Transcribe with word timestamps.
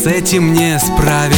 с 0.00 0.06
этим 0.06 0.54
не 0.54 0.78
справиться 0.78 1.29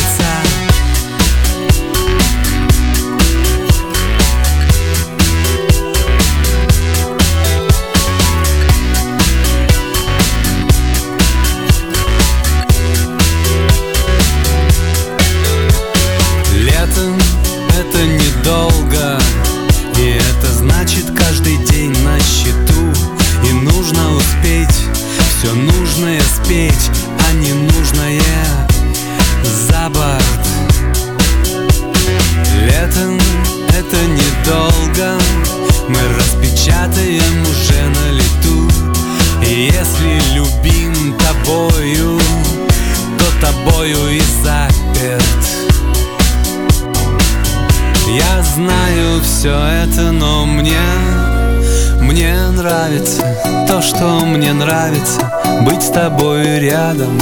тобой 55.88 56.60
рядом. 56.60 57.18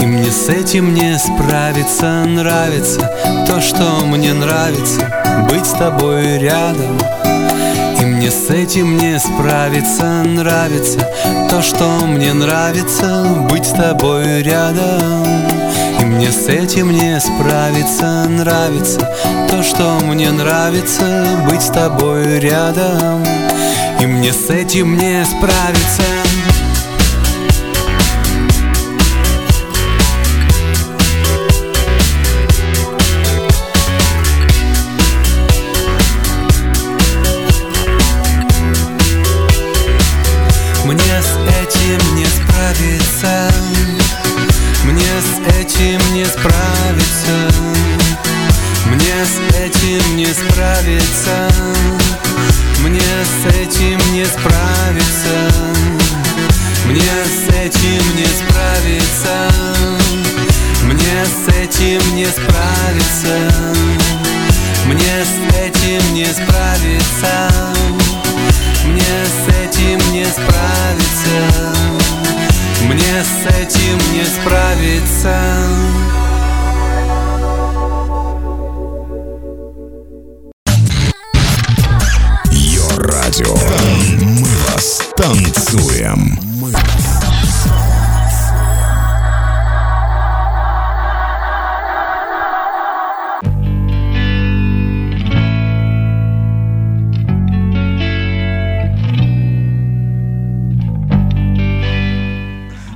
И 0.00 0.04
мне 0.04 0.32
с 0.32 0.48
этим 0.48 0.92
не 0.94 1.16
справиться 1.16 2.24
Нравится 2.24 3.08
то, 3.46 3.60
что 3.60 4.04
мне 4.04 4.32
нравится 4.32 5.00
Быть 5.48 5.64
с 5.64 5.70
тобой 5.70 6.38
рядом. 6.38 6.98
И 8.00 8.04
мне 8.04 8.32
с 8.32 8.50
этим 8.50 8.96
не 8.96 9.20
справиться 9.20 10.24
Нравится 10.24 11.08
то, 11.48 11.62
что 11.62 11.84
мне 12.04 12.32
нравится 12.32 13.24
Быть 13.48 13.66
с 13.66 13.70
тобой 13.70 14.42
рядом 14.42 15.61
мне 16.22 16.30
с 16.30 16.46
этим 16.46 16.92
не 16.92 17.18
справиться 17.18 18.28
Нравится 18.28 19.00
то, 19.50 19.60
что 19.64 19.98
мне 20.04 20.30
нравится 20.30 21.42
Быть 21.50 21.62
с 21.62 21.70
тобой 21.70 22.38
рядом. 22.38 23.24
И 24.00 24.06
мне 24.06 24.32
с 24.32 24.48
этим 24.48 24.96
не 24.96 25.24
справиться 25.24 26.21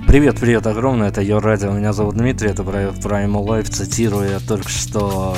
Привет, 0.06 0.38
привет 0.38 0.64
огромное, 0.68 1.08
это 1.08 1.20
Йо 1.20 1.40
Радио, 1.40 1.72
меня 1.72 1.92
зовут 1.92 2.16
Дмитрий, 2.16 2.50
это 2.50 2.62
проект 2.62 2.98
Primal 3.04 3.44
Life, 3.44 3.70
цитируя 3.72 4.38
только 4.38 4.68
что 4.68 5.36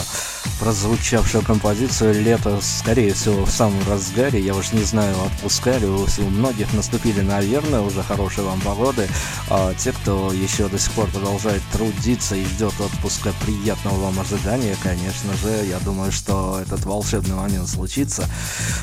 прозвучавшую 0.61 1.43
композицию 1.43 2.23
«Лето», 2.23 2.59
скорее 2.61 3.15
всего, 3.15 3.47
в 3.47 3.51
самом 3.51 3.81
разгаре, 3.89 4.39
я 4.41 4.55
уж 4.55 4.73
не 4.73 4.83
знаю, 4.83 5.15
отпускали, 5.25 5.87
у 5.87 6.31
многих 6.31 6.73
наступили, 6.75 7.23
наверное, 7.23 7.81
уже 7.81 8.03
хорошие 8.03 8.45
вам 8.45 8.61
погоды, 8.61 9.09
а 9.49 9.73
те, 9.73 9.93
кто 9.93 10.33
еще 10.33 10.69
до 10.69 10.79
сих 10.79 10.93
пор 10.93 11.06
продолжает 11.09 11.62
трудиться 11.73 12.37
и 12.37 12.45
ждет 12.45 12.75
отпуска 12.79 13.33
приятного 13.47 13.97
вам 13.97 14.21
ожидания, 14.21 14.77
конечно 14.83 15.33
же, 15.35 15.65
я 15.67 15.79
думаю, 15.79 16.12
что 16.12 16.61
этот 16.61 16.85
волшебный 16.85 17.37
момент 17.37 17.69
случится, 17.69 18.25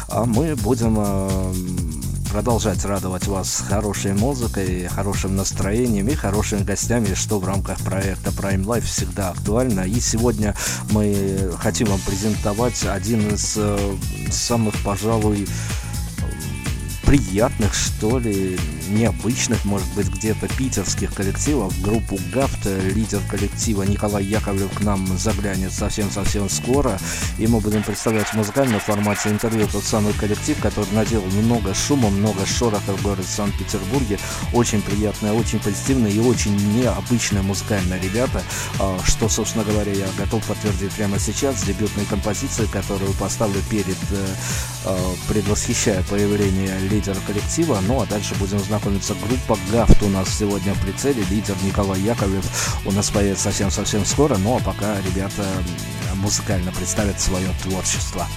а 0.10 0.26
мы 0.26 0.56
будем 0.56 0.96
э, 0.98 1.54
продолжать 2.30 2.84
радовать 2.86 3.28
вас 3.28 3.64
хорошей 3.68 4.14
музыкой, 4.14 4.88
хорошим 4.88 5.36
настроением 5.36 6.08
и 6.08 6.16
хорошими 6.16 6.64
гостями, 6.64 7.14
что 7.14 7.40
в 7.40 7.46
рамках 7.46 7.80
проекта 7.80 8.32
Prime 8.32 8.64
Life 8.64 8.82
всегда 8.82 9.30
актуально. 9.30 9.82
И 9.82 10.00
сегодня 10.00 10.56
мы 10.92 11.54
хотим 11.60 11.88
вам 11.88 12.00
презентовать 12.06 12.86
один 12.86 13.30
из 13.30 13.56
э, 13.58 13.96
самых, 14.32 14.76
пожалуй, 14.84 15.48
приятных, 17.06 17.74
что 17.74 18.20
ли, 18.20 18.58
необычных, 18.90 19.66
может 19.66 19.88
быть, 19.94 20.08
где-то 20.10 20.48
питерских 20.48 21.14
коллективов. 21.14 21.80
Группу 21.82 22.20
ГАФТ, 22.34 22.66
лидер 22.94 23.20
коллектива 23.30 23.84
Николай 23.84 24.24
Яковлев 24.24 24.72
к 24.72 24.82
нам 24.82 25.06
заглянет 25.18 25.72
совсем-совсем 25.72 26.50
скоро. 26.50 26.98
И 27.38 27.48
мы 27.48 27.60
будем 27.60 27.84
представлять 27.84 28.28
в 28.28 28.34
музыкальном 28.34 28.80
формате 28.80 29.30
интервью 29.30 29.68
тот 29.68 29.84
самый 29.84 30.14
коллектив, 30.14 30.58
который 30.62 30.92
наделал 30.94 31.26
много 31.28 31.74
шума, 31.74 32.10
много 32.10 32.46
шороха 32.46 32.94
в 32.94 33.02
городе 33.02 33.28
Санкт-Петербурге. 33.28 34.20
Очень 34.54 34.82
приятные, 34.82 35.34
очень 35.34 35.60
позитивные 35.60 36.14
и 36.14 36.20
очень 36.20 36.56
необычные 36.76 37.42
музыкальные 37.42 38.00
ребята, 38.02 38.42
а, 38.80 39.00
что, 39.06 39.30
собственно 39.30 39.64
говоря, 39.64 39.92
я 39.92 40.08
готов 40.18 40.46
подтвердить 40.46 40.92
прямо 40.94 41.20
сейчас. 41.20 41.64
Дебютной 41.64 42.06
композиции, 42.06 42.66
которую 42.66 43.14
поставлю 43.14 43.62
перед, 43.70 43.98
э, 44.12 44.28
а, 44.86 45.16
предвосхищая 45.28 46.04
появление 46.04 46.78
лидера 46.90 47.18
коллектива. 47.28 47.80
Ну 47.88 48.02
а 48.02 48.06
дальше 48.06 48.36
будем 48.36 48.60
знакомиться. 48.76 49.16
Группа 49.28 49.58
Гафт 49.72 50.04
у 50.04 50.10
нас 50.10 50.38
сегодня 50.38 50.74
в 50.74 50.82
прицеле. 50.82 51.24
Лидер 51.30 51.56
Николай 51.64 52.00
Яковлев 52.02 52.46
у 52.86 52.92
нас 52.92 53.10
появится 53.10 53.46
совсем-совсем 53.46 54.06
скоро. 54.06 54.38
Ну 54.38 54.58
а 54.58 54.60
пока 54.60 54.98
ребята 55.02 55.46
музыкально 56.16 56.72
представят 56.72 57.20
свое 57.20 57.48
творчество. 57.64 58.28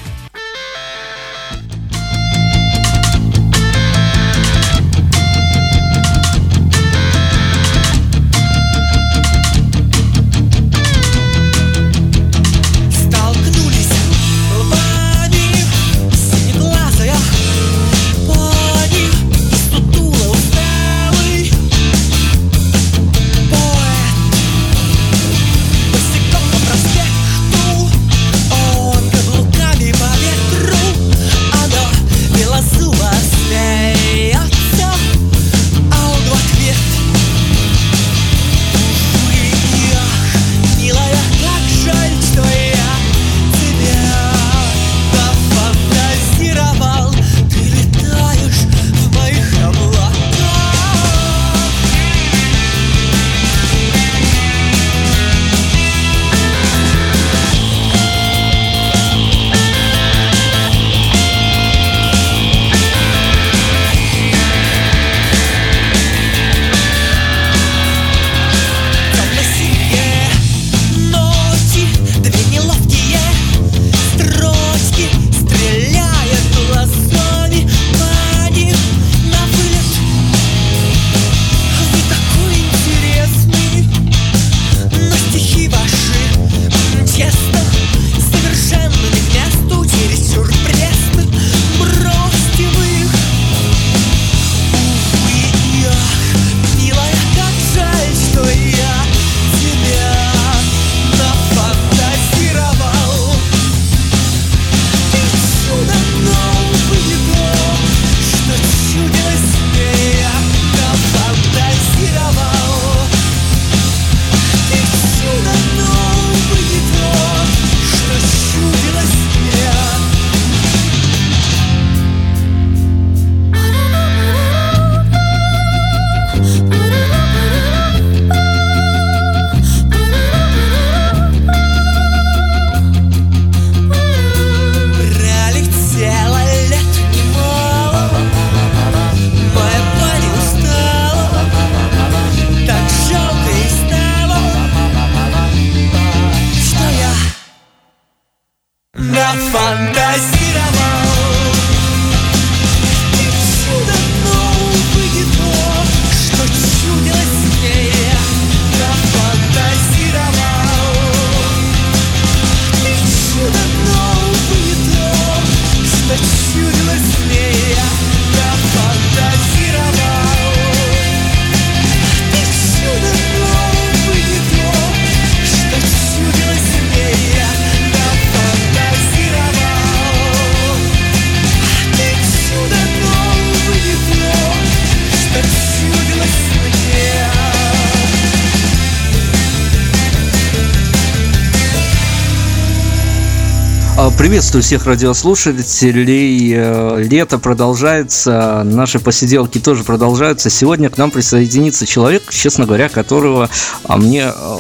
Приветствую 194.49 194.63
всех 194.63 194.87
радиослушателей. 194.87 196.55
Э, 196.57 197.03
лето 197.03 197.39
продолжается, 197.39 198.63
наши 198.65 198.99
посиделки 198.99 199.59
тоже 199.59 199.85
продолжаются. 199.85 200.49
Сегодня 200.49 200.89
к 200.89 200.97
нам 200.97 201.11
присоединится 201.11 201.85
человек, 201.85 202.23
честно 202.31 202.65
говоря, 202.65 202.89
которого 202.89 203.51
а 203.85 203.99
мне 203.99 204.33
э, 204.35 204.57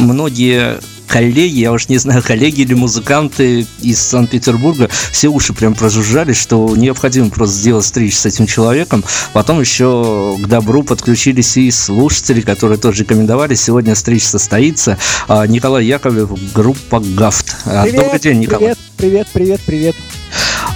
многие 0.00 0.80
коллеги, 1.08 1.58
я 1.58 1.72
уж 1.72 1.88
не 1.88 1.98
знаю, 1.98 2.22
коллеги 2.22 2.62
или 2.62 2.74
музыканты 2.74 3.66
из 3.80 4.00
Санкт-Петербурга, 4.00 4.88
все 5.10 5.28
уши 5.28 5.52
прям 5.52 5.74
прожужжали, 5.74 6.32
что 6.32 6.74
необходимо 6.76 7.30
просто 7.30 7.56
сделать 7.56 7.84
встречу 7.84 8.16
с 8.16 8.26
этим 8.26 8.46
человеком. 8.46 9.04
Потом 9.32 9.60
еще 9.60 10.36
к 10.42 10.46
добру 10.46 10.82
подключились 10.82 11.56
и 11.56 11.70
слушатели, 11.70 12.40
которые 12.40 12.78
тоже 12.78 13.02
рекомендовали. 13.02 13.54
Сегодня 13.54 13.94
встреча 13.94 14.26
состоится. 14.26 14.98
А, 15.28 15.46
Николай 15.46 15.84
Яковлев, 15.84 16.30
группа 16.52 17.00
ГАФТ. 17.00 17.56
А, 17.64 17.82
привет, 17.84 18.02
Добрый 18.02 18.20
день, 18.20 18.38
Николай. 18.38 18.60
Привет, 18.60 18.78
привет, 18.96 19.28
привет, 19.32 19.60
привет. 19.66 19.96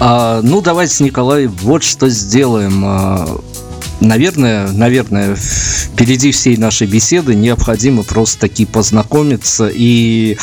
А, 0.01 0.41
ну, 0.43 0.61
давайте, 0.61 1.05
Николай, 1.05 1.47
вот 1.47 1.83
что 1.83 2.09
сделаем. 2.09 3.56
Наверное, 4.01 4.71
наверное, 4.73 5.35
впереди 5.37 6.31
всей 6.31 6.57
нашей 6.57 6.87
беседы 6.87 7.35
необходимо 7.35 8.03
просто 8.03 8.41
таки 8.41 8.67
познакомиться 8.67 9.71
и 9.73 10.37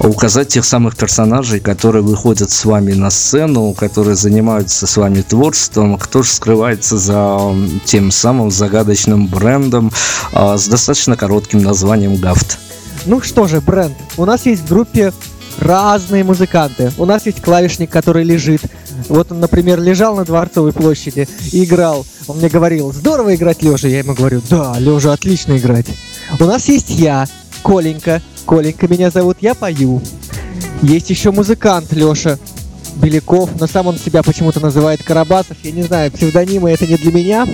указать 0.00 0.48
тех 0.48 0.64
самых 0.64 0.96
персонажей, 0.96 1.60
которые 1.60 2.02
выходят 2.02 2.50
с 2.50 2.64
вами 2.64 2.92
на 2.94 3.10
сцену, 3.10 3.72
которые 3.72 4.16
занимаются 4.16 4.86
с 4.86 4.96
вами 4.96 5.22
творчеством, 5.22 5.96
кто 5.96 6.22
же 6.22 6.30
скрывается 6.30 6.98
за 6.98 7.54
тем 7.84 8.10
самым 8.10 8.50
загадочным 8.50 9.28
брендом 9.28 9.92
а, 10.32 10.58
с 10.58 10.66
достаточно 10.66 11.16
коротким 11.16 11.62
названием 11.62 12.16
Гафт. 12.16 12.58
Ну 13.06 13.22
что 13.22 13.46
же, 13.46 13.60
бренд. 13.60 13.96
У 14.16 14.24
нас 14.24 14.44
есть 14.46 14.62
в 14.62 14.68
группе 14.68 15.12
разные 15.58 16.24
музыканты. 16.24 16.92
У 16.98 17.04
нас 17.04 17.26
есть 17.26 17.40
клавишник, 17.42 17.90
который 17.90 18.24
лежит. 18.24 18.62
Вот 19.08 19.32
он, 19.32 19.40
например, 19.40 19.80
лежал 19.80 20.16
на 20.16 20.24
Дворцовой 20.24 20.72
площади 20.72 21.28
и 21.52 21.64
играл. 21.64 22.04
Он 22.26 22.38
мне 22.38 22.48
говорил, 22.48 22.92
здорово 22.92 23.34
играть 23.34 23.62
лежа. 23.62 23.88
Я 23.88 23.98
ему 23.98 24.14
говорю, 24.14 24.42
да, 24.48 24.76
лежа 24.78 25.12
отлично 25.12 25.56
играть. 25.56 25.86
У 26.38 26.44
нас 26.44 26.68
есть 26.68 26.90
я, 26.90 27.26
Коленька. 27.62 28.22
Коленька 28.46 28.88
меня 28.88 29.10
зовут, 29.10 29.38
я 29.40 29.54
пою. 29.54 30.02
Есть 30.82 31.10
еще 31.10 31.30
музыкант 31.30 31.92
Леша 31.92 32.38
Беляков, 32.96 33.50
но 33.58 33.66
сам 33.66 33.86
он 33.86 33.98
себя 33.98 34.22
почему-то 34.22 34.60
называет 34.60 35.02
Карабасов. 35.02 35.56
Я 35.62 35.72
не 35.72 35.82
знаю, 35.82 36.10
псевдонимы 36.10 36.70
это 36.70 36.86
не 36.86 36.96
для 36.96 37.12
меня. 37.12 37.46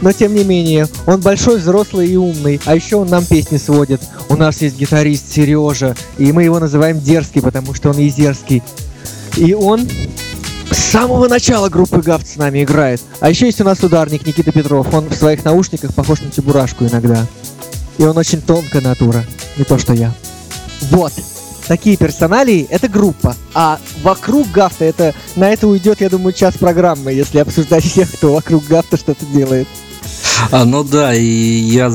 Но 0.00 0.12
тем 0.12 0.34
не 0.34 0.44
менее, 0.44 0.86
он 1.06 1.20
большой, 1.20 1.58
взрослый 1.58 2.08
и 2.08 2.16
умный. 2.16 2.60
А 2.64 2.74
еще 2.74 2.96
он 2.96 3.08
нам 3.08 3.24
песни 3.24 3.56
сводит. 3.56 4.00
У 4.28 4.36
нас 4.36 4.60
есть 4.60 4.76
гитарист 4.76 5.32
Сережа, 5.32 5.96
и 6.18 6.32
мы 6.32 6.44
его 6.44 6.58
называем 6.58 7.00
Дерзкий, 7.00 7.40
потому 7.40 7.74
что 7.74 7.90
он 7.90 7.98
езерский. 7.98 8.62
И 9.36 9.54
он 9.54 9.88
с 10.70 10.76
самого 10.76 11.28
начала 11.28 11.68
группы 11.68 12.00
Гафт 12.00 12.26
с 12.26 12.36
нами 12.36 12.64
играет. 12.64 13.00
А 13.20 13.28
еще 13.28 13.46
есть 13.46 13.60
у 13.60 13.64
нас 13.64 13.82
ударник 13.82 14.26
Никита 14.26 14.52
Петров. 14.52 14.92
Он 14.94 15.08
в 15.08 15.14
своих 15.14 15.44
наушниках 15.44 15.94
похож 15.94 16.20
на 16.20 16.30
Чебурашку 16.30 16.84
иногда. 16.84 17.26
И 17.98 18.04
он 18.04 18.16
очень 18.16 18.40
тонкая 18.40 18.82
натура. 18.82 19.24
Не 19.56 19.64
то, 19.64 19.78
что 19.78 19.92
я. 19.92 20.12
Вот. 20.90 21.12
Такие 21.66 21.96
персоналии— 21.96 22.66
это 22.70 22.88
группа. 22.88 23.36
А 23.54 23.78
вокруг 24.02 24.50
Гафта 24.50 24.84
это... 24.84 25.14
На 25.36 25.50
это 25.50 25.66
уйдет, 25.66 26.00
я 26.00 26.10
думаю, 26.10 26.32
час 26.32 26.54
программы, 26.56 27.12
если 27.12 27.38
обсуждать 27.38 27.84
всех, 27.84 28.12
кто 28.12 28.34
вокруг 28.34 28.66
Гафта 28.66 28.96
что-то 28.96 29.24
делает. 29.26 29.66
А, 30.50 30.64
ну 30.64 30.84
да, 30.84 31.14
и 31.14 31.24
я 31.24 31.90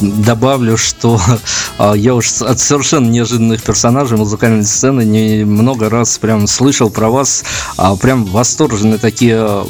добавлю, 0.00 0.76
что 0.76 1.20
а, 1.78 1.94
я 1.94 2.14
уж 2.14 2.42
от 2.42 2.58
совершенно 2.58 3.08
неожиданных 3.08 3.62
персонажей 3.62 4.18
музыкальной 4.18 4.64
сцены 4.64 5.02
не 5.02 5.44
много 5.44 5.88
раз 5.88 6.18
прям 6.18 6.46
слышал 6.46 6.90
про 6.90 7.08
вас, 7.08 7.44
а 7.76 7.96
прям 7.96 8.24
восторженные 8.24 8.98
такие, 8.98 9.64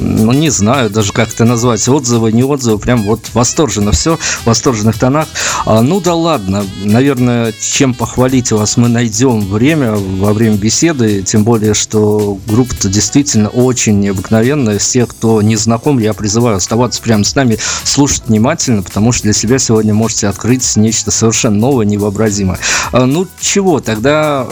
ну 0.00 0.32
не 0.32 0.50
знаю 0.50 0.90
даже 0.90 1.12
как 1.12 1.32
это 1.32 1.44
назвать, 1.44 1.88
отзывы, 1.88 2.32
не 2.32 2.42
отзывы, 2.42 2.78
прям 2.78 3.02
вот 3.02 3.30
восторженно 3.34 3.92
все, 3.92 4.16
в 4.16 4.46
восторженных 4.46 4.98
тонах. 4.98 5.28
А, 5.66 5.82
ну 5.82 6.00
да 6.00 6.14
ладно, 6.14 6.64
наверное, 6.82 7.52
чем 7.60 7.94
похвалить 7.94 8.52
вас 8.52 8.76
мы 8.76 8.88
найдем 8.88 9.40
время 9.40 9.92
во 9.92 10.32
время 10.32 10.56
беседы, 10.56 11.22
тем 11.22 11.44
более, 11.44 11.74
что 11.74 12.38
группа-то 12.46 12.88
действительно 12.88 13.48
очень 13.48 14.00
необыкновенная. 14.00 14.78
Всех, 14.78 15.08
кто 15.08 15.42
не 15.42 15.56
знаком, 15.56 15.98
я 15.98 16.12
призываю 16.14 16.56
оставаться 16.56 17.00
с 17.24 17.34
нами, 17.34 17.58
слушать 17.84 18.24
внимательно, 18.26 18.82
потому 18.82 19.12
что 19.12 19.24
для 19.24 19.32
себя 19.32 19.58
сегодня 19.58 19.94
можете 19.94 20.28
открыть 20.28 20.76
нечто 20.76 21.10
совершенно 21.10 21.56
новое, 21.56 21.86
невообразимое. 21.86 22.58
А, 22.92 23.06
ну 23.06 23.26
чего, 23.40 23.80
тогда 23.80 24.46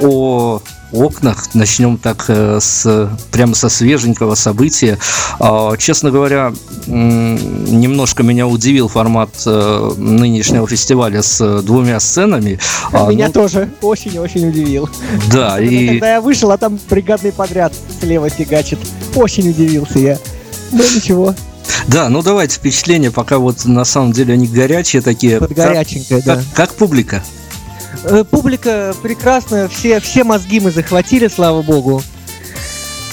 о 0.00 0.60
окнах. 0.92 1.54
Начнем 1.54 1.98
так 1.98 2.24
э, 2.28 2.58
с 2.60 3.10
прямо 3.30 3.54
со 3.54 3.68
свеженького 3.68 4.34
события. 4.34 4.98
А, 5.38 5.76
честно 5.76 6.10
говоря, 6.10 6.52
немножко 6.86 8.22
меня 8.22 8.46
удивил 8.46 8.88
формат 8.88 9.30
э, 9.46 9.90
нынешнего 9.96 10.66
фестиваля 10.66 11.22
с 11.22 11.62
двумя 11.62 12.00
сценами. 12.00 12.58
А, 12.92 13.08
меня 13.10 13.26
ну, 13.28 13.32
тоже 13.32 13.70
очень-очень 13.82 14.48
удивил. 14.48 14.88
Да, 15.30 15.60
и... 15.60 15.88
Когда 15.88 16.14
я 16.14 16.20
вышел, 16.20 16.50
а 16.50 16.58
там 16.58 16.78
бригадный 16.88 17.32
подряд 17.32 17.72
слева 18.00 18.28
фигачит. 18.28 18.78
Очень 19.14 19.50
удивился 19.50 19.98
я. 19.98 20.18
Но 20.72 20.84
ничего. 20.84 21.34
Да, 21.86 22.08
ну 22.08 22.22
давайте 22.22 22.56
впечатления, 22.56 23.10
пока 23.10 23.38
вот 23.38 23.64
на 23.64 23.84
самом 23.84 24.12
деле 24.12 24.34
они 24.34 24.46
горячие 24.46 25.02
такие. 25.02 25.38
Под 25.38 25.52
горяченькое, 25.52 26.22
да. 26.22 26.36
Как, 26.36 26.44
как 26.54 26.74
публика? 26.74 27.22
Э, 28.04 28.24
публика 28.24 28.94
прекрасная, 29.02 29.68
все, 29.68 30.00
все 30.00 30.24
мозги 30.24 30.60
мы 30.60 30.70
захватили, 30.70 31.28
слава 31.28 31.62
богу. 31.62 32.02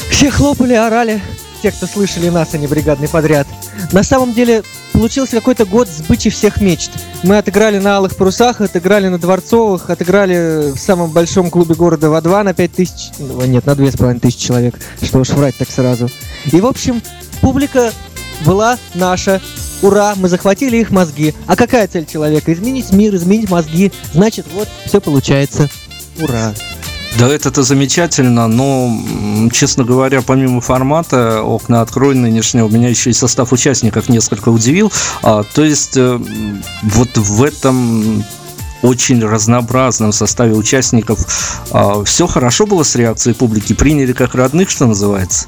Все 0.09 0.29
хлопали, 0.29 0.73
орали, 0.73 1.21
те, 1.61 1.71
кто 1.71 1.87
слышали 1.87 2.29
нас, 2.29 2.49
а 2.53 2.57
не 2.57 2.67
бригадный 2.67 3.09
подряд. 3.09 3.47
На 3.91 4.03
самом 4.03 4.33
деле, 4.33 4.63
получился 4.93 5.35
какой-то 5.35 5.65
год 5.65 5.89
сбычи 5.89 6.29
всех 6.29 6.61
мечт. 6.61 6.91
Мы 7.23 7.37
отыграли 7.37 7.79
на 7.79 7.97
Алых 7.97 8.15
Парусах, 8.15 8.61
отыграли 8.61 9.07
на 9.07 9.17
Дворцовых, 9.17 9.89
отыграли 9.89 10.71
в 10.71 10.77
самом 10.77 11.11
большом 11.11 11.49
клубе 11.49 11.75
города 11.75 12.07
В2 12.07 12.43
на 12.43 12.53
5 12.53 12.71
тысяч... 12.71 13.09
Нет, 13.19 13.65
на 13.65 13.71
2,5 13.71 14.19
тысячи 14.19 14.47
человек. 14.47 14.75
Что 15.01 15.19
уж 15.19 15.29
врать 15.29 15.55
так 15.57 15.69
сразу. 15.69 16.09
И, 16.45 16.61
в 16.61 16.65
общем, 16.65 17.01
публика 17.41 17.91
была 18.45 18.77
наша. 18.93 19.41
Ура, 19.81 20.13
мы 20.15 20.29
захватили 20.29 20.77
их 20.77 20.91
мозги. 20.91 21.33
А 21.47 21.55
какая 21.55 21.87
цель 21.87 22.05
человека? 22.05 22.53
Изменить 22.53 22.91
мир, 22.91 23.15
изменить 23.15 23.49
мозги. 23.49 23.91
Значит, 24.13 24.45
вот, 24.53 24.67
все 24.85 24.99
получается. 24.99 25.69
Ура. 26.19 26.53
Да, 27.17 27.29
это-то 27.29 27.63
замечательно, 27.63 28.47
но, 28.47 28.91
честно 29.53 29.85
говоря, 29.85 30.21
помимо 30.21 30.59
формата 30.59 31.41
«Окна 31.43 31.79
открой» 31.81 32.13
нынешнего, 32.13 32.67
меня 32.67 32.89
еще 32.89 33.09
и 33.09 33.13
состав 33.13 33.53
участников 33.53 34.09
несколько 34.09 34.49
удивил. 34.49 34.91
А, 35.21 35.43
то 35.43 35.63
есть, 35.63 35.95
э, 35.95 36.19
вот 36.83 37.09
в 37.15 37.43
этом 37.43 38.25
очень 38.81 39.23
разнообразном 39.23 40.11
составе 40.11 40.53
участников. 40.53 41.63
А, 41.71 42.03
все 42.03 42.27
хорошо 42.27 42.65
было 42.65 42.83
с 42.83 42.95
реакцией 42.95 43.35
публики, 43.35 43.73
приняли 43.73 44.13
как 44.13 44.35
родных, 44.35 44.69
что 44.69 44.85
называется. 44.85 45.47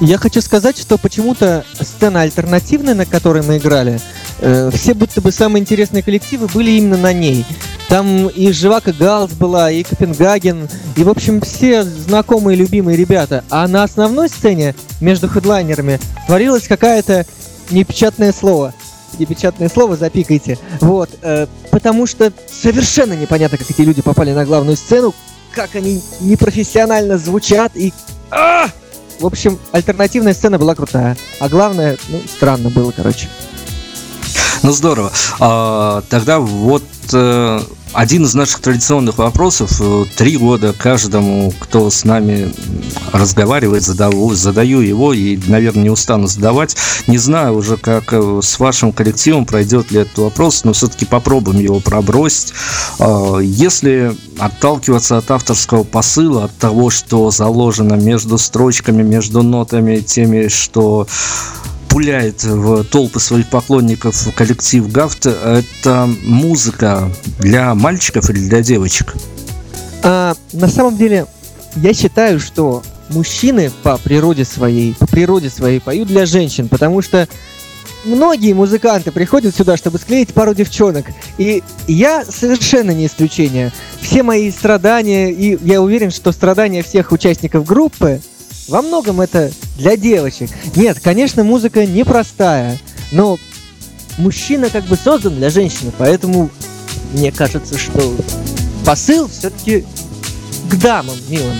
Я 0.00 0.18
хочу 0.18 0.40
сказать, 0.40 0.78
что 0.78 0.96
почему-то 0.98 1.64
сцена 1.80 2.22
альтернативная, 2.22 2.94
на 2.94 3.04
которой 3.04 3.42
мы 3.42 3.58
играли, 3.58 4.00
э, 4.38 4.70
все 4.72 4.94
будто 4.94 5.20
бы 5.20 5.32
самые 5.32 5.60
интересные 5.60 6.02
коллективы 6.02 6.46
были 6.46 6.72
именно 6.72 6.96
на 6.96 7.12
ней. 7.12 7.44
Там 7.88 8.28
и 8.28 8.52
Живака 8.52 8.92
Галс 8.92 9.32
была, 9.32 9.70
и 9.70 9.82
Копенгаген, 9.82 10.68
и, 10.96 11.04
в 11.04 11.08
общем, 11.08 11.40
все 11.40 11.84
знакомые, 11.84 12.56
любимые 12.56 12.96
ребята. 12.96 13.44
А 13.50 13.66
на 13.66 13.82
основной 13.82 14.28
сцене, 14.28 14.74
между 15.00 15.28
хедлайнерами, 15.28 16.00
творилось 16.26 16.68
какое-то 16.68 17.26
непечатное 17.70 18.32
слово– 18.32 18.74
непечатное 19.18 19.68
слово 19.68 19.96
запикайте. 19.96 20.58
Вот, 20.80 21.10
э, 21.22 21.46
потому 21.70 22.06
что 22.06 22.32
совершенно 22.46 23.14
непонятно, 23.14 23.58
как 23.58 23.70
эти 23.70 23.82
люди 23.82 24.02
попали 24.02 24.32
на 24.32 24.44
главную 24.44 24.76
сцену, 24.76 25.14
как 25.52 25.74
они 25.74 26.02
непрофессионально 26.20 27.18
звучат 27.18 27.72
и... 27.74 27.92
А! 28.30 28.68
В 29.20 29.26
общем, 29.26 29.58
альтернативная 29.72 30.32
сцена 30.32 30.58
была 30.58 30.74
крутая. 30.74 31.16
А 31.40 31.48
главное, 31.48 31.96
ну, 32.08 32.20
странно 32.28 32.70
было, 32.70 32.92
короче. 32.92 33.28
Ну 34.62 34.72
здорово. 34.72 35.12
А, 35.40 36.02
тогда 36.08 36.38
вот 36.38 36.84
э, 37.12 37.60
один 37.92 38.24
из 38.24 38.34
наших 38.34 38.60
традиционных 38.60 39.18
вопросов. 39.18 39.80
Э, 39.80 40.04
три 40.16 40.36
года 40.36 40.72
каждому, 40.72 41.52
кто 41.58 41.90
с 41.90 42.04
нами 42.04 42.52
разговаривает, 43.12 43.82
задаю, 43.82 44.34
задаю 44.34 44.80
его 44.80 45.12
и, 45.12 45.38
наверное, 45.46 45.84
не 45.84 45.90
устану 45.90 46.26
задавать. 46.26 46.76
Не 47.06 47.18
знаю 47.18 47.56
уже, 47.56 47.76
как 47.76 48.12
э, 48.12 48.40
с 48.42 48.58
вашим 48.58 48.92
коллективом 48.92 49.46
пройдет 49.46 49.90
ли 49.90 50.00
этот 50.00 50.18
вопрос, 50.18 50.64
но 50.64 50.72
все-таки 50.72 51.04
попробуем 51.04 51.60
его 51.60 51.80
пробросить. 51.80 52.52
А, 52.98 53.38
если 53.38 54.14
отталкиваться 54.38 55.16
от 55.18 55.30
авторского 55.30 55.84
посыла, 55.84 56.44
от 56.44 56.56
того, 56.56 56.90
что 56.90 57.30
заложено 57.30 57.94
между 57.94 58.38
строчками, 58.38 59.02
между 59.02 59.42
нотами, 59.42 59.98
теми, 59.98 60.48
что 60.48 61.06
пуляет 61.98 62.44
в 62.44 62.84
толпы 62.84 63.18
своих 63.18 63.48
поклонников 63.48 64.32
коллектив 64.36 64.88
Гафт, 64.88 65.26
это 65.26 66.08
музыка 66.22 67.10
для 67.40 67.74
мальчиков 67.74 68.30
или 68.30 68.38
для 68.38 68.60
девочек? 68.60 69.16
А, 70.04 70.36
на 70.52 70.68
самом 70.68 70.96
деле, 70.96 71.26
я 71.74 71.92
считаю, 71.92 72.38
что 72.38 72.84
мужчины 73.08 73.72
по 73.82 73.98
природе 73.98 74.44
своей, 74.44 74.94
по 74.94 75.08
природе 75.08 75.50
своей 75.50 75.80
поют 75.80 76.06
для 76.06 76.24
женщин, 76.24 76.68
потому 76.68 77.02
что 77.02 77.26
многие 78.04 78.52
музыканты 78.52 79.10
приходят 79.10 79.56
сюда, 79.56 79.76
чтобы 79.76 79.98
склеить 79.98 80.32
пару 80.32 80.54
девчонок. 80.54 81.06
И 81.36 81.64
я 81.88 82.24
совершенно 82.24 82.92
не 82.92 83.06
исключение. 83.06 83.72
Все 84.00 84.22
мои 84.22 84.52
страдания, 84.52 85.32
и 85.32 85.58
я 85.66 85.82
уверен, 85.82 86.12
что 86.12 86.30
страдания 86.30 86.84
всех 86.84 87.10
участников 87.10 87.64
группы 87.66 88.20
во 88.68 88.82
многом 88.82 89.20
это 89.20 89.50
для 89.76 89.96
девочек. 89.96 90.50
Нет, 90.76 90.98
конечно, 91.02 91.42
музыка 91.42 91.86
непростая, 91.86 92.78
но 93.12 93.38
мужчина 94.18 94.70
как 94.70 94.84
бы 94.84 94.96
создан 94.96 95.36
для 95.36 95.50
женщины, 95.50 95.92
поэтому 95.96 96.50
мне 97.12 97.32
кажется, 97.32 97.78
что 97.78 98.16
посыл 98.84 99.28
все-таки 99.28 99.84
к 100.70 100.74
дамам, 100.76 101.16
милым. 101.28 101.56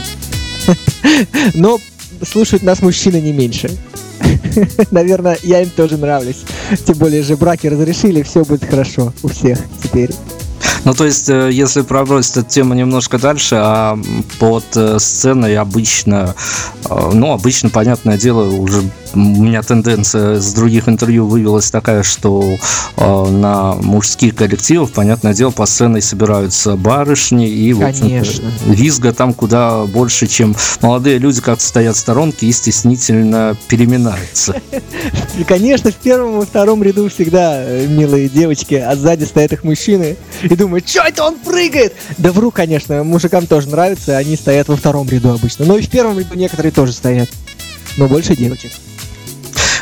Но 1.55 1.81
слушают 2.27 2.63
нас 2.63 2.83
мужчины 2.83 3.21
не 3.21 3.33
меньше. 3.33 3.71
Наверное, 4.91 5.39
я 5.43 5.63
им 5.63 5.71
тоже 5.71 5.97
нравлюсь. 5.97 6.43
Тем 6.87 6.97
более 6.99 7.23
же 7.23 7.37
браки 7.37 7.67
разрешили, 7.67 8.23
все 8.23 8.45
будет 8.45 8.65
хорошо 8.65 9.13
у 9.23 9.29
всех 9.29 9.59
теперь. 9.83 10.11
Ну, 10.89 10.95
то 10.95 11.05
есть, 11.05 11.29
э, 11.29 11.51
если 11.53 11.83
пробросить 11.83 12.39
эту 12.39 12.49
тему 12.49 12.73
немножко 12.73 13.19
дальше, 13.19 13.57
а 13.59 13.99
под 14.39 14.65
э, 14.75 14.99
сценой 14.99 15.55
обычно, 15.59 16.35
э, 16.89 17.11
ну, 17.13 17.33
обычно, 17.35 17.69
понятное 17.69 18.17
дело, 18.17 18.49
уже 18.49 18.81
у 19.13 19.19
меня 19.19 19.63
тенденция 19.63 20.41
с 20.41 20.55
других 20.55 20.89
интервью 20.89 21.27
вывелась 21.27 21.71
такая, 21.71 22.03
что 22.03 22.57
на 22.97 23.73
мужских 23.75 24.35
коллективах, 24.35 24.91
понятное 24.91 25.33
дело, 25.33 25.51
по 25.51 25.65
сцене 25.65 26.03
собираются 26.03 26.77
барышни, 26.77 27.49
и, 27.49 27.73
в 27.73 27.81
Конечно. 27.81 28.51
визга 28.67 29.15
там 29.15 29.33
куда 29.33 29.85
больше, 29.87 30.27
чем 30.27 30.55
молодые 30.83 31.17
люди 31.19 31.41
как-то 31.41 31.65
стоят 31.65 31.97
в 31.97 31.99
сторонке 31.99 32.47
и 32.47 32.53
стеснительно 32.53 33.57
переминаются. 33.69 34.61
Конечно, 35.49 35.91
в 35.91 35.97
первом 35.97 36.43
и 36.43 36.45
втором 36.45 36.83
ряду 36.83 37.09
всегда 37.09 37.65
милые 37.87 38.29
девочки, 38.29 38.75
а 38.75 38.95
сзади 38.95 39.25
стоят 39.25 39.55
их 39.55 39.65
мужчины 39.65 40.19
и 40.43 40.55
думают, 40.55 40.78
думают, 40.79 40.89
что 40.89 41.03
это 41.03 41.25
он 41.25 41.39
прыгает? 41.39 41.95
Да 42.19 42.33
вру, 42.33 42.51
конечно, 42.51 43.03
мужикам 43.05 43.47
тоже 43.47 43.69
нравится, 43.69 44.17
они 44.17 44.37
стоят 44.37 44.69
во 44.69 44.77
втором 44.77 45.09
ряду 45.09 45.31
обычно. 45.31 45.65
Но 45.65 45.77
и 45.77 45.83
в 45.83 45.91
первом 45.91 46.19
ряду 46.19 46.35
некоторые 46.35 46.73
тоже 46.73 46.93
стоят. 46.93 47.29
Но 47.97 48.09
больше 48.09 48.37
девочек. 48.37 48.73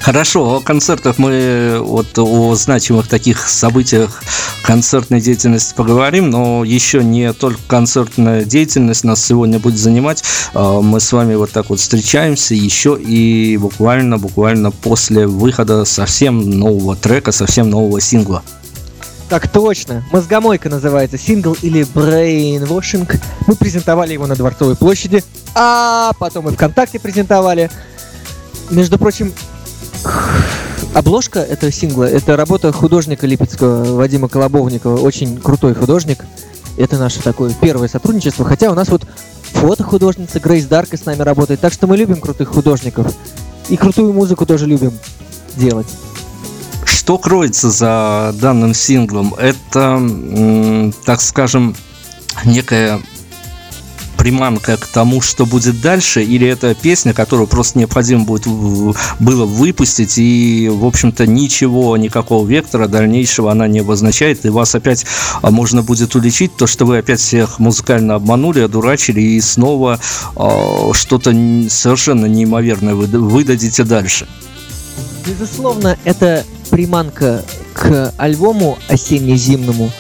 Хорошо, 0.00 0.56
о 0.56 0.60
концертах 0.60 1.18
мы 1.18 1.78
вот 1.82 2.16
о 2.16 2.54
значимых 2.54 3.08
таких 3.08 3.48
событиях 3.48 4.22
концертной 4.62 5.20
деятельности 5.20 5.74
поговорим, 5.74 6.30
но 6.30 6.62
еще 6.62 7.02
не 7.02 7.32
только 7.32 7.58
концертная 7.66 8.44
деятельность 8.44 9.02
нас 9.02 9.24
сегодня 9.24 9.58
будет 9.58 9.78
занимать. 9.78 10.22
А, 10.54 10.80
мы 10.80 11.00
с 11.00 11.10
вами 11.12 11.34
вот 11.34 11.50
так 11.50 11.70
вот 11.70 11.80
встречаемся 11.80 12.54
еще 12.54 12.96
и 13.00 13.56
буквально, 13.56 14.16
буквально 14.16 14.70
после 14.70 15.26
выхода 15.26 15.84
совсем 15.84 16.50
нового 16.50 16.94
трека, 16.94 17.32
совсем 17.32 17.68
нового 17.68 18.00
сингла. 18.00 18.44
Так 19.28 19.49
точно. 19.49 20.04
Мозгомойка 20.12 20.68
называется 20.68 21.18
сингл 21.18 21.56
или 21.61 21.83
Brainwashing. 21.83 23.21
Мы 23.47 23.56
презентовали 23.56 24.12
его 24.12 24.26
на 24.26 24.37
Дворцовой 24.37 24.76
площади, 24.76 25.25
а 25.54 26.12
потом 26.18 26.49
и 26.49 26.52
ВКонтакте 26.52 27.00
презентовали. 27.00 27.71
Между 28.71 28.99
прочим, 28.99 29.33
обложка 30.95 31.40
этого 31.40 31.73
сингла– 31.73 32.04
это 32.04 32.37
работа 32.37 32.71
художника 32.73 33.26
липецкого 33.26 33.97
Вадима 33.97 34.28
Колобовникова. 34.28 35.00
Очень 35.00 35.40
крутой 35.40 35.75
художник. 35.75 36.25
Это 36.76 36.97
наше 36.97 37.21
такое 37.21 37.52
первое 37.61 37.88
сотрудничество. 37.88 38.45
Хотя 38.45 38.71
у 38.71 38.75
нас 38.75 38.88
вот 38.88 39.02
фотохудожница 39.54 40.38
Грейс 40.38 40.66
Дарка 40.66 40.97
с 40.97 41.04
нами 41.04 41.23
работает. 41.23 41.61
Так 41.61 41.73
что 41.73 41.88
мы 41.88 41.97
любим 41.97 42.21
крутых 42.21 42.50
художников. 42.50 43.12
И 43.68 43.76
крутую 43.76 44.12
музыку 44.12 44.47
тоже 44.47 44.66
любим 44.66 44.92
делать. 45.56 45.88
Что 46.96 47.18
кроется 47.18 47.70
за 47.70 48.34
данным 48.40 48.72
синглом? 48.72 49.34
Это, 49.34 50.02
так 51.04 51.20
скажем, 51.20 51.76
некая 52.46 53.00
приманка 54.16 54.78
к 54.78 54.86
тому, 54.86 55.20
что 55.20 55.44
будет 55.44 55.82
дальше, 55.82 56.24
или 56.24 56.48
это 56.48 56.74
песня, 56.74 57.12
которую 57.12 57.48
просто 57.48 57.78
необходимо 57.78 58.24
будет 58.24 58.46
было 58.46 59.44
выпустить, 59.44 60.16
и, 60.16 60.70
в 60.72 60.86
общем-то, 60.86 61.26
ничего, 61.26 61.98
никакого 61.98 62.48
вектора 62.48 62.88
дальнейшего 62.88 63.52
она 63.52 63.68
не 63.68 63.80
обозначает, 63.80 64.46
и 64.46 64.48
вас 64.48 64.74
опять 64.74 65.04
а, 65.42 65.50
можно 65.50 65.82
будет 65.82 66.16
уличить, 66.16 66.56
то, 66.56 66.66
что 66.66 66.86
вы 66.86 66.96
опять 66.96 67.20
всех 67.20 67.58
музыкально 67.58 68.14
обманули, 68.14 68.60
одурачили, 68.60 69.20
и 69.20 69.40
снова 69.42 70.00
э, 70.34 70.90
что-то 70.94 71.30
совершенно 71.68 72.24
неимоверное 72.24 72.94
выдадите 72.94 73.84
дальше. 73.84 74.26
Безусловно, 75.26 75.98
это 76.04 76.46
приманка 76.70 77.42
к 77.75 78.12
альбому 78.16 78.78
осенне-зимному. 78.88 79.90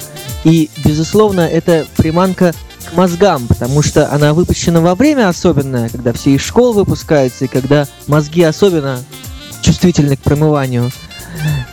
И, 0.44 0.70
безусловно, 0.84 1.40
это 1.40 1.86
приманка 1.96 2.54
к 2.88 2.96
мозгам, 2.96 3.46
потому 3.48 3.82
что 3.82 4.12
она 4.12 4.32
выпущена 4.32 4.80
во 4.80 4.94
время 4.94 5.28
особенное, 5.28 5.88
когда 5.88 6.12
все 6.12 6.34
из 6.34 6.42
школ 6.42 6.72
выпускаются, 6.72 7.46
и 7.46 7.48
когда 7.48 7.86
мозги 8.06 8.42
особенно 8.42 9.02
чувствительны 9.62 10.16
к 10.16 10.20
промыванию. 10.20 10.90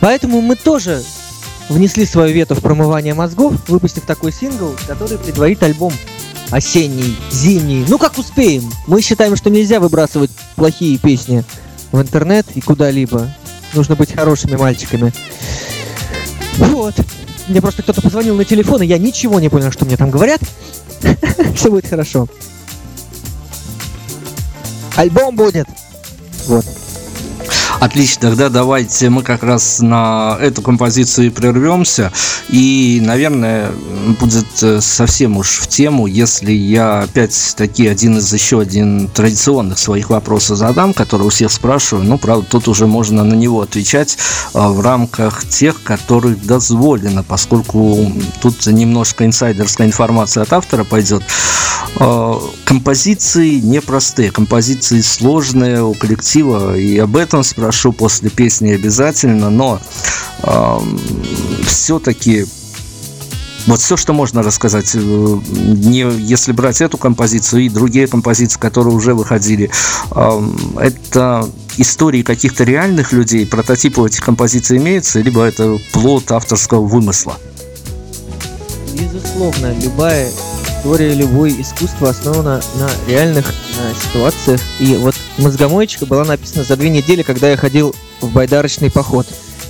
Поэтому 0.00 0.40
мы 0.40 0.56
тоже 0.56 1.02
внесли 1.68 2.04
свою 2.04 2.34
вету 2.34 2.54
в 2.54 2.60
промывание 2.60 3.14
мозгов, 3.14 3.54
выпустив 3.68 4.02
такой 4.04 4.32
сингл, 4.32 4.74
который 4.86 5.18
предварит 5.18 5.62
альбом 5.62 5.92
осенний, 6.50 7.16
зимний. 7.30 7.84
Ну 7.88 7.98
как 7.98 8.18
успеем? 8.18 8.70
Мы 8.86 9.00
считаем, 9.00 9.36
что 9.36 9.50
нельзя 9.50 9.80
выбрасывать 9.80 10.30
плохие 10.56 10.98
песни 10.98 11.44
в 11.92 12.00
интернет 12.00 12.46
и 12.54 12.60
куда-либо. 12.60 13.34
Нужно 13.74 13.96
быть 13.96 14.14
хорошими 14.14 14.56
мальчиками. 14.56 15.12
Вот. 16.58 16.94
Мне 17.48 17.60
просто 17.60 17.82
кто-то 17.82 18.00
позвонил 18.00 18.36
на 18.36 18.44
телефон, 18.44 18.82
и 18.82 18.86
я 18.86 18.98
ничего 18.98 19.40
не 19.40 19.48
понял, 19.48 19.72
что 19.72 19.84
мне 19.84 19.96
там 19.96 20.10
говорят. 20.10 20.40
Все 21.54 21.70
будет 21.70 21.88
хорошо. 21.88 22.28
Альбом 24.96 25.36
будет. 25.36 25.66
Вот. 26.46 26.64
Отлично, 27.84 28.30
тогда 28.30 28.48
давайте 28.48 29.10
мы 29.10 29.22
как 29.22 29.42
раз 29.42 29.80
на 29.80 30.38
эту 30.40 30.62
композицию 30.62 31.30
прервемся. 31.30 32.14
И, 32.48 32.98
наверное, 33.04 33.72
будет 34.18 34.46
э, 34.62 34.80
совсем 34.80 35.36
уж 35.36 35.58
в 35.58 35.66
тему, 35.66 36.06
если 36.06 36.50
я 36.50 37.00
опять-таки 37.00 37.86
один 37.86 38.16
из 38.16 38.32
еще 38.32 38.60
один 38.60 39.08
традиционных 39.08 39.78
своих 39.78 40.08
вопросов 40.08 40.56
задам, 40.56 40.94
который 40.94 41.26
у 41.26 41.28
всех 41.28 41.52
спрашиваю. 41.52 42.06
Ну, 42.06 42.16
правда, 42.16 42.46
тут 42.48 42.68
уже 42.68 42.86
можно 42.86 43.22
на 43.22 43.34
него 43.34 43.60
отвечать 43.60 44.16
э, 44.54 44.66
в 44.66 44.80
рамках 44.80 45.46
тех, 45.46 45.82
которых 45.82 46.42
дозволено, 46.42 47.22
поскольку 47.22 48.10
тут 48.40 48.64
немножко 48.64 49.26
инсайдерская 49.26 49.86
информация 49.86 50.44
от 50.44 50.54
автора 50.54 50.84
пойдет. 50.84 51.22
Э, 52.00 52.34
композиции 52.64 53.60
непростые, 53.60 54.30
композиции 54.30 55.02
сложные 55.02 55.82
у 55.82 55.92
коллектива, 55.92 56.78
и 56.78 56.96
об 56.96 57.14
этом 57.14 57.44
спрашиваю 57.44 57.73
прошу 57.74 57.92
после 57.92 58.30
песни 58.30 58.70
обязательно, 58.70 59.50
но 59.50 59.80
э, 60.44 60.78
все-таки 61.66 62.46
вот 63.66 63.80
все, 63.80 63.96
что 63.96 64.12
можно 64.12 64.44
рассказать, 64.44 64.92
э, 64.94 64.98
не, 64.98 66.08
если 66.20 66.52
брать 66.52 66.80
эту 66.80 66.98
композицию 66.98 67.62
и 67.62 67.68
другие 67.68 68.06
композиции, 68.06 68.60
которые 68.60 68.94
уже 68.94 69.14
выходили, 69.14 69.70
это 70.78 71.48
истории 71.76 72.22
каких-то 72.22 72.62
реальных 72.62 73.12
людей, 73.12 73.44
прототипы 73.44 74.06
этих 74.06 74.24
композиций 74.24 74.76
имеются, 74.76 75.20
либо 75.20 75.42
это 75.42 75.78
плод 75.92 76.30
авторского 76.30 76.86
вымысла? 76.86 77.38
Безусловно, 79.14 79.72
любая 79.80 80.28
история, 80.66 81.14
любое 81.14 81.50
искусство 81.60 82.10
основано 82.10 82.60
на 82.80 82.90
реальных 83.08 83.46
на 83.46 83.94
ситуациях. 83.94 84.60
И 84.80 84.96
вот 84.96 85.14
«Мозгомоечка» 85.38 86.04
была 86.04 86.24
написана 86.24 86.64
за 86.64 86.76
две 86.76 86.90
недели, 86.90 87.22
когда 87.22 87.48
я 87.48 87.56
ходил 87.56 87.94
в 88.20 88.32
байдарочный 88.32 88.90
поход. 88.90 89.28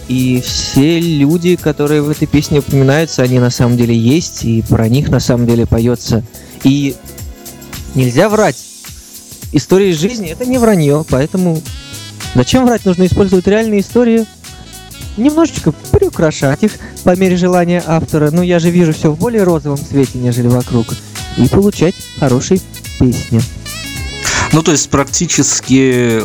И 0.08 0.42
все 0.42 0.98
люди, 0.98 1.56
которые 1.56 2.00
в 2.00 2.08
этой 2.08 2.26
песне 2.26 2.60
упоминаются, 2.60 3.22
они 3.22 3.38
на 3.38 3.50
самом 3.50 3.76
деле 3.76 3.94
есть, 3.94 4.44
и 4.44 4.62
про 4.62 4.88
них 4.88 5.10
на 5.10 5.20
самом 5.20 5.46
деле 5.46 5.66
поется. 5.66 6.22
И 6.62 6.96
нельзя 7.94 8.30
врать. 8.30 8.56
История 9.52 9.90
из 9.90 10.00
жизни 10.00 10.30
это 10.30 10.46
не 10.46 10.56
вранье, 10.56 11.04
поэтому 11.10 11.60
зачем 12.34 12.64
врать? 12.64 12.86
Нужно 12.86 13.04
использовать 13.04 13.46
реальные 13.46 13.80
истории, 13.80 14.24
немножечко 15.16 15.72
приукрашать 15.92 16.62
их 16.62 16.72
по 17.04 17.16
мере 17.16 17.36
желания 17.36 17.82
автора. 17.86 18.30
Ну, 18.30 18.42
я 18.42 18.58
же 18.58 18.70
вижу 18.70 18.92
все 18.92 19.10
в 19.10 19.18
более 19.18 19.42
розовом 19.42 19.78
цвете, 19.78 20.18
нежели 20.18 20.48
вокруг. 20.48 20.86
И 21.36 21.48
получать 21.48 21.94
хорошие 22.18 22.60
песни. 22.98 23.40
Ну, 24.52 24.62
то 24.62 24.70
есть 24.70 24.88
практически 24.88 26.22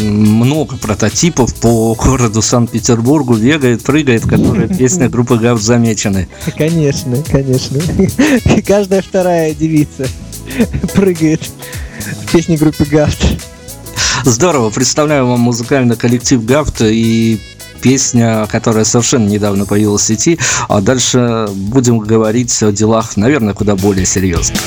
много 0.00 0.76
прототипов 0.76 1.54
по 1.56 1.94
городу 1.94 2.40
Санкт-Петербургу 2.42 3.34
бегает, 3.34 3.82
прыгает, 3.82 4.22
которые 4.22 4.68
песни 4.78 5.06
группы 5.08 5.36
Гав 5.36 5.60
замечены. 5.60 6.28
Конечно, 6.56 7.16
конечно. 7.30 7.78
И 8.56 8.62
каждая 8.62 9.02
вторая 9.02 9.54
девица 9.54 10.06
прыгает 10.94 11.42
в 11.98 12.32
песне 12.32 12.56
группы 12.56 12.84
Гафт. 12.84 13.22
Здорово, 14.24 14.70
представляю 14.70 15.26
вам 15.26 15.40
музыкальный 15.40 15.96
коллектив 15.96 16.44
Гафт 16.44 16.80
и 16.80 17.40
песня, 17.76 18.46
которая 18.50 18.84
совершенно 18.84 19.28
недавно 19.28 19.66
появилась 19.66 20.02
в 20.02 20.06
сети, 20.06 20.38
а 20.68 20.80
дальше 20.80 21.48
будем 21.54 21.98
говорить 21.98 22.62
о 22.62 22.72
делах, 22.72 23.16
наверное, 23.16 23.54
куда 23.54 23.76
более 23.76 24.06
серьезных. 24.06 24.60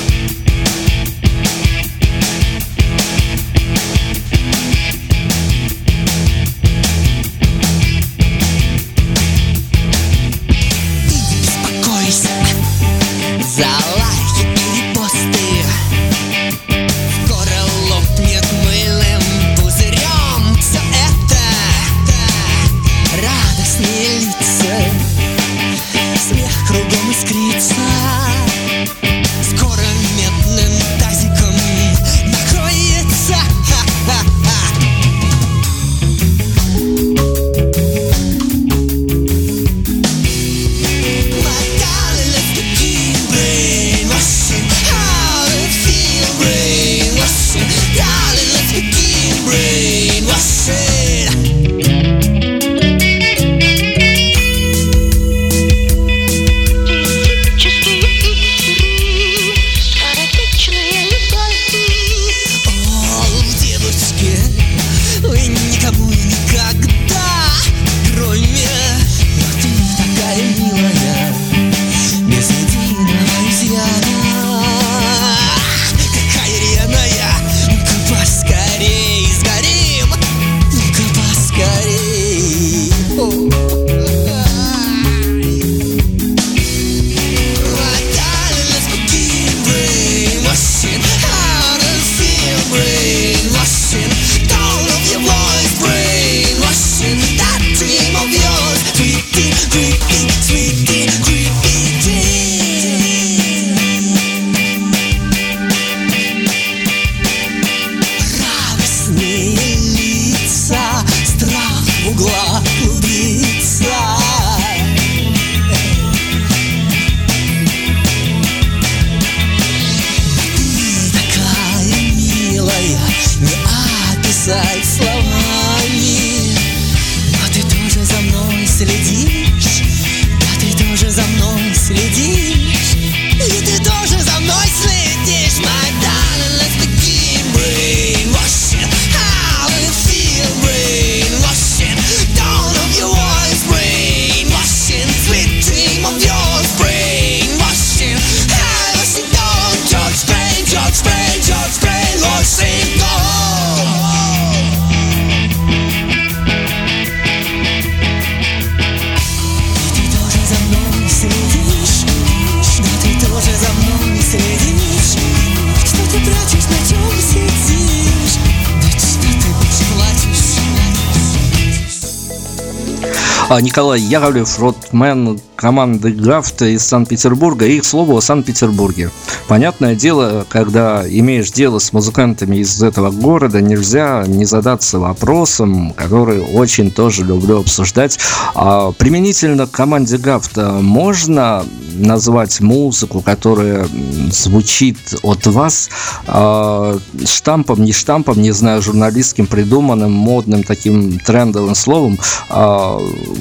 Николай 173.58 174.00
Яровлев, 174.00 174.48
фронтмен 174.48 175.40
команды 175.56 176.12
Гафта 176.12 176.66
из 176.66 176.86
Санкт-Петербурга. 176.86 177.66
И, 177.66 177.80
к 177.80 177.84
слову, 177.84 178.16
о 178.16 178.20
Санкт-Петербурге. 178.20 179.10
Понятное 179.50 179.96
дело, 179.96 180.46
когда 180.48 181.04
имеешь 181.08 181.50
дело 181.50 181.80
с 181.80 181.92
музыкантами 181.92 182.58
из 182.58 182.80
этого 182.80 183.10
города, 183.10 183.60
нельзя 183.60 184.22
не 184.24 184.44
задаться 184.44 185.00
вопросом, 185.00 185.92
который 185.94 186.40
очень 186.40 186.92
тоже 186.92 187.24
люблю 187.24 187.58
обсуждать. 187.58 188.16
А 188.54 188.92
применительно 188.92 189.66
к 189.66 189.72
команде 189.72 190.18
Гафта 190.18 190.78
можно 190.80 191.64
назвать 191.94 192.60
музыку, 192.60 193.22
которая 193.22 193.88
звучит 194.30 195.16
от 195.22 195.44
вас 195.48 195.90
э, 196.28 196.98
штампом, 197.26 197.82
не 197.82 197.92
штампом, 197.92 198.40
не 198.40 198.52
знаю, 198.52 198.80
журналистским, 198.80 199.48
придуманным, 199.48 200.12
модным 200.12 200.62
таким 200.62 201.18
трендовым 201.18 201.74
словом, 201.74 202.20
э, 202.50 202.98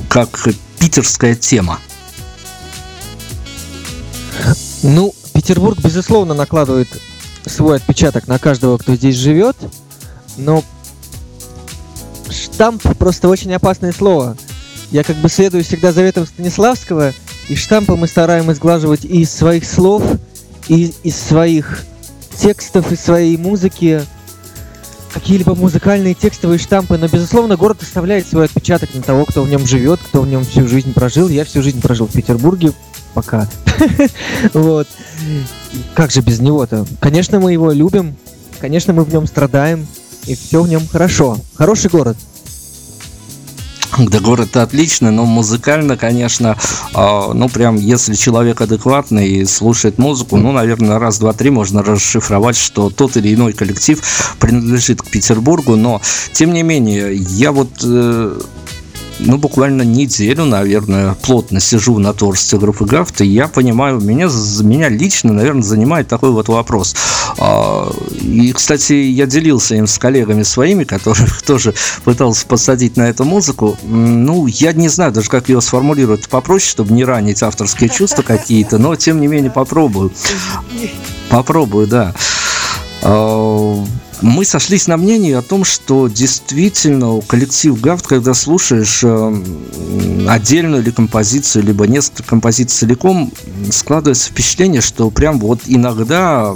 как 0.09 0.47
питерская 0.79 1.35
тема? 1.35 1.77
Ну, 4.81 5.13
Петербург, 5.39 5.79
безусловно, 5.81 6.33
накладывает 6.33 6.89
свой 7.45 7.77
отпечаток 7.77 8.27
на 8.27 8.39
каждого, 8.39 8.77
кто 8.77 8.95
здесь 8.95 9.15
живет, 9.15 9.55
но 10.35 10.65
штамп 12.29 12.83
просто 12.97 13.29
очень 13.29 13.53
опасное 13.53 13.93
слово. 13.93 14.35
Я 14.91 15.05
как 15.05 15.15
бы 15.15 15.29
следую 15.29 15.63
всегда 15.63 15.93
заветам 15.93 16.25
Станиславского, 16.25 17.13
и 17.47 17.55
штампы 17.55 17.95
мы 17.95 18.07
стараемся 18.07 18.55
сглаживать 18.55 19.05
и 19.05 19.21
из 19.21 19.31
своих 19.31 19.63
слов, 19.63 20.03
и 20.67 20.93
из 21.03 21.15
своих 21.15 21.85
текстов, 22.37 22.91
из 22.91 22.99
своей 22.99 23.37
музыки, 23.37 24.01
какие-либо 25.13 25.55
музыкальные 25.55 26.15
текстовые 26.15 26.59
штампы, 26.59 26.97
но, 26.97 27.07
безусловно, 27.07 27.55
город 27.55 27.81
оставляет 27.81 28.27
свой 28.27 28.43
отпечаток 28.43 28.93
на 28.93 29.01
того, 29.01 29.23
кто 29.23 29.43
в 29.43 29.49
нем 29.49 29.65
живет, 29.65 30.01
кто 30.01 30.21
в 30.21 30.27
нем 30.27 30.43
всю 30.43 30.67
жизнь 30.67 30.93
прожил. 30.93 31.29
Я 31.29 31.45
всю 31.45 31.63
жизнь 31.63 31.79
прожил 31.79 32.07
в 32.07 32.11
Петербурге, 32.11 32.73
пока. 33.13 33.47
Вот. 34.53 34.87
Как 35.93 36.11
же 36.11 36.21
без 36.21 36.39
него-то? 36.39 36.85
Конечно, 36.99 37.39
мы 37.39 37.53
его 37.53 37.71
любим, 37.71 38.15
конечно, 38.59 38.93
мы 38.93 39.03
в 39.03 39.13
нем 39.13 39.27
страдаем, 39.27 39.87
и 40.25 40.35
все 40.35 40.61
в 40.61 40.69
нем 40.69 40.85
хорошо. 40.87 41.37
Хороший 41.55 41.89
город. 41.89 42.17
Да, 43.97 44.19
город 44.19 44.55
отличный, 44.55 45.11
но 45.11 45.25
музыкально, 45.25 45.97
конечно, 45.97 46.57
э, 46.93 47.33
ну, 47.33 47.49
прям, 47.49 47.75
если 47.75 48.13
человек 48.13 48.61
адекватный 48.61 49.27
и 49.27 49.45
слушает 49.45 49.97
музыку, 49.97 50.37
ну, 50.37 50.51
наверное, 50.51 50.99
раз, 50.99 51.17
два, 51.19 51.33
три 51.33 51.49
можно 51.49 51.83
расшифровать, 51.83 52.55
что 52.55 52.89
тот 52.89 53.17
или 53.17 53.33
иной 53.33 53.53
коллектив 53.53 54.01
принадлежит 54.39 55.01
к 55.01 55.09
Петербургу, 55.09 55.75
но, 55.75 56.01
тем 56.31 56.53
не 56.53 56.63
менее, 56.63 57.13
я 57.15 57.51
вот 57.51 57.71
э, 57.83 58.39
ну, 59.19 59.37
буквально 59.37 59.83
неделю, 59.83 60.45
наверное, 60.45 61.15
плотно 61.21 61.59
сижу 61.59 61.99
на 61.99 62.13
творчестве 62.13 62.59
группы 62.59 62.85
Гафт, 62.85 63.21
и 63.21 63.25
я 63.25 63.47
понимаю, 63.47 63.99
меня, 63.99 64.29
меня 64.61 64.89
лично, 64.89 65.33
наверное, 65.33 65.63
занимает 65.63 66.07
такой 66.07 66.31
вот 66.31 66.47
вопрос. 66.47 66.95
А, 67.37 67.91
и, 68.21 68.51
кстати, 68.53 68.93
я 68.93 69.25
делился 69.25 69.75
им 69.75 69.87
с 69.87 69.97
коллегами 69.97 70.43
своими, 70.43 70.83
которых 70.83 71.41
тоже 71.45 71.73
пытался 72.03 72.45
посадить 72.45 72.97
на 72.97 73.09
эту 73.09 73.25
музыку. 73.25 73.77
Ну, 73.83 74.47
я 74.47 74.73
не 74.73 74.87
знаю 74.87 75.11
даже, 75.11 75.29
как 75.29 75.49
ее 75.49 75.61
сформулировать 75.61 76.27
попроще, 76.29 76.71
чтобы 76.71 76.93
не 76.93 77.03
ранить 77.03 77.43
авторские 77.43 77.89
чувства 77.89 78.21
какие-то, 78.21 78.77
но, 78.77 78.95
тем 78.95 79.19
не 79.19 79.27
менее, 79.27 79.51
попробую. 79.51 80.11
Попробую, 81.29 81.87
да. 81.87 82.15
Мы 84.21 84.43
сошлись 84.43 84.87
на 84.87 84.97
мнении 84.97 85.33
о 85.33 85.41
том, 85.41 85.63
что 85.63 86.07
действительно 86.07 87.21
коллектив 87.21 87.79
Гафт, 87.79 88.05
когда 88.05 88.33
слушаешь 88.33 89.01
э, 89.03 89.43
отдельную 90.27 90.83
или 90.83 90.91
композицию, 90.91 91.63
либо 91.63 91.87
несколько 91.87 92.23
композиций 92.23 92.79
целиком, 92.79 93.31
складывается 93.71 94.29
впечатление, 94.29 94.81
что 94.81 95.09
прям 95.09 95.39
вот 95.39 95.61
иногда 95.67 96.53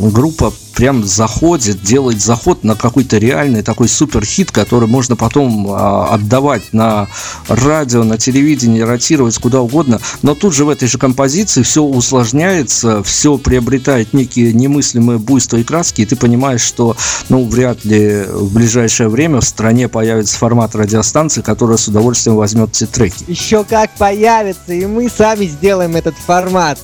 группа 0.00 0.52
прям 0.74 1.04
заходит, 1.04 1.82
делает 1.82 2.20
заход 2.20 2.64
на 2.64 2.74
какой-то 2.74 3.18
реальный 3.18 3.62
такой 3.62 3.88
супер 3.88 4.24
хит, 4.24 4.50
который 4.50 4.88
можно 4.88 5.16
потом 5.16 5.66
а, 5.70 6.08
отдавать 6.14 6.72
на 6.72 7.08
радио, 7.48 8.04
на 8.04 8.18
телевидении, 8.18 8.80
ротировать 8.80 9.38
куда 9.38 9.60
угодно. 9.60 10.00
Но 10.22 10.34
тут 10.34 10.54
же 10.54 10.64
в 10.64 10.68
этой 10.68 10.88
же 10.88 10.98
композиции 10.98 11.62
все 11.62 11.82
усложняется, 11.82 13.02
все 13.02 13.38
приобретает 13.38 14.12
некие 14.12 14.52
немыслимые 14.52 15.18
буйства 15.18 15.58
и 15.58 15.64
краски, 15.64 16.02
и 16.02 16.06
ты 16.06 16.16
понимаешь, 16.16 16.62
что 16.62 16.96
ну, 17.28 17.44
вряд 17.46 17.84
ли 17.84 18.24
в 18.28 18.52
ближайшее 18.52 19.08
время 19.08 19.40
в 19.40 19.44
стране 19.44 19.88
появится 19.88 20.36
формат 20.36 20.74
радиостанции, 20.74 21.42
которая 21.42 21.76
с 21.76 21.88
удовольствием 21.88 22.36
возьмет 22.36 22.70
эти 22.70 22.86
треки. 22.86 23.24
Еще 23.26 23.64
как 23.64 23.90
появится, 23.96 24.72
и 24.72 24.86
мы 24.86 25.08
сами 25.08 25.46
сделаем 25.46 25.96
этот 25.96 26.14
формат. 26.16 26.78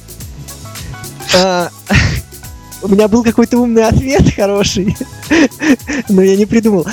У 2.83 2.89
меня 2.89 3.09
был 3.09 3.23
какой-то 3.23 3.59
умный 3.59 3.87
ответ 3.87 4.35
хороший, 4.35 4.97
но 6.09 6.23
я 6.23 6.37
не 6.37 6.47
придумал. 6.47 6.87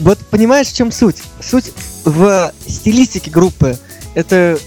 Вот 0.00 0.18
понимаешь, 0.30 0.68
в 0.68 0.76
чем 0.76 0.90
суть? 0.90 1.16
Суть 1.40 1.72
в 2.04 2.52
стилистике 2.66 3.30
группы. 3.30 3.78
Это 4.14 4.58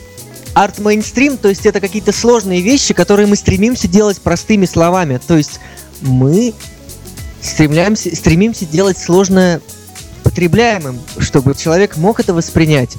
арт-мейнстрим, 0.53 1.37
то 1.37 1.49
есть 1.49 1.65
это 1.65 1.79
какие-то 1.79 2.11
сложные 2.11 2.61
вещи, 2.61 2.93
которые 2.93 3.27
мы 3.27 3.35
стремимся 3.35 3.87
делать 3.87 4.19
простыми 4.21 4.65
словами. 4.65 5.19
То 5.25 5.37
есть 5.37 5.59
мы 6.01 6.53
стремляемся, 7.41 8.15
стремимся 8.15 8.65
делать 8.65 8.97
сложное 8.97 9.61
потребляемым, 10.23 10.99
чтобы 11.17 11.55
человек 11.55 11.97
мог 11.97 12.19
это 12.19 12.33
воспринять 12.33 12.97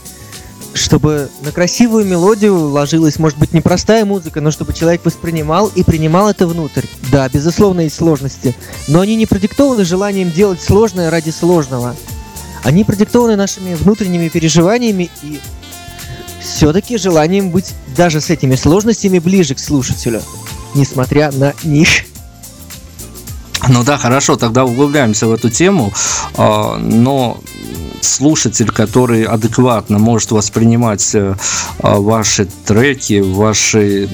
чтобы 0.74 1.30
на 1.42 1.52
красивую 1.52 2.04
мелодию 2.04 2.56
ложилась, 2.56 3.18
может 3.18 3.38
быть, 3.38 3.52
непростая 3.52 4.04
музыка, 4.04 4.40
но 4.40 4.50
чтобы 4.50 4.72
человек 4.72 5.04
воспринимал 5.04 5.68
и 5.68 5.82
принимал 5.82 6.28
это 6.28 6.46
внутрь. 6.46 6.86
Да, 7.10 7.28
безусловно, 7.28 7.82
есть 7.82 7.96
сложности, 7.96 8.54
но 8.88 9.00
они 9.00 9.16
не 9.16 9.26
продиктованы 9.26 9.84
желанием 9.84 10.30
делать 10.30 10.62
сложное 10.62 11.10
ради 11.10 11.30
сложного. 11.30 11.96
Они 12.64 12.84
продиктованы 12.84 13.36
нашими 13.36 13.74
внутренними 13.74 14.28
переживаниями 14.28 15.10
и 15.22 15.40
все-таки 16.40 16.96
желанием 16.96 17.50
быть 17.50 17.74
даже 17.96 18.20
с 18.20 18.30
этими 18.30 18.54
сложностями 18.54 19.18
ближе 19.18 19.54
к 19.54 19.58
слушателю, 19.58 20.22
несмотря 20.74 21.30
на 21.32 21.54
них. 21.62 21.88
Ну 23.68 23.84
да, 23.84 23.96
хорошо, 23.96 24.36
тогда 24.36 24.64
углубляемся 24.64 25.26
в 25.26 25.32
эту 25.32 25.48
тему, 25.48 25.92
а, 26.36 26.78
но 26.78 27.40
слушатель, 28.04 28.70
который 28.70 29.24
адекватно 29.24 29.98
может 29.98 30.30
воспринимать 30.32 31.14
э, 31.14 31.34
а, 31.78 31.96
ваши 31.96 32.46
треки, 32.66 33.20
ваши 33.20 34.08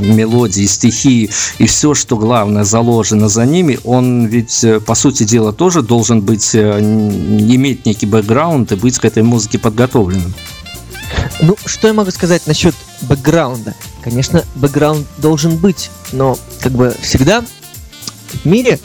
мелодии, 0.00 0.66
стихи 0.66 1.30
и 1.58 1.66
все, 1.66 1.94
что 1.94 2.16
главное 2.16 2.64
заложено 2.64 3.28
за 3.28 3.46
ними, 3.46 3.78
он 3.84 4.26
ведь, 4.26 4.64
э, 4.64 4.80
по 4.80 4.94
сути 4.94 5.24
дела, 5.24 5.52
тоже 5.52 5.82
должен 5.82 6.20
быть, 6.20 6.54
э, 6.54 6.80
иметь 6.80 7.86
некий 7.86 8.06
бэкграунд 8.06 8.72
и 8.72 8.76
быть 8.76 8.98
к 8.98 9.04
этой 9.04 9.22
музыке 9.22 9.58
подготовленным. 9.58 10.34
Ну, 11.40 11.56
что 11.64 11.88
я 11.88 11.94
могу 11.94 12.10
сказать 12.10 12.46
насчет 12.46 12.74
бэкграунда? 13.02 13.74
Конечно, 14.02 14.44
бэкграунд 14.56 15.06
должен 15.18 15.56
быть, 15.56 15.90
но 16.12 16.38
как 16.60 16.72
бы 16.72 16.94
всегда 17.00 17.42
в 17.42 18.44
мире 18.46 18.78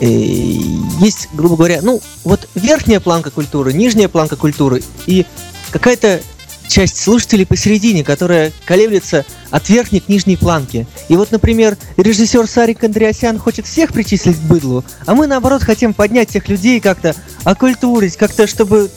есть, 0.00 1.28
грубо 1.32 1.56
говоря, 1.56 1.80
ну, 1.82 2.00
вот 2.24 2.48
верхняя 2.54 3.00
планка 3.00 3.30
культуры, 3.30 3.72
нижняя 3.72 4.08
планка 4.08 4.36
культуры 4.36 4.82
и 5.06 5.26
какая-то 5.70 6.20
часть 6.68 7.00
слушателей 7.00 7.46
посередине, 7.46 8.02
которая 8.04 8.52
колеблется 8.64 9.24
от 9.50 9.68
верхней 9.68 10.00
к 10.00 10.08
нижней 10.08 10.36
планки. 10.36 10.86
И 11.08 11.16
вот, 11.16 11.30
например, 11.30 11.76
режиссер 11.96 12.46
Сарик 12.46 12.82
Андреасян 12.82 13.38
хочет 13.38 13.66
всех 13.66 13.92
причислить 13.92 14.36
к 14.36 14.42
быдлу, 14.42 14.84
а 15.06 15.14
мы, 15.14 15.26
наоборот, 15.26 15.62
хотим 15.62 15.94
поднять 15.94 16.30
тех 16.30 16.48
людей 16.48 16.80
как-то, 16.80 17.14
окультурить, 17.44 18.16
как-то, 18.16 18.46
чтобы 18.46 18.90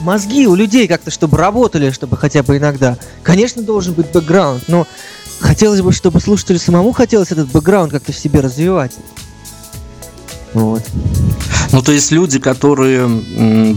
мозги 0.00 0.46
у 0.46 0.54
людей 0.54 0.88
как-то, 0.88 1.10
чтобы 1.10 1.36
работали, 1.36 1.90
чтобы 1.90 2.16
хотя 2.16 2.42
бы 2.42 2.56
иногда. 2.56 2.98
Конечно, 3.22 3.62
должен 3.62 3.94
быть 3.94 4.10
бэкграунд, 4.10 4.64
но 4.68 4.86
хотелось 5.38 5.80
бы, 5.80 5.92
чтобы 5.92 6.20
слушателю 6.20 6.58
самому 6.58 6.92
хотелось 6.92 7.30
этот 7.30 7.48
бэкграунд 7.48 7.92
как-то 7.92 8.12
в 8.12 8.18
себе 8.18 8.40
развивать. 8.40 8.92
Вот. 10.52 10.82
Ну, 11.72 11.82
то 11.82 11.92
есть 11.92 12.10
люди, 12.10 12.40
которые 12.40 13.08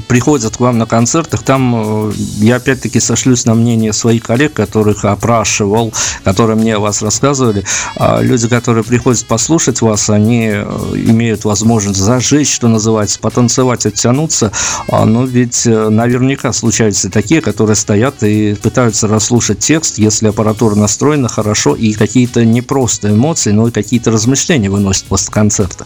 приходят 0.07 0.57
к 0.57 0.59
вам 0.59 0.79
на 0.79 0.88
концертах, 0.88 1.43
там 1.43 2.09
э, 2.09 2.13
я 2.38 2.55
опять-таки 2.55 2.99
сошлюсь 2.99 3.45
на 3.45 3.53
мнение 3.53 3.93
своих 3.93 4.23
коллег, 4.23 4.53
которых 4.53 5.05
опрашивал, 5.05 5.93
которые 6.23 6.55
мне 6.55 6.75
о 6.75 6.79
вас 6.79 7.03
рассказывали. 7.03 7.63
А 7.95 8.21
люди, 8.21 8.47
которые 8.47 8.83
приходят 8.83 9.23
послушать 9.25 9.81
вас, 9.81 10.09
они 10.09 10.49
э, 10.51 10.63
имеют 10.95 11.45
возможность 11.45 11.99
зажечь, 11.99 12.51
что 12.51 12.67
называется, 12.67 13.19
потанцевать, 13.19 13.86
оттянуться. 13.86 14.51
А, 14.88 15.05
но 15.05 15.25
ведь 15.25 15.67
э, 15.67 15.89
наверняка 15.89 16.51
случаются 16.51 17.12
такие, 17.12 17.41
которые 17.41 17.75
стоят 17.75 18.23
и 18.23 18.55
пытаются 18.55 19.07
расслушать 19.07 19.59
текст, 19.59 19.99
если 19.99 20.29
аппаратура 20.29 20.73
настроена 20.73 21.29
хорошо, 21.29 21.75
и 21.75 21.93
какие-то 21.93 22.43
не 22.43 22.63
просто 22.63 23.12
эмоции, 23.12 23.51
но 23.51 23.67
и 23.67 23.71
какие-то 23.71 24.09
размышления 24.09 24.71
выносят 24.71 25.05
после 25.05 25.31
концерта. 25.31 25.86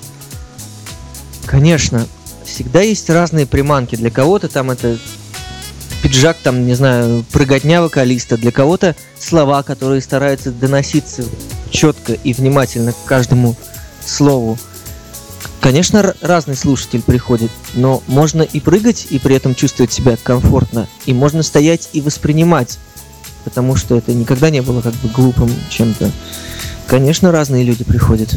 Конечно, 1.47 2.05
всегда 2.45 2.81
есть 2.81 3.09
разные 3.09 3.47
приманки. 3.47 3.95
Для 3.95 4.11
кого-то 4.11 4.49
там 4.49 4.69
это 4.69 4.97
пиджак, 6.03 6.37
там, 6.43 6.67
не 6.67 6.75
знаю, 6.75 7.25
прыготня 7.31 7.81
вокалиста, 7.81 8.37
для 8.37 8.51
кого-то 8.51 8.95
слова, 9.17 9.63
которые 9.63 10.01
стараются 10.01 10.51
доноситься 10.51 11.23
четко 11.71 12.13
и 12.13 12.33
внимательно 12.33 12.91
к 12.91 13.05
каждому 13.05 13.55
слову. 14.05 14.57
Конечно, 15.61 16.13
разный 16.21 16.55
слушатель 16.55 17.01
приходит, 17.01 17.51
но 17.73 18.03
можно 18.07 18.41
и 18.41 18.59
прыгать, 18.59 19.07
и 19.09 19.17
при 19.17 19.35
этом 19.35 19.55
чувствовать 19.55 19.91
себя 19.91 20.17
комфортно, 20.21 20.87
и 21.05 21.13
можно 21.13 21.43
стоять 21.43 21.89
и 21.93 22.01
воспринимать, 22.01 22.77
потому 23.43 23.75
что 23.75 23.97
это 23.97 24.13
никогда 24.13 24.49
не 24.49 24.61
было 24.61 24.81
как 24.81 24.93
бы 24.95 25.09
глупым 25.09 25.51
чем-то. 25.69 26.11
Конечно, 26.87 27.31
разные 27.31 27.63
люди 27.63 27.83
приходят. 27.83 28.35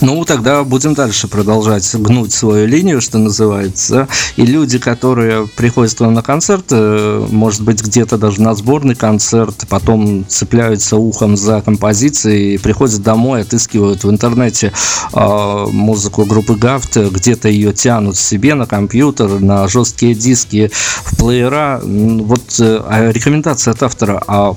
Ну, 0.00 0.24
тогда 0.24 0.62
будем 0.64 0.94
дальше 0.94 1.28
продолжать 1.28 1.92
гнуть 1.94 2.32
свою 2.32 2.66
линию, 2.66 3.00
что 3.00 3.18
называется. 3.18 4.08
И 4.36 4.46
люди, 4.46 4.78
которые 4.78 5.46
приходят 5.48 5.94
к 5.94 6.00
вам 6.00 6.14
на 6.14 6.22
концерт, 6.22 6.66
э, 6.70 7.26
может 7.30 7.62
быть, 7.62 7.82
где-то 7.82 8.16
даже 8.18 8.40
на 8.42 8.54
сборный 8.54 8.94
концерт, 8.94 9.66
потом 9.68 10.26
цепляются 10.28 10.96
ухом 10.96 11.36
за 11.36 11.60
композиции, 11.60 12.56
приходят 12.58 13.02
домой, 13.02 13.42
отыскивают 13.42 14.04
в 14.04 14.10
интернете 14.10 14.72
э, 15.12 15.66
музыку 15.70 16.24
группы 16.24 16.54
Гафт, 16.54 16.96
где-то 16.96 17.48
ее 17.48 17.72
тянут 17.72 18.16
себе 18.16 18.54
на 18.54 18.66
компьютер, 18.66 19.40
на 19.40 19.68
жесткие 19.68 20.14
диски, 20.14 20.70
в 20.72 21.16
плеера. 21.16 21.80
Вот 21.82 22.60
э, 22.60 22.80
а 22.86 23.10
рекомендация 23.12 23.72
от 23.72 23.82
автора, 23.82 24.22
а 24.26 24.54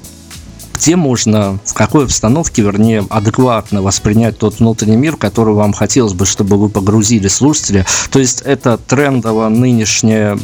где 0.82 0.96
можно, 0.96 1.60
в 1.64 1.76
какой 1.76 2.06
обстановке, 2.06 2.64
вернее, 2.64 3.06
адекватно 3.08 3.84
воспринять 3.84 4.40
тот 4.40 4.60
внутренний 4.60 4.98
мир, 4.98 5.16
который 5.16 5.54
вам 5.54 5.74
хотелось 5.74 6.14
бы, 6.14 6.26
чтобы 6.26 6.58
вы 6.58 6.70
погрузили 6.70 7.28
слушателя. 7.28 7.86
То 8.10 8.18
есть 8.18 8.42
это 8.42 8.80
трендово 8.80 9.48
нынешнее 9.50 10.40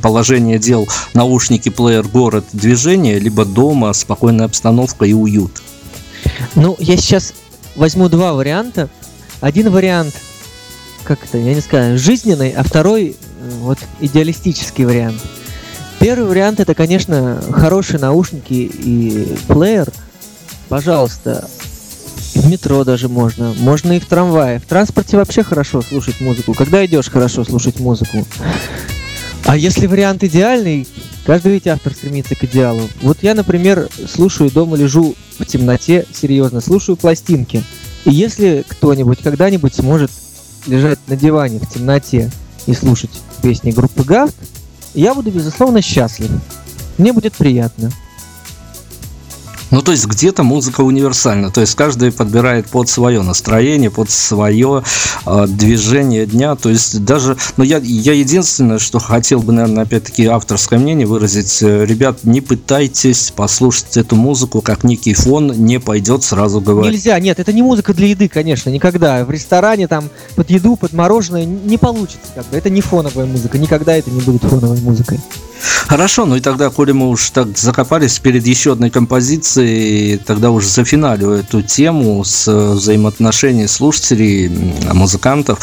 положение 0.00 0.60
дел 0.60 0.86
наушники, 1.14 1.68
плеер, 1.68 2.06
город, 2.06 2.44
движение, 2.52 3.18
либо 3.18 3.44
дома, 3.44 3.92
спокойная 3.92 4.46
обстановка 4.46 5.04
и 5.04 5.12
уют. 5.12 5.60
Ну, 6.54 6.76
я 6.78 6.96
сейчас 6.96 7.34
возьму 7.74 8.08
два 8.08 8.34
варианта. 8.34 8.88
Один 9.40 9.70
вариант, 9.70 10.14
как 11.02 11.24
это, 11.24 11.38
я 11.38 11.54
не 11.54 11.60
знаю, 11.60 11.98
жизненный, 11.98 12.50
а 12.50 12.62
второй 12.62 13.16
э, 13.40 13.50
вот 13.62 13.78
идеалистический 14.00 14.84
вариант. 14.84 15.20
Первый 16.00 16.28
вариант 16.28 16.60
это, 16.60 16.74
конечно, 16.74 17.42
хорошие 17.52 17.98
наушники 17.98 18.52
и 18.52 19.36
плеер. 19.48 19.88
Пожалуйста, 20.68 21.48
в 22.34 22.50
метро 22.50 22.84
даже 22.84 23.08
можно, 23.08 23.54
можно 23.58 23.92
и 23.92 24.00
в 24.00 24.06
трамвае. 24.06 24.58
В 24.58 24.66
транспорте 24.66 25.16
вообще 25.16 25.42
хорошо 25.42 25.82
слушать 25.82 26.20
музыку. 26.20 26.54
Когда 26.54 26.84
идешь, 26.84 27.10
хорошо 27.10 27.44
слушать 27.44 27.80
музыку. 27.80 28.26
А 29.44 29.56
если 29.56 29.86
вариант 29.86 30.22
идеальный, 30.24 30.86
каждый 31.24 31.52
ведь 31.52 31.66
автор 31.66 31.92
стремится 31.92 32.34
к 32.34 32.44
идеалу. 32.44 32.82
Вот 33.00 33.18
я, 33.22 33.34
например, 33.34 33.88
слушаю 34.12 34.50
дома, 34.50 34.76
лежу 34.76 35.14
в 35.38 35.44
темноте, 35.46 36.04
серьезно, 36.12 36.60
слушаю 36.60 36.96
пластинки. 36.96 37.62
И 38.04 38.10
если 38.10 38.64
кто-нибудь 38.68 39.20
когда-нибудь 39.22 39.74
сможет 39.74 40.10
лежать 40.66 40.98
на 41.06 41.16
диване 41.16 41.58
в 41.58 41.72
темноте 41.72 42.30
и 42.66 42.74
слушать 42.74 43.10
песни 43.42 43.70
группы 43.70 44.02
Гафт, 44.02 44.34
я 44.96 45.14
буду, 45.14 45.30
безусловно, 45.30 45.82
счастлив. 45.82 46.30
Мне 46.98 47.12
будет 47.12 47.34
приятно. 47.34 47.90
Ну, 49.70 49.82
то 49.82 49.90
есть 49.90 50.06
где-то 50.06 50.44
музыка 50.44 50.82
универсальна, 50.82 51.50
то 51.50 51.60
есть 51.60 51.74
каждый 51.74 52.12
подбирает 52.12 52.68
под 52.68 52.88
свое 52.88 53.22
настроение, 53.22 53.90
под 53.90 54.10
свое 54.10 54.84
э, 55.26 55.46
движение 55.48 56.24
дня, 56.26 56.54
то 56.54 56.68
есть 56.68 57.04
даже, 57.04 57.36
ну, 57.56 57.64
я, 57.64 57.78
я 57.78 58.12
единственное, 58.12 58.78
что 58.78 59.00
хотел 59.00 59.40
бы, 59.40 59.52
наверное, 59.52 59.82
опять-таки 59.82 60.26
авторское 60.26 60.78
мнение 60.78 61.06
выразить, 61.06 61.62
э, 61.62 61.84
ребят, 61.84 62.22
не 62.22 62.40
пытайтесь 62.40 63.32
послушать 63.34 63.96
эту 63.96 64.14
музыку 64.14 64.60
как 64.60 64.84
некий 64.84 65.14
фон, 65.14 65.52
не 65.52 65.80
пойдет 65.80 66.22
сразу 66.22 66.60
говорить. 66.60 66.92
Нельзя, 66.92 67.18
нет, 67.18 67.40
это 67.40 67.52
не 67.52 67.62
музыка 67.62 67.92
для 67.92 68.06
еды, 68.06 68.28
конечно, 68.28 68.70
никогда. 68.70 69.24
В 69.24 69.30
ресторане 69.32 69.88
там 69.88 70.10
под 70.36 70.48
еду, 70.48 70.76
под 70.76 70.92
мороженое 70.92 71.44
не 71.44 71.76
получится, 71.76 72.28
как 72.36 72.46
бы, 72.46 72.56
это 72.56 72.70
не 72.70 72.82
фоновая 72.82 73.26
музыка, 73.26 73.58
никогда 73.58 73.96
это 73.96 74.12
не 74.12 74.20
будет 74.20 74.42
фоновой 74.42 74.80
музыкой. 74.80 75.18
Хорошо, 75.86 76.26
ну 76.26 76.36
и 76.36 76.40
тогда, 76.40 76.70
коли 76.70 76.92
мы 76.92 77.08
уж 77.08 77.30
так 77.30 77.56
закопались 77.56 78.18
перед 78.18 78.46
еще 78.46 78.72
одной 78.72 78.90
композицией, 78.90 80.18
тогда 80.18 80.50
уже 80.50 80.68
зафиналю 80.68 81.30
эту 81.30 81.62
тему 81.62 82.24
с 82.24 82.50
взаимоотношений 82.50 83.68
слушателей, 83.68 84.48
музыкантов. 84.92 85.58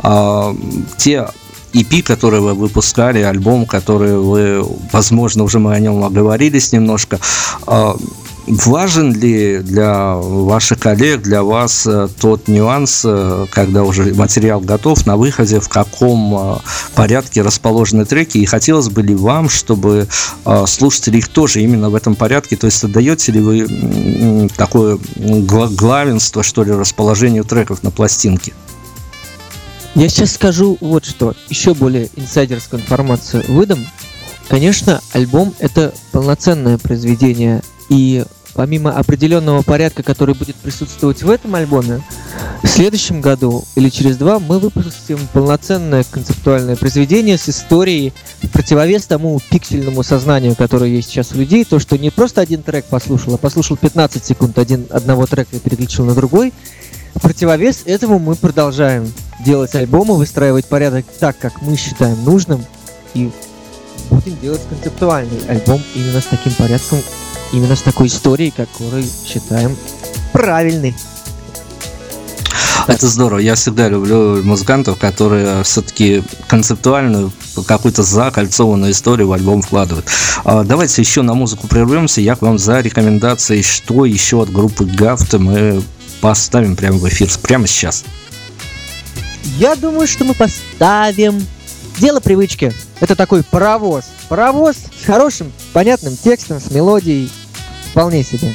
А, 0.00 0.54
те 0.96 1.28
EP, 1.72 2.02
которые 2.02 2.40
вы 2.40 2.54
выпускали, 2.54 3.20
альбом, 3.20 3.66
который 3.66 4.16
вы, 4.16 4.64
возможно, 4.92 5.44
уже 5.44 5.58
мы 5.58 5.74
о 5.74 5.78
нем 5.78 6.02
оговорились 6.04 6.72
немножко, 6.72 7.20
а, 7.66 7.96
Важен 8.50 9.12
ли 9.12 9.58
для 9.58 10.14
ваших 10.14 10.78
коллег, 10.78 11.20
для 11.20 11.42
вас 11.42 11.86
э, 11.86 12.08
тот 12.18 12.48
нюанс, 12.48 13.02
э, 13.04 13.46
когда 13.50 13.84
уже 13.84 14.14
материал 14.14 14.60
готов, 14.60 15.04
на 15.04 15.18
выходе, 15.18 15.60
в 15.60 15.68
каком 15.68 16.34
э, 16.34 16.56
порядке 16.94 17.42
расположены 17.42 18.06
треки, 18.06 18.38
и 18.38 18.46
хотелось 18.46 18.88
бы 18.88 19.02
ли 19.02 19.14
вам, 19.14 19.50
чтобы 19.50 20.08
слушатели 20.66 21.18
их 21.18 21.28
тоже 21.28 21.60
именно 21.60 21.90
в 21.90 21.94
этом 21.94 22.14
порядке, 22.14 22.56
то 22.56 22.66
есть 22.66 22.82
отдаете 22.82 23.32
ли 23.32 23.40
вы 23.40 24.48
такое 24.56 24.98
главенство, 25.16 26.42
что 26.42 26.64
ли, 26.64 26.72
расположению 26.72 27.44
треков 27.44 27.82
на 27.82 27.90
пластинке? 27.90 28.54
Я 29.94 30.08
сейчас 30.08 30.32
скажу 30.32 30.78
вот 30.80 31.04
что, 31.04 31.34
еще 31.50 31.74
более 31.74 32.08
инсайдерскую 32.16 32.80
информацию 32.80 33.44
выдам. 33.48 33.84
Конечно, 34.48 35.02
альбом 35.12 35.54
это 35.58 35.92
полноценное 36.12 36.78
произведение, 36.78 37.62
и 37.88 38.24
помимо 38.58 38.90
определенного 38.90 39.62
порядка, 39.62 40.02
который 40.02 40.34
будет 40.34 40.56
присутствовать 40.56 41.22
в 41.22 41.30
этом 41.30 41.54
альбоме, 41.54 42.02
в 42.64 42.66
следующем 42.66 43.20
году 43.20 43.64
или 43.76 43.88
через 43.88 44.16
два 44.16 44.40
мы 44.40 44.58
выпустим 44.58 45.20
полноценное 45.32 46.02
концептуальное 46.02 46.74
произведение 46.74 47.38
с 47.38 47.48
историей 47.48 48.12
в 48.42 48.48
противовес 48.48 49.06
тому 49.06 49.40
пиксельному 49.48 50.02
сознанию, 50.02 50.56
которое 50.56 50.90
есть 50.90 51.08
сейчас 51.08 51.30
у 51.30 51.36
людей, 51.36 51.64
то, 51.64 51.78
что 51.78 51.96
не 51.96 52.10
просто 52.10 52.40
один 52.40 52.64
трек 52.64 52.86
послушал, 52.86 53.34
а 53.34 53.38
послушал 53.38 53.76
15 53.76 54.24
секунд 54.24 54.58
один, 54.58 54.88
одного 54.90 55.26
трека 55.26 55.54
и 55.54 55.60
переключил 55.60 56.04
на 56.06 56.16
другой. 56.16 56.52
В 57.14 57.20
противовес 57.20 57.84
этому 57.86 58.18
мы 58.18 58.34
продолжаем 58.34 59.08
делать 59.44 59.76
альбомы, 59.76 60.16
выстраивать 60.16 60.66
порядок 60.66 61.06
так, 61.20 61.38
как 61.38 61.62
мы 61.62 61.76
считаем 61.76 62.24
нужным, 62.24 62.64
и 63.14 63.30
будем 64.10 64.36
делать 64.40 64.62
концептуальный 64.68 65.46
альбом 65.48 65.80
именно 65.94 66.20
с 66.20 66.24
таким 66.24 66.52
порядком, 66.54 66.98
именно 67.52 67.76
с 67.76 67.82
такой 67.82 68.08
историей, 68.08 68.50
которую 68.50 69.04
считаем 69.26 69.76
правильной. 70.32 70.94
Это 72.86 73.06
здорово. 73.06 73.38
Я 73.40 73.54
всегда 73.54 73.88
люблю 73.88 74.42
музыкантов, 74.42 74.98
которые 74.98 75.62
все-таки 75.62 76.22
концептуальную 76.46 77.30
какую-то 77.66 78.02
закольцованную 78.02 78.92
историю 78.92 79.28
в 79.28 79.32
альбом 79.32 79.60
вкладывают. 79.60 80.06
А, 80.44 80.64
давайте 80.64 81.02
еще 81.02 81.20
на 81.20 81.34
музыку 81.34 81.66
прервемся. 81.66 82.22
Я 82.22 82.34
к 82.34 82.40
вам 82.40 82.58
за 82.58 82.80
рекомендацией, 82.80 83.62
что 83.62 84.06
еще 84.06 84.42
от 84.42 84.50
группы 84.50 84.86
Гафта 84.86 85.38
мы 85.38 85.82
поставим 86.22 86.76
прямо 86.76 86.96
в 86.96 87.06
эфир 87.08 87.28
прямо 87.42 87.66
сейчас. 87.66 88.04
Я 89.58 89.76
думаю, 89.76 90.06
что 90.06 90.24
мы 90.24 90.32
поставим 90.32 91.46
Дело 91.98 92.20
привычки. 92.20 92.72
Это 93.00 93.16
такой 93.16 93.42
паровоз. 93.42 94.04
Паровоз 94.28 94.76
с 94.76 95.04
хорошим, 95.04 95.52
понятным 95.72 96.16
текстом, 96.16 96.60
с 96.60 96.70
мелодией. 96.70 97.28
Вполне 97.90 98.22
себе. 98.22 98.52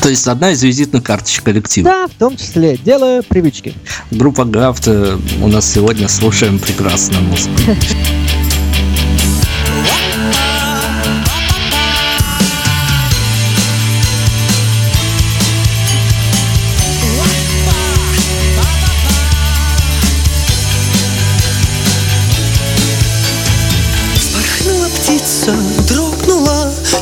То 0.00 0.10
есть 0.10 0.26
одна 0.28 0.52
из 0.52 0.62
визитных 0.62 1.02
карточек 1.02 1.44
коллектива. 1.44 1.90
Да, 1.90 2.06
в 2.06 2.14
том 2.18 2.36
числе. 2.36 2.76
Дело 2.76 3.22
привычки. 3.28 3.74
Группа 4.10 4.44
Гафт 4.44 4.88
у 4.88 5.48
нас 5.48 5.72
сегодня 5.72 6.08
слушаем 6.08 6.58
прекрасную 6.58 7.22
музыку. 7.24 7.52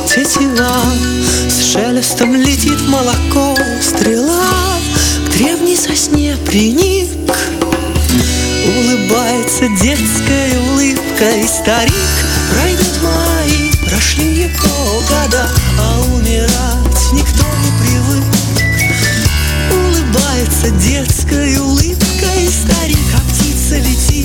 Тетива 0.07 0.81
С 1.49 1.71
шелестом 1.71 2.35
летит 2.35 2.81
молоко. 2.87 3.57
Стрела 3.81 4.79
к 5.25 5.29
древней 5.37 5.75
сосне 5.75 6.35
приник. 6.45 7.09
Улыбается 8.65 9.67
детской 9.81 10.57
улыбкой 10.71 11.47
старик 11.47 11.93
Пройдут 12.51 12.99
мои, 13.03 13.71
прошли 13.87 14.43
его 14.43 15.01
года 15.07 15.47
А 15.79 16.01
умирать 16.15 17.13
никто 17.13 17.45
не 17.61 17.71
привык. 17.79 18.23
Улыбается 19.71 20.69
детской 20.71 21.57
улыбкой 21.57 22.49
старик 22.49 22.97
А 23.15 23.19
птица 23.31 23.77
летит 23.77 24.24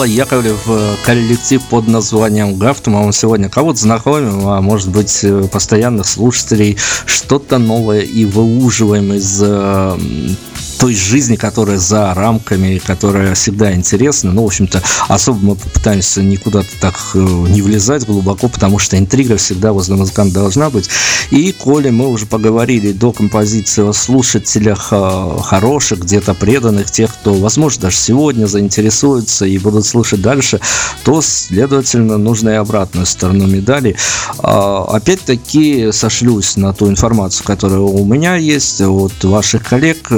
Николай 0.00 0.16
Яковлев, 0.16 0.60
э, 0.66 0.94
коллектив 1.04 1.62
под 1.68 1.86
названием 1.86 2.56
Гафт. 2.56 2.86
Мы 2.86 3.00
вам 3.00 3.12
сегодня 3.12 3.50
кого-то 3.50 3.80
знакомим, 3.80 4.48
а 4.48 4.62
может 4.62 4.88
быть 4.88 5.20
э, 5.24 5.46
постоянных 5.52 6.06
слушателей 6.06 6.78
что-то 7.04 7.58
новое 7.58 8.00
и 8.00 8.24
выуживаем 8.24 9.12
из 9.12 9.42
э, 9.42 9.98
той 10.80 10.94
жизни, 10.94 11.36
которая 11.36 11.76
за 11.76 12.14
рамками, 12.14 12.78
которая 12.78 13.34
всегда 13.34 13.74
интересна. 13.74 14.32
Ну, 14.32 14.44
в 14.44 14.46
общем-то, 14.46 14.82
особо 15.08 15.38
мы 15.44 15.54
попытаемся 15.54 16.22
никуда-то 16.22 16.68
так 16.80 16.94
э, 17.14 17.18
не 17.18 17.60
влезать 17.60 18.06
глубоко, 18.06 18.48
потому 18.48 18.78
что 18.78 18.96
интрига 18.96 19.36
всегда 19.36 19.74
возле 19.74 19.96
музыканта 19.96 20.40
должна 20.40 20.70
быть. 20.70 20.88
И, 21.30 21.52
коли 21.52 21.90
мы 21.90 22.08
уже 22.08 22.24
поговорили 22.24 22.92
до 22.92 23.12
композиции 23.12 23.86
о 23.86 23.92
слушателях 23.92 24.88
э, 24.90 25.38
хороших, 25.42 26.00
где-то 26.00 26.32
преданных, 26.32 26.90
тех, 26.90 27.12
кто, 27.12 27.34
возможно, 27.34 27.82
даже 27.82 27.98
сегодня 27.98 28.46
заинтересуется 28.46 29.44
и 29.44 29.58
будут 29.58 29.84
слушать 29.84 30.22
дальше, 30.22 30.60
то, 31.04 31.20
следовательно, 31.20 32.16
нужно 32.16 32.50
и 32.50 32.54
обратную 32.54 33.04
сторону 33.04 33.46
медали. 33.46 33.96
А, 34.38 34.84
опять-таки, 34.84 35.92
сошлюсь 35.92 36.56
на 36.56 36.72
ту 36.72 36.88
информацию, 36.88 37.44
которая 37.46 37.80
у 37.80 38.04
меня 38.06 38.36
есть, 38.36 38.80
от 38.80 39.22
ваших 39.24 39.68
коллег, 39.68 40.10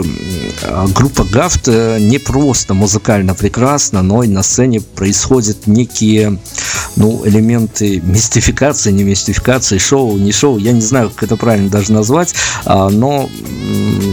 группа 0.95 1.25
Гафт 1.25 1.69
э, 1.69 1.99
не 2.01 2.19
просто 2.19 2.75
музыкально 2.75 3.35
прекрасна, 3.35 4.03
но 4.03 4.23
и 4.23 4.29
на 4.29 4.43
сцене 4.43 4.81
происходят 4.81 5.67
некие 5.67 6.39
ну, 6.97 7.23
элементы 7.25 8.01
мистификации, 8.01 8.93
не 8.93 9.05
мистификации, 9.05 9.79
шоу, 9.79 10.17
не 10.19 10.33
шоу, 10.33 10.59
я 10.59 10.73
не 10.73 10.81
знаю, 10.81 11.11
как 11.11 11.25
это 11.25 11.37
правильно 11.37 11.71
даже 11.71 11.93
назвать, 11.93 12.35
а, 12.65 12.91
но 12.91 13.29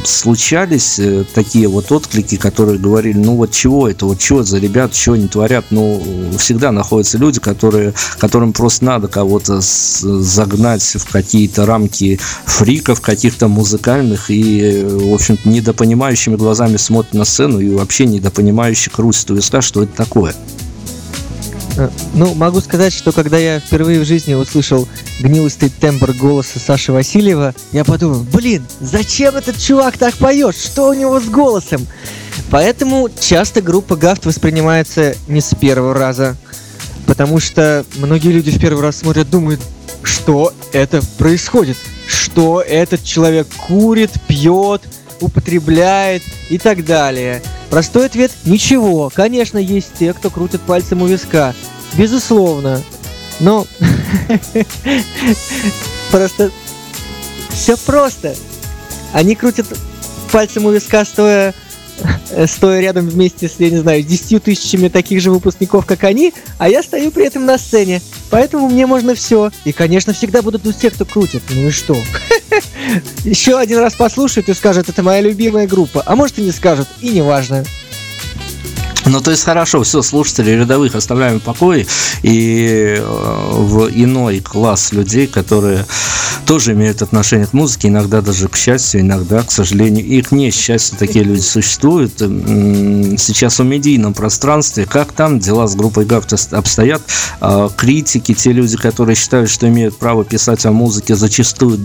случались 0.05 0.99
э, 0.99 1.25
такие 1.33 1.67
вот 1.67 1.91
отклики, 1.91 2.35
которые 2.35 2.79
говорили, 2.79 3.17
ну 3.17 3.35
вот 3.35 3.51
чего 3.51 3.87
это, 3.89 4.05
вот 4.05 4.19
чего 4.19 4.43
за 4.43 4.59
ребят, 4.59 4.93
чего 4.93 5.15
они 5.15 5.27
творят, 5.27 5.65
ну 5.71 6.01
всегда 6.37 6.71
находятся 6.71 7.17
люди, 7.17 7.39
которые, 7.39 7.93
которым 8.17 8.53
просто 8.53 8.85
надо 8.85 9.07
кого-то 9.07 9.59
загнать 9.61 10.83
в 10.83 11.11
какие-то 11.11 11.65
рамки 11.65 12.19
фриков 12.45 13.01
каких-то 13.01 13.47
музыкальных 13.47 14.29
и, 14.29 14.83
в 14.83 15.13
общем-то, 15.13 15.47
недопонимающими 16.29 16.35
глазами 16.35 16.77
смотрят 16.77 17.13
на 17.13 17.25
сцену 17.25 17.59
и 17.59 17.69
вообще 17.69 18.05
недопонимающих 18.05 18.93
крутят 18.93 19.31
у 19.31 19.35
виска, 19.35 19.61
что 19.61 19.83
это 19.83 19.95
такое. 19.95 20.33
Э, 21.77 21.89
ну, 22.13 22.33
могу 22.33 22.61
сказать, 22.61 22.93
что 22.93 23.11
когда 23.11 23.37
я 23.37 23.59
впервые 23.59 23.99
в 24.01 24.05
жизни 24.05 24.33
услышал 24.33 24.87
гнилостый 25.19 25.69
тембр 25.69 26.13
голоса 26.13 26.59
Саши 26.59 26.91
Васильева, 26.91 27.53
я 27.71 27.83
подумал, 27.83 28.25
блин, 28.33 28.65
зачем 28.79 29.35
этот 29.35 29.57
чувак 29.57 29.97
так 29.97 30.15
поет? 30.15 30.55
Что 30.55 30.89
у 30.89 30.93
него 30.93 31.19
с 31.19 31.25
голосом? 31.25 31.85
Поэтому 32.51 33.09
часто 33.19 33.61
группа 33.61 33.95
Гафт 33.95 34.25
воспринимается 34.25 35.15
не 35.27 35.41
с 35.41 35.55
первого 35.55 35.93
раза. 35.93 36.35
Потому 37.05 37.39
что 37.39 37.85
многие 37.95 38.31
люди 38.31 38.51
в 38.51 38.59
первый 38.59 38.83
раз 38.83 38.97
смотрят, 38.97 39.29
думают, 39.29 39.59
что 40.03 40.53
это 40.73 41.01
происходит? 41.17 41.77
Что 42.07 42.61
этот 42.61 43.03
человек 43.03 43.47
курит, 43.67 44.11
пьет, 44.27 44.81
употребляет 45.21 46.23
и 46.49 46.57
так 46.57 46.85
далее. 46.85 47.41
Простой 47.69 48.07
ответ– 48.07 48.31
ничего. 48.45 49.11
Конечно, 49.13 49.57
есть 49.57 49.93
те, 49.99 50.13
кто 50.13 50.29
крутит 50.29 50.61
пальцем 50.61 51.01
у 51.01 51.07
виска. 51.07 51.53
Безусловно. 51.93 52.81
Но 53.39 53.65
просто 56.11 56.51
все 57.49 57.77
просто. 57.77 58.35
Они 59.13 59.35
крутят 59.35 59.67
пальцем 60.31 60.65
у 60.65 60.71
виска, 60.71 61.05
стоя 61.05 61.53
стоя 62.47 62.81
рядом 62.81 63.07
вместе 63.07 63.47
с, 63.47 63.55
я 63.59 63.69
не 63.69 63.77
знаю, 63.77 64.03
десятью 64.03 64.39
тысячами 64.39 64.87
таких 64.87 65.21
же 65.21 65.31
выпускников, 65.31 65.85
как 65.85 66.03
они, 66.03 66.33
а 66.57 66.69
я 66.69 66.83
стою 66.83 67.11
при 67.11 67.25
этом 67.25 67.45
на 67.45 67.57
сцене. 67.57 68.01
Поэтому 68.29 68.69
мне 68.69 68.85
можно 68.85 69.15
все. 69.15 69.51
И, 69.65 69.71
конечно, 69.71 70.13
всегда 70.13 70.41
будут 70.41 70.65
у 70.65 70.71
тех, 70.71 70.93
кто 70.93 71.05
крутит. 71.05 71.43
Ну 71.49 71.67
и 71.67 71.71
что? 71.71 71.95
Еще 73.23 73.57
один 73.57 73.79
раз 73.79 73.95
послушают 73.95 74.49
и 74.49 74.53
скажут, 74.53 74.89
это 74.89 75.03
моя 75.03 75.21
любимая 75.21 75.67
группа. 75.67 76.03
А 76.05 76.15
может 76.15 76.39
и 76.39 76.41
не 76.41 76.51
скажут, 76.51 76.87
и 77.01 77.09
не 77.09 77.21
важно. 77.21 77.65
Ну, 79.09 79.21
то 79.21 79.31
есть 79.31 79.43
хорошо, 79.43 79.81
все, 79.81 80.03
слушатели 80.03 80.51
рядовых 80.51 80.93
оставляем 80.93 81.39
в 81.39 81.43
покое 81.43 81.87
и 82.21 82.95
э, 82.99 83.03
в 83.03 83.89
иной 83.89 84.39
класс 84.39 84.91
людей, 84.91 85.25
которые 85.25 85.85
тоже 86.45 86.73
имеют 86.73 87.01
отношение 87.01 87.47
к 87.47 87.53
музыке, 87.53 87.87
иногда 87.87 88.21
даже 88.21 88.47
к 88.47 88.55
счастью, 88.55 89.01
иногда, 89.01 89.43
к 89.43 89.51
сожалению, 89.51 90.05
и 90.05 90.21
к 90.21 90.31
несчастью 90.31 90.97
такие 90.97 91.23
люди 91.23 91.41
существуют. 91.41 92.17
Сейчас 92.17 93.59
в 93.59 93.63
медийном 93.63 94.13
пространстве, 94.13 94.85
как 94.85 95.11
там 95.11 95.39
дела 95.39 95.67
с 95.67 95.75
группой 95.75 96.05
Гафт 96.05 96.33
обстоят, 96.51 97.01
а, 97.39 97.69
критики, 97.69 98.33
те 98.33 98.51
люди, 98.51 98.77
которые 98.77 99.15
считают, 99.15 99.49
что 99.49 99.67
имеют 99.67 99.97
право 99.97 100.23
писать 100.23 100.65
о 100.65 100.71
музыке, 100.71 101.15
зачастую 101.15 101.79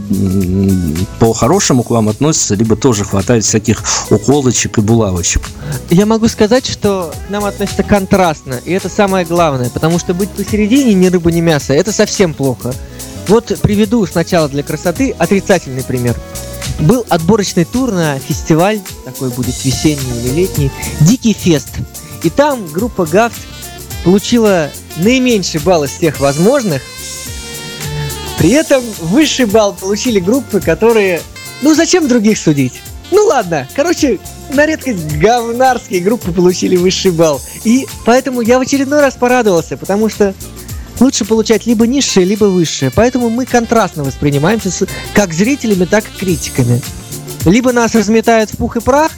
по-хорошему 1.18 1.82
к 1.82 1.90
вам 1.90 2.08
относятся, 2.08 2.54
либо 2.54 2.76
тоже 2.76 3.04
хватает 3.04 3.44
всяких 3.44 3.82
уколочек 4.10 4.78
и 4.78 4.80
булавочек. 4.80 5.42
Я 5.90 6.06
могу 6.06 6.28
сказать, 6.28 6.66
что 6.66 7.13
к 7.26 7.30
нам 7.30 7.44
относятся 7.44 7.82
контрастно, 7.82 8.60
и 8.64 8.72
это 8.72 8.88
самое 8.88 9.24
главное, 9.24 9.70
потому 9.70 9.98
что 9.98 10.14
быть 10.14 10.30
посередине 10.30 10.94
ни 10.94 11.06
рыба, 11.06 11.30
ни 11.32 11.40
мясо, 11.40 11.72
это 11.72 11.92
совсем 11.92 12.34
плохо. 12.34 12.74
Вот 13.28 13.58
приведу 13.62 14.06
сначала 14.06 14.48
для 14.48 14.62
красоты 14.62 15.14
отрицательный 15.18 15.82
пример. 15.82 16.14
Был 16.80 17.06
отборочный 17.08 17.64
тур 17.64 17.92
на 17.92 18.18
фестиваль, 18.18 18.80
такой 19.04 19.30
будет 19.30 19.64
весенний 19.64 20.20
или 20.22 20.40
летний, 20.40 20.70
Дикий 21.00 21.32
фест. 21.32 21.68
И 22.22 22.30
там 22.30 22.66
группа 22.68 23.06
Гафт 23.06 23.40
получила 24.02 24.70
наименьший 24.96 25.60
балл 25.60 25.84
из 25.84 25.90
всех 25.90 26.20
возможных. 26.20 26.82
При 28.38 28.50
этом 28.50 28.82
высший 29.00 29.46
балл 29.46 29.72
получили 29.72 30.20
группы, 30.20 30.60
которые... 30.60 31.22
Ну 31.62 31.74
зачем 31.74 32.08
других 32.08 32.38
судить? 32.38 32.82
Ну 33.10 33.24
ладно, 33.24 33.68
короче, 33.74 34.18
на 34.54 34.66
редкость 34.66 35.16
говнарские 35.16 36.00
группы 36.00 36.32
получили 36.32 36.76
высший 36.76 37.10
балл. 37.10 37.40
И 37.64 37.86
поэтому 38.04 38.40
я 38.40 38.58
в 38.58 38.62
очередной 38.62 39.00
раз 39.00 39.14
порадовался, 39.14 39.76
потому 39.76 40.08
что 40.08 40.34
лучше 41.00 41.24
получать 41.24 41.66
либо 41.66 41.86
низшее, 41.86 42.24
либо 42.24 42.44
высшее. 42.46 42.90
Поэтому 42.94 43.28
мы 43.30 43.46
контрастно 43.46 44.04
воспринимаемся 44.04 44.70
с, 44.70 44.86
как 45.14 45.32
зрителями, 45.32 45.84
так 45.84 46.04
и 46.04 46.18
критиками. 46.18 46.80
Либо 47.44 47.72
нас 47.72 47.94
разметают 47.94 48.50
в 48.50 48.56
пух 48.56 48.76
и 48.76 48.80
прах, 48.80 49.12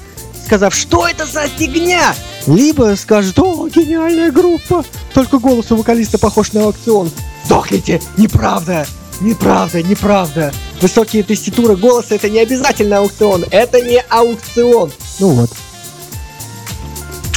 сказав, 0.44 0.74
что 0.74 1.06
это 1.06 1.26
за 1.26 1.46
фигня? 1.48 2.14
Либо 2.46 2.94
скажут, 2.96 3.38
о, 3.38 3.68
гениальная 3.68 4.30
группа, 4.30 4.84
только 5.14 5.38
голос 5.38 5.70
у 5.70 5.76
вокалиста 5.76 6.18
похож 6.18 6.52
на 6.52 6.64
аукцион. 6.64 7.10
Сдохните, 7.44 8.00
неправда, 8.16 8.86
неправда, 9.20 9.82
неправда. 9.82 10.52
Высокие 10.80 11.22
тесситуры 11.22 11.76
голоса 11.76 12.14
это 12.14 12.28
не 12.28 12.40
обязательно 12.40 12.98
аукцион, 12.98 13.44
это 13.50 13.80
не 13.80 14.00
аукцион. 14.08 14.92
Ну 15.20 15.28
вот. 15.28 15.50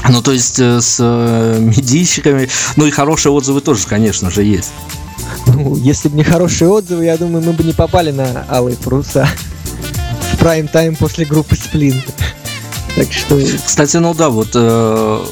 Ну, 0.08 0.22
то 0.22 0.32
есть 0.32 0.60
э, 0.60 0.82
с 0.82 0.98
э, 1.00 1.60
медийщиками, 1.60 2.50
ну 2.76 2.86
и 2.86 2.92
хорошие 2.92 3.32
отзывы 3.32 3.62
тоже, 3.62 3.86
конечно 3.86 4.32
же, 4.32 4.44
есть. 4.44 4.72
Ну, 5.48 5.76
если 5.76 6.10
бы 6.10 6.18
не 6.18 6.24
хорошие 6.24 6.70
отзывы, 6.70 7.06
я 7.06 7.18
думаю, 7.18 7.44
мы 7.44 7.54
бы 7.54 7.64
не 7.64 7.74
попали 7.74 8.12
на 8.12 8.46
алые 8.50 8.78
паруса 8.78 9.28
в 10.34 10.40
прайм-тайм 10.40 10.96
после 10.96 11.26
группы 11.26 11.56
Сплин. 11.56 12.02
Так 12.96 13.14
что... 13.14 13.40
Кстати, 13.66 13.98
ну 13.98 14.14
да, 14.14 14.30
вот 14.30 14.50
э, 14.54 15.24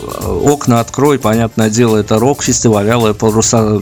окна 0.43 0.79
открой, 0.79 1.19
понятное 1.19 1.69
дело, 1.69 1.97
это 1.97 2.19
рок-фестиваль, 2.19 2.89
Алые 2.89 3.13
паруса, 3.13 3.81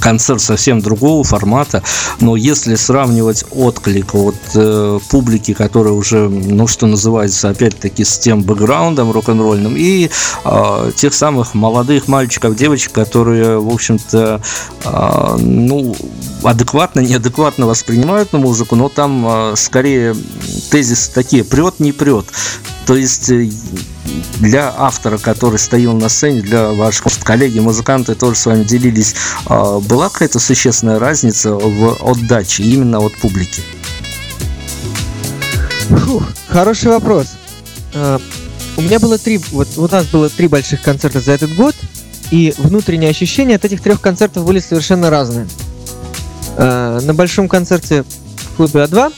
концерт 0.00 0.40
совсем 0.40 0.80
другого 0.80 1.24
формата, 1.24 1.82
но 2.20 2.36
если 2.36 2.74
сравнивать 2.74 3.44
отклик 3.50 4.14
от 4.14 4.36
э, 4.54 4.98
публики, 5.10 5.54
которая 5.54 5.94
уже, 5.94 6.28
ну 6.28 6.66
что 6.66 6.86
называется, 6.86 7.48
опять-таки 7.48 8.04
с 8.04 8.18
тем 8.18 8.42
бэкграундом 8.42 9.10
рок-н-ролльным, 9.10 9.74
и 9.76 10.10
э, 10.44 10.90
тех 10.94 11.14
самых 11.14 11.54
молодых 11.54 12.06
мальчиков, 12.06 12.54
девочек, 12.54 12.92
которые, 12.92 13.58
в 13.58 13.72
общем-то, 13.72 14.40
э, 14.84 15.36
ну, 15.40 15.96
адекватно, 16.42 17.00
неадекватно 17.00 17.66
воспринимают 17.66 18.32
на 18.32 18.38
музыку, 18.38 18.76
но 18.76 18.88
там 18.88 19.26
э, 19.26 19.56
скорее 19.56 20.14
тезисы 20.70 21.12
такие, 21.12 21.44
прет, 21.44 21.80
не 21.80 21.92
прет. 21.92 22.26
То 22.86 22.96
есть 22.96 23.30
э, 23.30 23.48
для 24.40 24.72
автора, 24.76 25.18
который 25.18 25.58
стоял 25.58 25.94
на 25.94 26.08
сцене, 26.08 26.42
для 26.42 26.72
ваших 26.72 27.04
коллеги, 27.22 27.58
музыканты 27.58 28.14
тоже 28.14 28.36
с 28.36 28.46
вами 28.46 28.64
делились, 28.64 29.14
э, 29.48 29.80
была 29.80 30.10
какая-то 30.10 30.38
существенная 30.38 30.98
разница 30.98 31.52
в 31.54 31.96
отдаче 32.00 32.62
именно 32.62 33.00
от 33.00 33.14
публики? 33.16 33.62
Фу, 35.88 36.22
хороший 36.48 36.90
вопрос. 36.90 37.28
Uh, 37.92 38.20
у 38.76 38.82
меня 38.82 38.98
было 38.98 39.18
три, 39.18 39.38
вот 39.52 39.68
у 39.76 39.86
нас 39.86 40.06
было 40.06 40.28
три 40.28 40.48
больших 40.48 40.82
концерта 40.82 41.20
за 41.20 41.32
этот 41.32 41.54
год, 41.54 41.76
и 42.30 42.52
внутренние 42.58 43.10
ощущения 43.10 43.54
от 43.54 43.64
этих 43.64 43.80
трех 43.80 44.00
концертов 44.00 44.44
были 44.44 44.58
совершенно 44.58 45.10
разные. 45.10 45.46
Uh, 46.56 47.00
на 47.04 47.14
большом 47.14 47.48
концерте 47.48 48.02
в 48.02 48.56
клубе 48.56 48.80
А2 48.80 49.12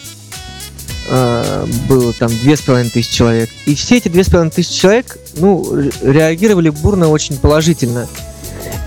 э, 1.08 1.66
было 1.88 2.12
там 2.12 2.28
две 2.28 2.56
с 2.56 2.60
половиной 2.62 2.90
тысячи 2.90 3.14
человек. 3.14 3.50
И 3.66 3.74
все 3.74 3.96
эти 3.96 4.08
две 4.08 4.24
с 4.24 4.28
половиной 4.28 4.50
тысячи 4.52 4.80
человек, 4.80 5.18
ну, 5.36 5.90
реагировали 6.02 6.70
бурно 6.70 7.08
очень 7.08 7.38
положительно. 7.38 8.08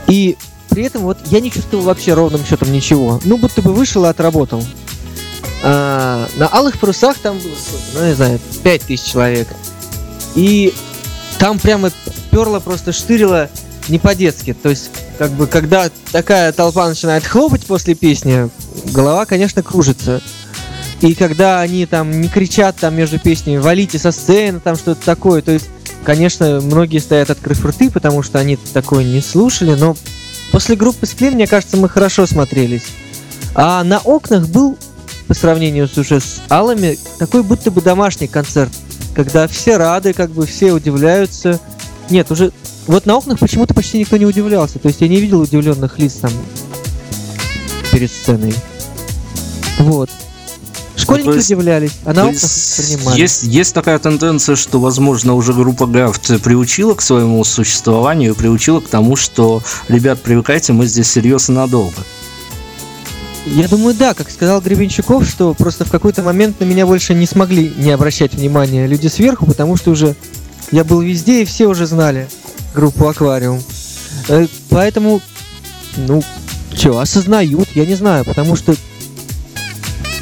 И 0.08 0.38
при 0.70 0.84
этом 0.84 1.04
вот 1.04 1.18
я 1.26 1.40
не 1.40 1.52
чувствовал 1.52 1.84
вообще 1.84 2.14
ровным 2.14 2.46
счетом 2.46 2.72
ничего. 2.72 3.20
Ну, 3.26 3.38
будто 3.38 3.62
бы 3.62 3.74
вышел 3.74 4.06
и 4.06 4.08
отработал. 4.08 4.64
А, 5.62 6.28
на 6.38 6.48
алых 6.48 6.80
парусах 6.80 7.18
там 7.18 7.38
было, 7.38 7.52
ну, 7.96 8.08
не 8.08 8.14
знаю, 8.14 8.40
пять 8.64 8.82
тысяч 8.84 9.12
человек. 9.12 9.48
И 10.36 10.74
там 11.38 11.60
прямо 11.60 11.92
перло, 12.32 12.60
просто 12.60 12.92
штырило 12.92 13.50
не 13.88 14.00
по-детски. 14.00 14.54
То 14.54 14.70
есть, 14.70 14.92
как 15.18 15.32
бы, 15.32 15.48
когда 15.48 15.90
такая 16.12 16.52
толпа 16.54 16.88
начинает 16.88 17.26
хлопать 17.26 17.66
после 17.66 17.96
песни, 17.96 18.50
голова, 18.94 19.26
конечно, 19.26 19.64
кружится. 19.64 20.22
И 21.02 21.16
когда 21.16 21.62
они 21.62 21.86
там 21.86 22.22
не 22.22 22.28
кричат 22.28 22.76
там 22.78 22.96
между 22.96 23.20
песнями 23.20 23.58
«валите 23.58 23.98
со 23.98 24.12
сцены», 24.12 24.60
там 24.60 24.76
что-то 24.76 25.04
такое, 25.06 25.42
то 25.42 25.52
есть, 25.52 25.70
конечно, 26.04 26.60
многие 26.62 27.00
стоят 27.00 27.30
открыв 27.30 27.64
рты, 27.66 27.90
потому 27.90 28.22
что 28.22 28.40
они 28.40 28.58
такое 28.74 29.04
не 29.06 29.22
слушали, 29.22 29.76
но 29.76 29.96
после 30.52 30.76
группы 30.76 31.06
Сплин, 31.06 31.36
мне 31.36 31.48
кажется, 31.48 31.78
мы 31.78 31.88
хорошо 31.88 32.26
смотрелись. 32.26 32.88
А 33.56 33.84
на 33.84 34.00
окнах 34.00 34.48
был, 34.48 34.78
по 35.28 35.34
сравнению 35.34 35.88
с 35.88 35.98
уже 35.98 36.20
с 36.20 36.42
Алами, 36.50 36.98
такой 37.18 37.44
будто 37.44 37.72
бы 37.72 37.82
домашний 37.82 38.28
концерт, 38.28 38.72
когда 39.16 39.48
все 39.48 39.78
рады, 39.78 40.14
как 40.14 40.32
бы 40.32 40.46
все 40.46 40.74
удивляются. 40.74 41.60
Нет, 42.10 42.30
уже 42.32 42.52
вот 42.88 43.06
на 43.06 43.16
окнах 43.16 43.40
почему-то 43.40 43.74
почти 43.74 44.00
никто 44.00 44.18
не 44.18 44.26
удивлялся. 44.26 44.80
То 44.80 44.88
есть 44.88 45.02
я 45.02 45.08
не 45.08 45.22
видел 45.22 45.42
удивленных 45.42 45.98
лиц 46.00 46.16
там 46.16 46.32
перед 47.92 48.12
сценой. 48.12 48.54
Вот. 49.78 50.10
Школьники 51.00 51.36
есть, 51.36 51.48
удивлялись, 51.48 51.92
а 52.06 52.14
на 52.14 52.28
окнах 52.28 52.42
принимали. 52.78 53.20
Есть, 53.20 53.44
есть 53.44 53.74
такая 53.74 54.00
тенденция, 54.00 54.56
что, 54.56 54.80
возможно, 54.80 55.34
уже 55.34 55.54
группа 55.54 55.86
Гафт 55.86 56.42
приучила 56.42 56.94
к 56.94 57.02
своему 57.02 57.44
существованию, 57.44 58.36
приучила 58.36 58.80
к 58.80 58.88
тому, 58.88 59.16
что, 59.16 59.62
ребят, 59.88 60.22
привыкайте, 60.22 60.74
мы 60.74 60.86
здесь 60.86 61.10
серьезно 61.10 61.56
надолго. 61.56 62.04
Я 63.46 63.68
думаю, 63.68 63.96
да, 63.96 64.14
как 64.14 64.30
сказал 64.30 64.62
Гребенщиков, 64.62 65.28
что 65.28 65.54
просто 65.54 65.86
в 65.86 65.92
какой-то 65.92 66.22
момент 66.22 66.60
на 66.60 66.66
меня 66.66 66.86
больше 66.86 67.14
не 67.14 67.26
смогли 67.26 67.74
не 67.78 67.92
обращать 67.92 68.34
внимания 68.34 68.86
люди 68.86 69.08
сверху, 69.08 69.46
потому 69.46 69.76
что 69.78 69.92
уже 69.92 70.16
я 70.72 70.84
был 70.84 71.02
везде, 71.02 71.42
и 71.42 71.46
все 71.46 71.68
уже 71.68 71.88
знали 71.88 72.28
группу 72.76 73.08
Аквариум. 73.08 73.62
Э, 74.28 74.46
поэтому, 74.70 75.22
ну, 75.98 76.22
что, 76.76 77.00
осознают, 77.00 77.70
я 77.74 77.86
не 77.86 77.96
знаю, 77.96 78.26
потому 78.26 78.56
что 78.56 78.76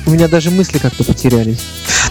у 0.08 0.12
меня 0.12 0.28
даже 0.30 0.52
мысли 0.52 0.78
как-то 0.78 1.04
потерялись. 1.04 1.64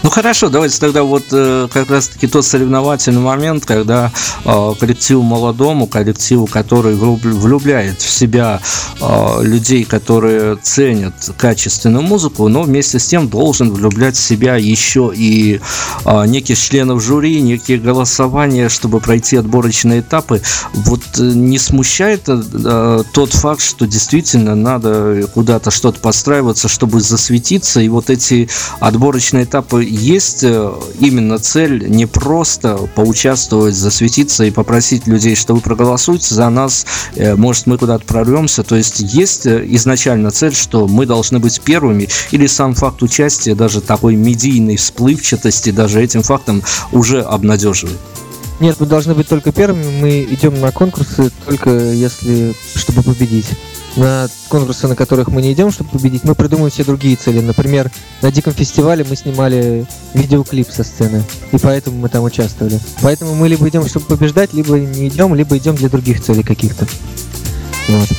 Ну 0.07 0.11
хорошо, 0.11 0.47
давайте 0.47 0.79
тогда 0.79 1.03
вот 1.03 1.25
э, 1.33 1.67
как 1.69 1.89
раз-таки 1.89 2.27
тот 2.27 2.45
соревновательный 2.45 3.19
момент, 3.19 3.65
когда 3.65 4.13
э, 4.45 4.73
коллективу 4.79 5.21
молодому, 5.21 5.85
коллективу, 5.85 6.47
который 6.47 6.95
влюбляет 6.95 8.01
в 8.01 8.09
себя 8.09 8.61
э, 9.01 9.43
людей, 9.43 9.83
которые 9.83 10.55
ценят 10.63 11.13
качественную 11.37 12.03
музыку, 12.03 12.47
но 12.47 12.61
вместе 12.61 12.99
с 12.99 13.07
тем 13.07 13.27
должен 13.27 13.73
влюблять 13.73 14.15
в 14.15 14.21
себя 14.21 14.55
еще 14.55 15.11
и 15.13 15.59
неких 16.05 16.57
членов 16.57 17.03
жюри, 17.03 17.41
некие 17.41 17.77
голосования, 17.77 18.69
чтобы 18.69 19.01
пройти 19.01 19.35
отборочные 19.35 19.99
этапы. 19.99 20.41
Вот 20.71 21.01
не 21.17 21.59
смущает 21.59 22.23
тот 22.23 23.33
факт, 23.33 23.61
что 23.61 23.85
действительно 23.85 24.55
надо 24.55 25.27
куда-то 25.33 25.69
что-то 25.69 25.99
подстраиваться, 25.99 26.69
чтобы 26.69 27.01
засветиться, 27.01 27.81
и 27.81 27.89
вот 27.89 28.09
эти 28.09 28.47
отборочные 28.79 29.43
этапы 29.43 29.83
есть 29.97 30.43
э, 30.43 30.73
именно 30.99 31.39
цель 31.39 31.89
не 31.89 32.05
просто 32.05 32.77
поучаствовать, 32.95 33.75
засветиться 33.75 34.45
и 34.45 34.51
попросить 34.51 35.07
людей, 35.07 35.35
что 35.35 35.55
вы 35.55 35.61
проголосуете 35.61 36.33
за 36.33 36.49
нас, 36.49 36.85
э, 37.15 37.35
может 37.35 37.67
мы 37.67 37.77
куда-то 37.77 38.05
прорвемся. 38.05 38.63
То 38.63 38.75
есть 38.75 38.99
есть 38.99 39.45
э, 39.45 39.63
изначально 39.69 40.31
цель, 40.31 40.53
что 40.53 40.87
мы 40.87 41.05
должны 41.05 41.39
быть 41.39 41.61
первыми, 41.61 42.07
или 42.31 42.47
сам 42.47 42.75
факт 42.75 43.03
участия, 43.03 43.55
даже 43.55 43.81
такой 43.81 44.15
медийной 44.15 44.77
всплывчатости, 44.77 45.71
даже 45.71 46.01
этим 46.01 46.23
фактом 46.23 46.63
уже 46.91 47.21
обнадеживает. 47.21 47.97
Нет, 48.59 48.77
мы 48.79 48.87
должны 48.87 49.13
быть 49.13 49.27
только 49.27 49.51
первыми. 49.51 50.01
Мы 50.01 50.27
идем 50.29 50.59
на 50.59 50.71
конкурсы 50.71 51.31
только 51.45 51.69
если 51.69 52.55
чтобы 52.75 53.03
победить 53.03 53.45
на 53.97 54.27
конкурсы, 54.47 54.87
на 54.87 54.95
которых 54.95 55.27
мы 55.29 55.41
не 55.41 55.53
идем, 55.53 55.71
чтобы 55.71 55.89
победить, 55.89 56.23
мы 56.23 56.35
придумываем 56.35 56.71
все 56.71 56.83
другие 56.83 57.15
цели. 57.15 57.41
Например, 57.41 57.91
на 58.21 58.31
Диком 58.31 58.53
фестивале 58.53 59.05
мы 59.07 59.15
снимали 59.15 59.85
видеоклип 60.13 60.69
со 60.71 60.83
сцены, 60.83 61.23
и 61.51 61.57
поэтому 61.57 61.97
мы 61.97 62.09
там 62.09 62.23
участвовали. 62.23 62.79
Поэтому 63.01 63.35
мы 63.35 63.47
либо 63.47 63.67
идем, 63.67 63.87
чтобы 63.87 64.05
побеждать, 64.05 64.53
либо 64.53 64.77
не 64.79 65.07
идем, 65.07 65.33
либо 65.33 65.57
идем 65.57 65.75
для 65.75 65.89
других 65.89 66.21
целей 66.21 66.43
каких-то. 66.43 66.87
Вот. 67.89 68.09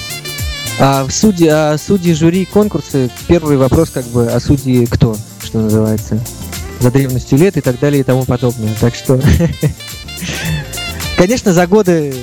А 0.81 1.07
судьи, 1.11 1.49
а 1.49 1.77
судьи 1.79 2.13
жюри 2.13 2.45
конкурсы, 2.45 3.11
первый 3.27 3.57
вопрос 3.57 3.91
как 3.91 4.07
бы, 4.07 4.29
а 4.29 4.39
судьи 4.41 4.87
кто, 4.87 5.17
что 5.43 5.61
называется, 5.61 6.21
за 6.81 6.91
древностью 6.91 7.39
лет 7.39 7.57
и 7.57 7.61
так 7.61 7.79
далее 7.79 8.01
и 8.01 8.05
тому 8.05 8.25
подобное. 8.25 8.75
Так 8.81 8.95
что, 8.95 9.21
конечно, 11.17 11.53
за 11.53 11.67
годы 11.67 12.15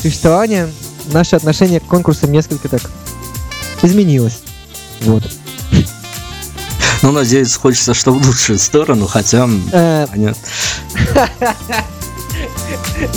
существования 0.00 0.68
наше 1.12 1.36
отношение 1.36 1.80
к 1.80 1.86
конкурсам 1.86 2.32
несколько 2.32 2.68
так 2.68 2.82
изменилось. 3.82 4.40
Вот. 5.02 5.22
Ну, 7.02 7.12
надеюсь, 7.12 7.54
хочется, 7.54 7.94
что 7.94 8.12
в 8.12 8.26
лучшую 8.26 8.58
сторону, 8.58 9.06
хотя... 9.06 9.48
Э. 9.72 10.06
Понятно. 10.10 10.42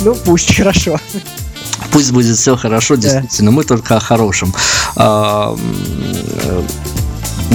Ну, 0.04 0.14
пусть 0.14 0.56
хорошо. 0.56 0.98
Пусть 1.92 2.12
будет 2.12 2.36
все 2.36 2.56
хорошо, 2.56 2.94
действительно, 2.96 3.50
мы 3.50 3.64
только 3.64 3.96
о 3.96 4.00
хорошем. 4.00 4.54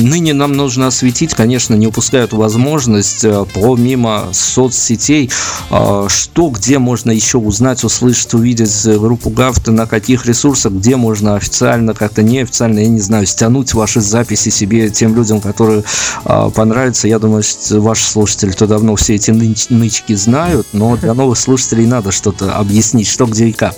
Ныне 0.02 0.34
нам 0.34 0.54
нужно 0.54 0.88
осветить, 0.88 1.34
конечно, 1.34 1.74
не 1.74 1.88
упуская 1.88 2.26
эту 2.26 2.38
возможность, 2.38 3.24
э, 3.24 3.46
помимо 3.54 4.30
соцсетей, 4.32 5.32
э, 5.72 6.06
что, 6.08 6.50
где 6.50 6.78
можно 6.78 7.10
еще 7.10 7.40
узнать, 7.40 7.84
услышать, 7.84 8.34
увидеть 8.34 8.86
группу 8.86 9.32
Гафта, 9.32 9.72
на 9.72 9.88
каких 9.88 10.26
ресурсах, 10.28 10.74
где 10.74 10.96
можно 10.96 11.36
официально, 11.36 11.94
как-то 11.94 12.22
неофициально, 12.22 12.80
я 12.80 12.88
не 12.88 13.02
знаю, 13.02 13.26
стянуть 13.26 13.74
ваши 13.74 14.00
записи 14.02 14.50
себе 14.50 14.90
тем 14.90 15.16
людям, 15.16 15.42
которые 15.42 15.84
э, 16.26 16.50
понравятся. 16.54 17.08
Я 17.08 17.18
думаю, 17.18 17.42
что 17.42 17.82
ваши 17.82 18.06
слушатели-то 18.06 18.68
давно 18.68 18.96
все 18.96 19.16
эти 19.16 19.32
нычки 19.32 20.14
знают, 20.14 20.68
но 20.74 20.96
для 20.96 21.16
новых 21.16 21.40
слушателей 21.40 21.88
надо 21.88 22.12
что-то 22.12 22.56
объяснить, 22.56 23.08
что, 23.08 23.26
где 23.26 23.48
и 23.48 23.54
как. 23.54 23.76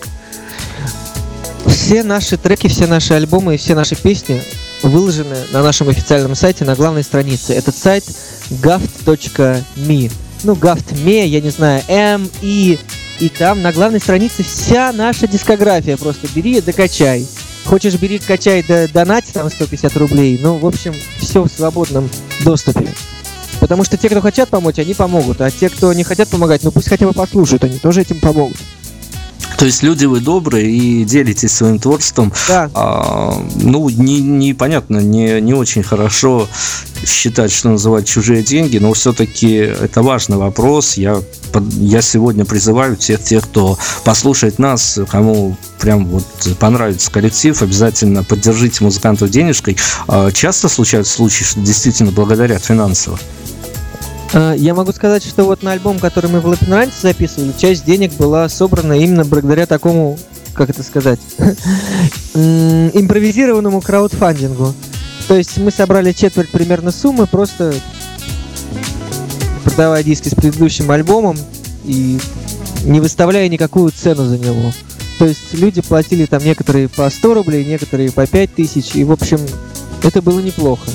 Все 1.66 2.04
наши 2.04 2.38
треки, 2.38 2.68
все 2.68 2.88
наши 2.88 3.14
альбомы 3.14 3.56
и 3.56 3.58
все 3.58 3.74
наши 3.74 3.96
песни 3.96 4.42
выложены 4.84 5.38
на 5.52 5.62
нашем 5.62 5.90
официальном 5.90 6.36
сайте 6.36 6.66
на 6.66 6.76
главной 6.76 7.04
странице. 7.04 7.54
Этот 7.54 7.76
сайт 7.76 8.04
gaft.me. 8.50 10.12
Ну, 10.44 10.54
gaft.me, 10.54 11.28
я 11.28 11.42
не 11.42 11.50
знаю, 11.50 11.84
M, 11.88 12.30
И. 12.42 12.80
И 13.20 13.28
там 13.28 13.62
на 13.62 13.74
главной 13.74 14.00
странице 14.00 14.44
вся 14.44 14.94
наша 14.94 15.28
дискография. 15.28 15.98
Просто 15.98 16.28
бери 16.34 16.58
и 16.58 16.62
докачай. 16.62 17.28
Хочешь, 17.66 17.96
бери, 17.96 18.18
качай, 18.20 18.64
да, 18.66 18.88
донать 18.88 19.26
там 19.34 19.50
150 19.50 19.96
рублей. 19.98 20.40
Ну, 20.42 20.56
в 20.56 20.66
общем, 20.66 20.96
все 21.20 21.44
в 21.44 21.50
свободном 21.50 22.10
доступе. 22.44 22.94
Потому 23.60 23.84
что 23.84 23.98
те, 23.98 24.10
кто 24.10 24.22
хотят 24.22 24.50
помочь, 24.50 24.80
они 24.80 24.94
помогут. 24.94 25.42
А 25.42 25.52
те, 25.52 25.70
кто 25.70 25.92
не 25.94 26.04
хотят 26.04 26.30
помогать, 26.30 26.64
ну 26.64 26.72
пусть 26.72 26.88
хотя 26.88 27.06
бы 27.06 27.14
послушают, 27.14 27.66
они 27.66 27.78
тоже 27.78 28.02
этим 28.02 28.20
помогут. 28.20 28.58
То 29.58 29.66
есть 29.66 29.84
люди 29.84 30.06
вы 30.06 30.22
добрые 30.22 30.72
и 30.72 31.04
делитесь 31.04 31.52
своим 31.52 31.80
творчеством. 31.80 32.32
Да. 32.48 32.70
А, 32.74 33.44
ну, 33.56 33.90
не, 33.90 34.22
непонятно, 34.22 35.00
не, 35.00 35.42
не 35.42 35.54
очень 35.54 35.84
хорошо 35.84 36.48
считать, 37.06 37.52
что 37.52 37.70
называть 37.70 38.08
чужие 38.08 38.44
деньги, 38.44 38.78
но 38.78 38.94
все-таки 38.94 39.52
это 39.56 40.02
важный 40.02 40.38
вопрос. 40.38 40.96
Я, 40.96 41.22
я 41.72 42.02
сегодня 42.02 42.46
призываю 42.46 42.98
всех 42.98 43.22
тех, 43.22 43.44
кто 43.44 43.78
послушает 44.04 44.60
нас, 44.60 45.00
кому 45.10 45.58
прям 45.80 46.06
вот 46.06 46.26
понравится 46.60 47.12
коллектив, 47.12 47.62
обязательно 47.62 48.24
поддержите 48.24 48.84
музыкантов 48.84 49.30
денежкой. 49.30 49.78
А, 50.08 50.32
часто 50.32 50.70
случаются 50.70 51.14
случаи, 51.14 51.44
что 51.44 51.60
действительно 51.60 52.12
благодарят 52.12 52.64
финансово? 52.64 53.20
А, 54.34 54.54
я 54.54 54.74
могу 54.74 54.92
сказать, 54.92 55.24
что 55.24 55.46
вот 55.46 55.64
на 55.64 55.72
альбом, 55.72 56.00
который 56.00 56.30
мы 56.30 56.40
в 56.40 56.46
Лапенранте 56.46 56.96
записывали, 57.02 57.52
часть 57.58 57.86
денег 57.86 58.14
была 58.14 58.48
собрана 58.48 58.94
именно 58.94 59.26
благодаря 59.26 59.66
такому, 59.66 60.20
как 60.54 60.70
это 60.70 60.84
сказать, 60.84 61.20
импровизированному 62.36 63.82
краудфандингу. 63.82 64.74
То 65.28 65.36
есть 65.36 65.58
мы 65.58 65.72
собрали 65.72 66.12
четверть 66.12 66.50
примерно 66.50 66.92
суммы, 66.92 67.28
просто 67.28 67.74
продавая 69.64 70.04
диски 70.04 70.30
с 70.30 70.36
предыдущим 70.36 70.90
альбомом 70.92 71.38
и 71.86 72.20
не 72.84 73.00
выставляя 73.00 73.48
никакую 73.50 73.92
цену 73.92 74.26
за 74.26 74.38
него. 74.38 74.72
То 75.18 75.26
есть 75.26 75.54
люди 75.54 75.82
платили 75.82 76.26
там 76.26 76.44
некоторые 76.44 76.88
по 76.88 77.10
100 77.10 77.34
рублей, 77.34 77.66
некоторые 77.66 78.12
по 78.12 78.26
5 78.26 78.56
тысяч, 78.56 78.96
и 78.96 79.04
в 79.04 79.12
общем 79.12 79.40
это 80.04 80.22
было 80.22 80.40
неплохо. 80.40 80.90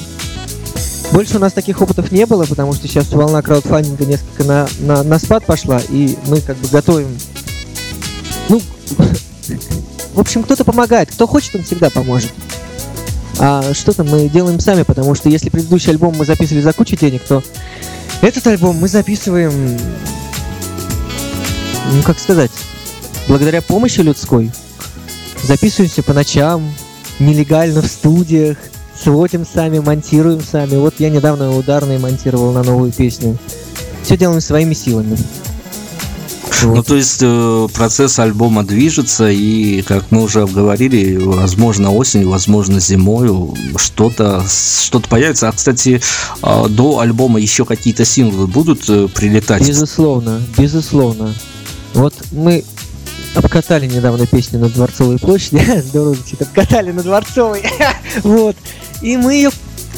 Больше 1.14 1.36
у 1.36 1.38
нас 1.38 1.52
таких 1.52 1.80
опытов 1.80 2.10
не 2.10 2.26
было, 2.26 2.44
потому 2.44 2.72
что 2.72 2.88
сейчас 2.88 3.12
волна 3.12 3.40
краудфандинга 3.40 4.04
несколько 4.04 4.42
на, 4.42 4.66
на, 4.80 5.04
на 5.04 5.20
спад 5.20 5.46
пошла, 5.46 5.80
и 5.88 6.18
мы 6.26 6.40
как 6.40 6.56
бы 6.56 6.66
готовим... 6.66 7.16
Ну, 8.48 8.60
в 10.14 10.18
общем, 10.18 10.42
кто-то 10.42 10.64
помогает. 10.64 11.12
Кто 11.12 11.28
хочет, 11.28 11.54
он 11.54 11.62
всегда 11.62 11.88
поможет. 11.88 12.32
А 13.38 13.62
что-то 13.74 14.02
мы 14.02 14.28
делаем 14.28 14.58
сами, 14.58 14.82
потому 14.82 15.14
что 15.14 15.28
если 15.28 15.50
предыдущий 15.50 15.92
альбом 15.92 16.16
мы 16.18 16.24
записывали 16.24 16.62
за 16.62 16.72
кучу 16.72 16.96
денег, 16.96 17.22
то 17.22 17.44
этот 18.20 18.44
альбом 18.48 18.78
мы 18.78 18.88
записываем, 18.88 19.52
ну 21.92 22.02
как 22.02 22.18
сказать, 22.18 22.50
благодаря 23.28 23.62
помощи 23.62 24.00
людской. 24.00 24.50
Записываемся 25.44 26.02
по 26.02 26.12
ночам, 26.12 26.74
нелегально 27.20 27.82
в 27.82 27.86
студиях, 27.86 28.58
сводим 29.04 29.46
сами, 29.46 29.78
монтируем 29.80 30.42
сами. 30.42 30.76
Вот 30.76 30.94
я 30.98 31.10
недавно 31.10 31.54
ударные 31.54 31.98
монтировал 31.98 32.52
на 32.52 32.62
новую 32.62 32.90
песню. 32.90 33.36
Все 34.02 34.16
делаем 34.16 34.40
своими 34.40 34.74
силами. 34.74 35.16
Ну, 36.62 36.82
то 36.82 36.96
есть 36.96 37.18
э, 37.20 37.68
процесс 37.74 38.18
альбома 38.18 38.64
движется, 38.64 39.28
и, 39.28 39.82
как 39.82 40.04
мы 40.10 40.22
уже 40.22 40.42
обговорили, 40.42 41.16
возможно, 41.16 41.92
осенью, 41.92 42.30
возможно, 42.30 42.80
зимой 42.80 43.54
что-то 43.76 44.42
что 44.48 45.00
появится. 45.00 45.48
А, 45.48 45.52
кстати, 45.52 46.00
э, 46.42 46.68
до 46.70 47.00
альбома 47.00 47.38
еще 47.38 47.66
какие-то 47.66 48.06
синглы 48.06 48.46
будут 48.46 48.88
э, 48.88 49.08
прилетать? 49.08 49.66
Безусловно, 49.66 50.40
безусловно. 50.56 51.34
Вот 51.92 52.14
мы 52.32 52.64
обкатали 53.34 53.86
недавно 53.86 54.26
песню 54.26 54.60
на 54.60 54.68
Дворцовой 54.68 55.18
площади. 55.18 55.82
Здорово, 55.88 56.14
звучит. 56.14 56.40
Обкатали 56.40 56.92
на 56.92 57.02
Дворцовой. 57.02 57.62
вот. 58.22 58.56
И 59.04 59.18
мы 59.18 59.34
ее 59.34 59.50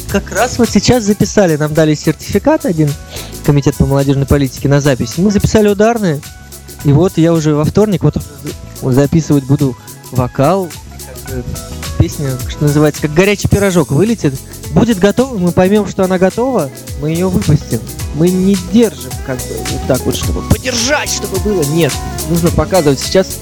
как 0.09 0.33
раз 0.33 0.59
вот 0.59 0.69
сейчас 0.69 1.05
записали. 1.05 1.55
Нам 1.55 1.73
дали 1.73 1.95
сертификат 1.95 2.65
один, 2.65 2.91
комитет 3.45 3.77
по 3.77 3.85
молодежной 3.85 4.25
политике 4.25 4.67
на 4.67 4.81
запись. 4.81 5.13
Мы 5.17 5.31
записали 5.31 5.69
ударные. 5.69 6.19
И 6.83 6.91
вот 6.91 7.13
я 7.15 7.31
уже 7.31 7.55
во 7.55 7.63
вторник 7.63 8.03
вот 8.03 8.17
записывать 8.81 9.45
буду 9.45 9.77
вокал, 10.11 10.69
песня, 11.97 12.31
что 12.49 12.63
называется, 12.63 13.01
как 13.01 13.13
горячий 13.13 13.47
пирожок 13.47 13.91
вылетит. 13.91 14.33
Будет 14.71 14.99
готова, 14.99 15.37
мы 15.37 15.53
поймем, 15.53 15.87
что 15.87 16.03
она 16.03 16.17
готова, 16.17 16.69
мы 17.01 17.11
ее 17.11 17.29
выпустим. 17.29 17.79
Мы 18.15 18.29
не 18.29 18.57
держим, 18.73 19.11
как 19.25 19.37
бы, 19.37 19.55
вот 19.71 19.87
так 19.87 20.01
вот, 20.01 20.17
чтобы 20.17 20.41
подержать, 20.49 21.09
чтобы 21.09 21.39
было. 21.39 21.63
Нет, 21.63 21.93
нужно 22.29 22.49
показывать. 22.51 22.99
Сейчас 22.99 23.39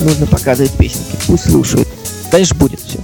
нужно 0.00 0.26
показывать 0.28 0.72
песенки, 0.74 1.18
пусть 1.26 1.50
слушают. 1.50 1.88
Дальше 2.30 2.54
будет 2.54 2.78
все. 2.80 3.00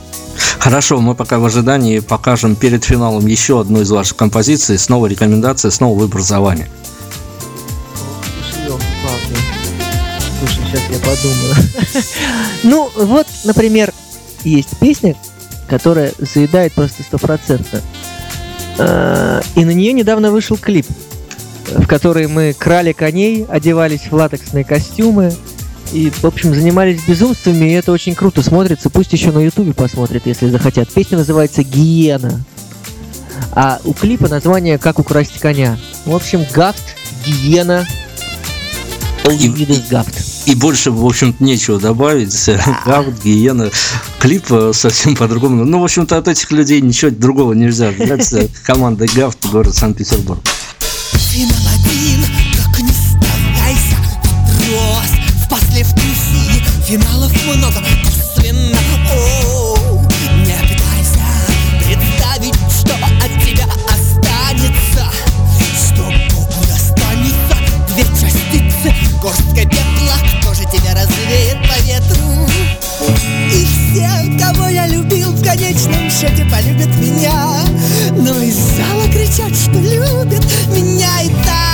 Хорошо, 0.58 1.00
мы 1.00 1.14
пока 1.14 1.38
в 1.38 1.44
ожидании 1.44 2.00
покажем 2.00 2.56
перед 2.56 2.84
финалом 2.84 3.26
еще 3.26 3.60
одну 3.60 3.80
из 3.80 3.90
ваших 3.90 4.16
композиций. 4.16 4.78
Снова 4.78 5.06
рекомендация, 5.06 5.70
снова 5.70 5.98
выбор 5.98 6.20
за 6.20 6.40
вами. 6.40 6.68
Слушай, 10.38 10.60
сейчас 10.66 10.82
я 10.90 10.98
подумаю. 10.98 11.54
ну, 12.62 12.90
вот, 12.94 13.26
например, 13.44 13.92
есть 14.44 14.78
песня, 14.78 15.16
которая 15.68 16.12
заедает 16.18 16.72
просто 16.72 17.02
стопроцентно. 17.02 17.82
А, 18.78 19.40
и 19.56 19.64
на 19.64 19.70
нее 19.70 19.92
недавно 19.92 20.30
вышел 20.30 20.56
клип, 20.56 20.86
в 21.66 21.86
который 21.86 22.28
мы 22.28 22.54
крали 22.56 22.92
коней, 22.92 23.46
одевались 23.48 24.10
в 24.10 24.12
латексные 24.12 24.64
костюмы, 24.64 25.34
и, 25.92 26.10
в 26.10 26.24
общем, 26.24 26.54
занимались 26.54 27.02
безумствами, 27.04 27.70
и 27.70 27.72
это 27.72 27.92
очень 27.92 28.14
круто 28.14 28.42
смотрится. 28.42 28.90
Пусть 28.90 29.12
еще 29.12 29.32
на 29.32 29.40
ютубе 29.40 29.72
посмотрят, 29.72 30.26
если 30.26 30.48
захотят. 30.48 30.88
Песня 30.88 31.18
называется 31.18 31.62
«Гиена». 31.62 32.44
А 33.52 33.80
у 33.84 33.92
клипа 33.92 34.28
название 34.28 34.78
«Как 34.78 34.98
украсть 34.98 35.38
коня». 35.38 35.78
В 36.04 36.14
общем, 36.14 36.44
гафт, 36.54 36.96
гиена, 37.24 37.86
is 39.24 39.82
гафт. 39.90 40.14
И 40.46 40.54
больше, 40.54 40.90
в 40.90 41.04
общем-то, 41.04 41.42
нечего 41.44 41.78
добавить. 41.78 42.34
Гаут, 42.86 43.22
гиена. 43.22 43.70
Клип 44.18 44.50
э, 44.50 44.72
совсем 44.72 45.14
по-другому. 45.14 45.64
Ну, 45.64 45.80
в 45.80 45.84
общем-то, 45.84 46.16
от 46.16 46.28
этих 46.28 46.50
людей 46.50 46.80
ничего 46.80 47.10
другого 47.10 47.52
нельзя 47.52 47.92
ждать. 47.92 48.50
Команда 48.64 49.06
Гафт, 49.14 49.44
город 49.46 49.74
Санкт-Петербург. 49.74 50.40
Финал 51.12 51.58
один, 51.74 52.24
только 52.56 52.82
не 52.82 52.92
старайся, 52.92 53.96
вопрос 55.78 55.88
в 55.88 55.94
послевкусии. 55.94 56.64
Финалов 56.86 57.32
много, 57.44 57.82
косвенно. 58.04 58.78
О, 59.12 59.76
не 60.44 60.56
пытайся 60.62 61.20
представить, 61.84 62.54
что 62.70 62.94
от 62.94 63.44
тебя 63.44 63.66
останется. 63.86 65.10
Что 65.76 66.04
Богу 66.34 66.64
достанется, 66.66 67.56
две 67.88 68.04
частицы, 68.04 68.94
горстка 69.20 69.68
пепла, 69.68 70.16
тебя 70.72 70.94
развеет 70.94 71.56
по 71.62 71.80
ветру 71.82 72.46
И 73.54 73.64
все, 73.64 74.38
кого 74.38 74.68
я 74.68 74.86
любил, 74.86 75.32
в 75.32 75.42
конечном 75.42 76.10
счете 76.10 76.44
полюбят 76.44 76.94
меня 76.96 77.64
Но 78.12 78.38
из 78.42 78.54
зала 78.54 79.06
кричат, 79.10 79.56
что 79.56 79.78
любят 79.78 80.44
меня 80.68 81.22
и 81.22 81.28
так 81.44 81.67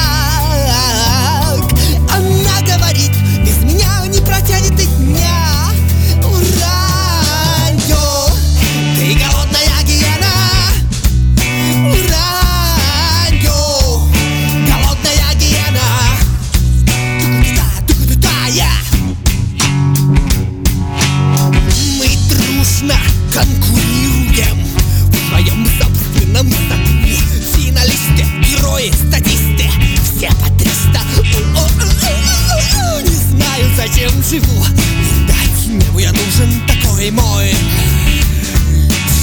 такой 36.94 37.10
мой. 37.10 37.50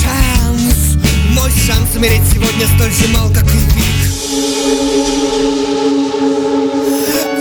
Шанс. 0.01 0.97
Мой 1.29 1.51
шанс 1.65 1.95
умереть 1.95 2.21
сегодня 2.33 2.67
столь 2.75 2.91
же 2.91 3.07
мал, 3.13 3.29
как 3.29 3.45
и 3.45 3.57
пик 3.73 3.85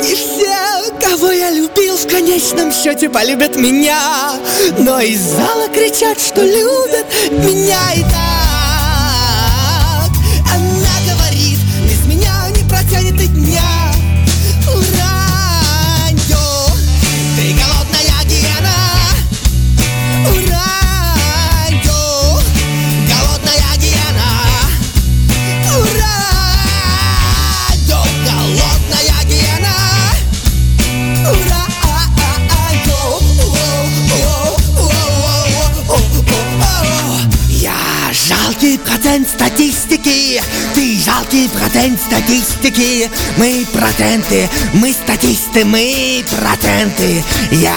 И 0.09 0.15
все, 0.15 0.93
кого 1.01 1.33
я 1.33 1.51
любил, 1.51 1.97
в 1.97 2.07
конечном 2.07 2.73
счете 2.73 3.09
полюбят 3.09 3.57
меня. 3.57 4.39
Но 4.79 5.01
из 5.01 5.21
зала 5.21 5.69
кричат, 5.69 6.21
что 6.21 6.43
любят 6.43 7.07
меня. 7.45 7.95
И 7.97 8.03
так 8.03 8.30
Жалкий 41.31 41.49
процент 41.49 42.01
статистики. 42.01 43.09
Мы 43.37 43.65
проценты, 43.73 44.49
мы 44.73 44.93
статисты, 44.93 45.65
мы 45.65 46.25
проценты. 46.29 47.23
Я, 47.53 47.77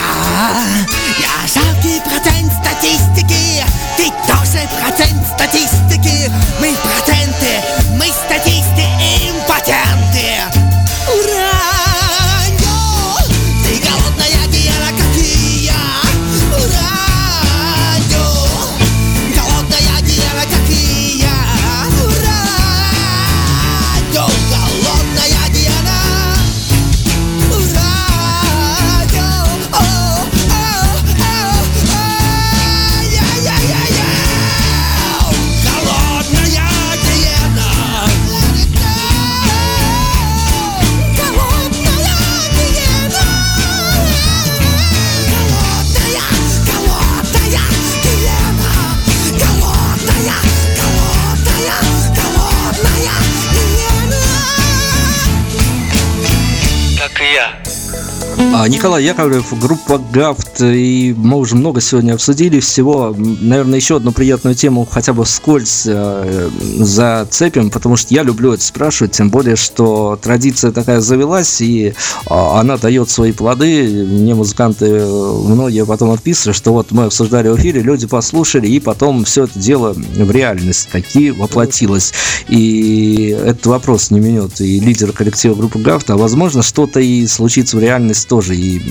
Николай 58.68 59.04
Яковлев, 59.04 59.60
группа 59.60 59.98
Гафт, 59.98 60.62
и 60.62 61.14
мы 61.18 61.38
уже 61.38 61.56
много 61.56 61.82
сегодня 61.82 62.14
обсудили 62.14 62.60
всего. 62.60 63.14
Наверное, 63.18 63.78
еще 63.78 63.98
одну 63.98 64.12
приятную 64.12 64.56
тему 64.56 64.88
хотя 64.90 65.14
бы 65.14 65.26
вскользь 65.26 65.84
э, 65.86 66.50
зацепим, 66.78 67.70
потому 67.70 67.98
что 67.98 68.14
я 68.14 68.24
люблю 68.24 68.54
это 68.54 68.64
спрашивать, 68.64 69.14
тем 69.14 69.30
более, 69.30 69.56
что 69.56 70.18
традиция 70.22 70.72
такая 70.72 71.02
завелась, 71.02 71.62
и 71.62 71.88
э, 71.88 71.94
она 72.28 72.78
дает 72.78 73.10
свои 73.10 73.32
плоды. 73.32 74.06
Мне 74.06 74.34
музыканты 74.36 74.86
э, 74.86 75.06
многие 75.06 75.86
потом 75.86 76.12
отписывали, 76.12 76.56
что 76.56 76.74
вот 76.74 76.92
мы 76.92 77.06
обсуждали 77.06 77.50
в 77.50 77.58
эфире, 77.58 77.82
люди 77.82 78.08
послушали, 78.08 78.68
и 78.68 78.80
потом 78.80 79.26
все 79.26 79.46
это 79.46 79.60
дело 79.60 79.94
в 79.94 80.32
реальность 80.32 80.90
таки 80.92 81.32
воплотилось. 81.32 82.14
И 82.48 83.36
этот 83.46 83.66
вопрос 83.66 84.12
не 84.12 84.20
минет 84.20 84.62
и 84.62 84.80
лидер 84.80 85.12
коллектива 85.12 85.56
группы 85.56 85.80
Гафт, 85.80 86.10
а 86.12 86.18
возможно 86.18 86.64
что-то 86.64 87.00
и 87.00 87.28
случится 87.28 87.78
в 87.78 87.80
реальности 87.82 88.28
тоже. 88.28 88.53
И 88.54 88.82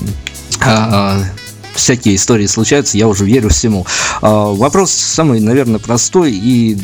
а, 0.61 1.23
всякие 1.75 2.17
истории 2.17 2.47
случаются, 2.47 2.97
я 2.99 3.09
уже 3.09 3.25
верю 3.25 3.49
всему. 3.49 3.87
А, 4.21 4.53
вопрос 4.53 4.93
самый, 4.93 5.41
наверное, 5.41 5.79
простой, 5.79 6.33
и 6.33 6.77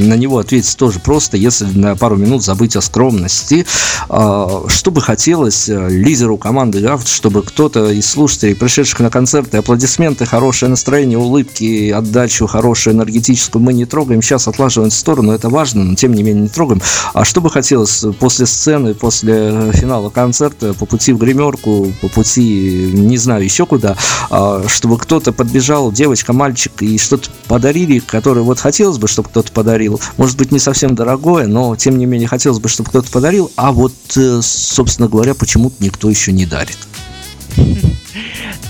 на 0.00 0.14
него 0.14 0.38
ответить 0.38 0.76
тоже 0.76 1.00
просто, 1.00 1.36
если 1.36 1.66
на 1.66 1.96
пару 1.96 2.16
минут 2.16 2.44
забыть 2.44 2.76
о 2.76 2.80
скромности. 2.80 3.66
А, 4.08 4.64
что 4.68 4.90
бы 4.90 5.00
хотелось 5.00 5.68
э, 5.68 5.88
лидеру 5.88 6.36
команды 6.36 6.80
Гафт, 6.80 7.08
чтобы 7.08 7.42
кто-то 7.42 7.90
из 7.90 8.08
слушателей, 8.08 8.54
пришедших 8.54 9.00
на 9.00 9.10
концерты, 9.10 9.58
аплодисменты, 9.58 10.26
хорошее 10.26 10.70
настроение, 10.70 11.18
улыбки, 11.18 11.90
отдачу 11.90 12.46
хорошую, 12.46 12.94
энергетическую 12.94 13.62
мы 13.62 13.72
не 13.72 13.84
трогаем, 13.84 14.22
сейчас 14.22 14.48
отлаживаем 14.48 14.90
в 14.90 14.94
сторону, 14.94 15.32
это 15.32 15.48
важно, 15.48 15.84
но 15.84 15.94
тем 15.94 16.12
не 16.12 16.22
менее 16.22 16.42
не 16.42 16.48
трогаем. 16.48 16.82
А 17.14 17.24
что 17.24 17.40
бы 17.40 17.50
хотелось 17.50 18.04
после 18.18 18.46
сцены, 18.46 18.94
после 18.94 19.72
финала 19.72 20.10
концерта, 20.10 20.74
по 20.74 20.86
пути 20.86 21.12
в 21.12 21.18
гримерку, 21.18 21.92
по 22.00 22.08
пути, 22.08 22.90
не 22.92 23.16
знаю, 23.16 23.44
еще 23.44 23.66
куда, 23.66 23.96
чтобы 24.68 24.98
кто-то 24.98 25.32
подбежал, 25.32 25.90
девочка, 25.90 26.32
мальчик, 26.32 26.72
и 26.80 26.98
что-то 26.98 27.30
подарили, 27.48 27.98
которое 27.98 28.42
вот 28.42 28.60
хотелось 28.60 28.98
бы, 28.98 29.08
чтобы 29.08 29.28
кто-то 29.28 29.50
подарил. 29.50 30.00
Может 30.16 30.36
быть, 30.38 30.52
не 30.52 30.58
совсем 30.58 30.94
дорогое, 30.94 31.46
но 31.46 31.74
тем 31.74 31.98
не 31.98 32.06
менее 32.06 32.28
хотелось 32.28 32.60
бы, 32.60 32.68
чтобы 32.68 32.90
кто-то 32.90 33.10
подарил, 33.10 33.50
а 33.56 33.72
вот, 33.72 33.92
э, 34.16 34.40
собственно 34.42 35.08
говоря, 35.08 35.34
почему-то 35.34 35.76
никто 35.80 36.08
еще 36.08 36.32
не 36.32 36.46
дарит. 36.46 36.78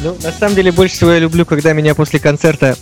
Ну, 0.03 0.17
на 0.23 0.33
самом 0.33 0.55
деле, 0.55 0.73
больше 0.73 0.95
всего 0.95 1.13
я 1.13 1.19
люблю, 1.19 1.45
когда 1.45 1.75
меня 1.75 1.95
после 1.95 2.19
концерта 2.19 2.79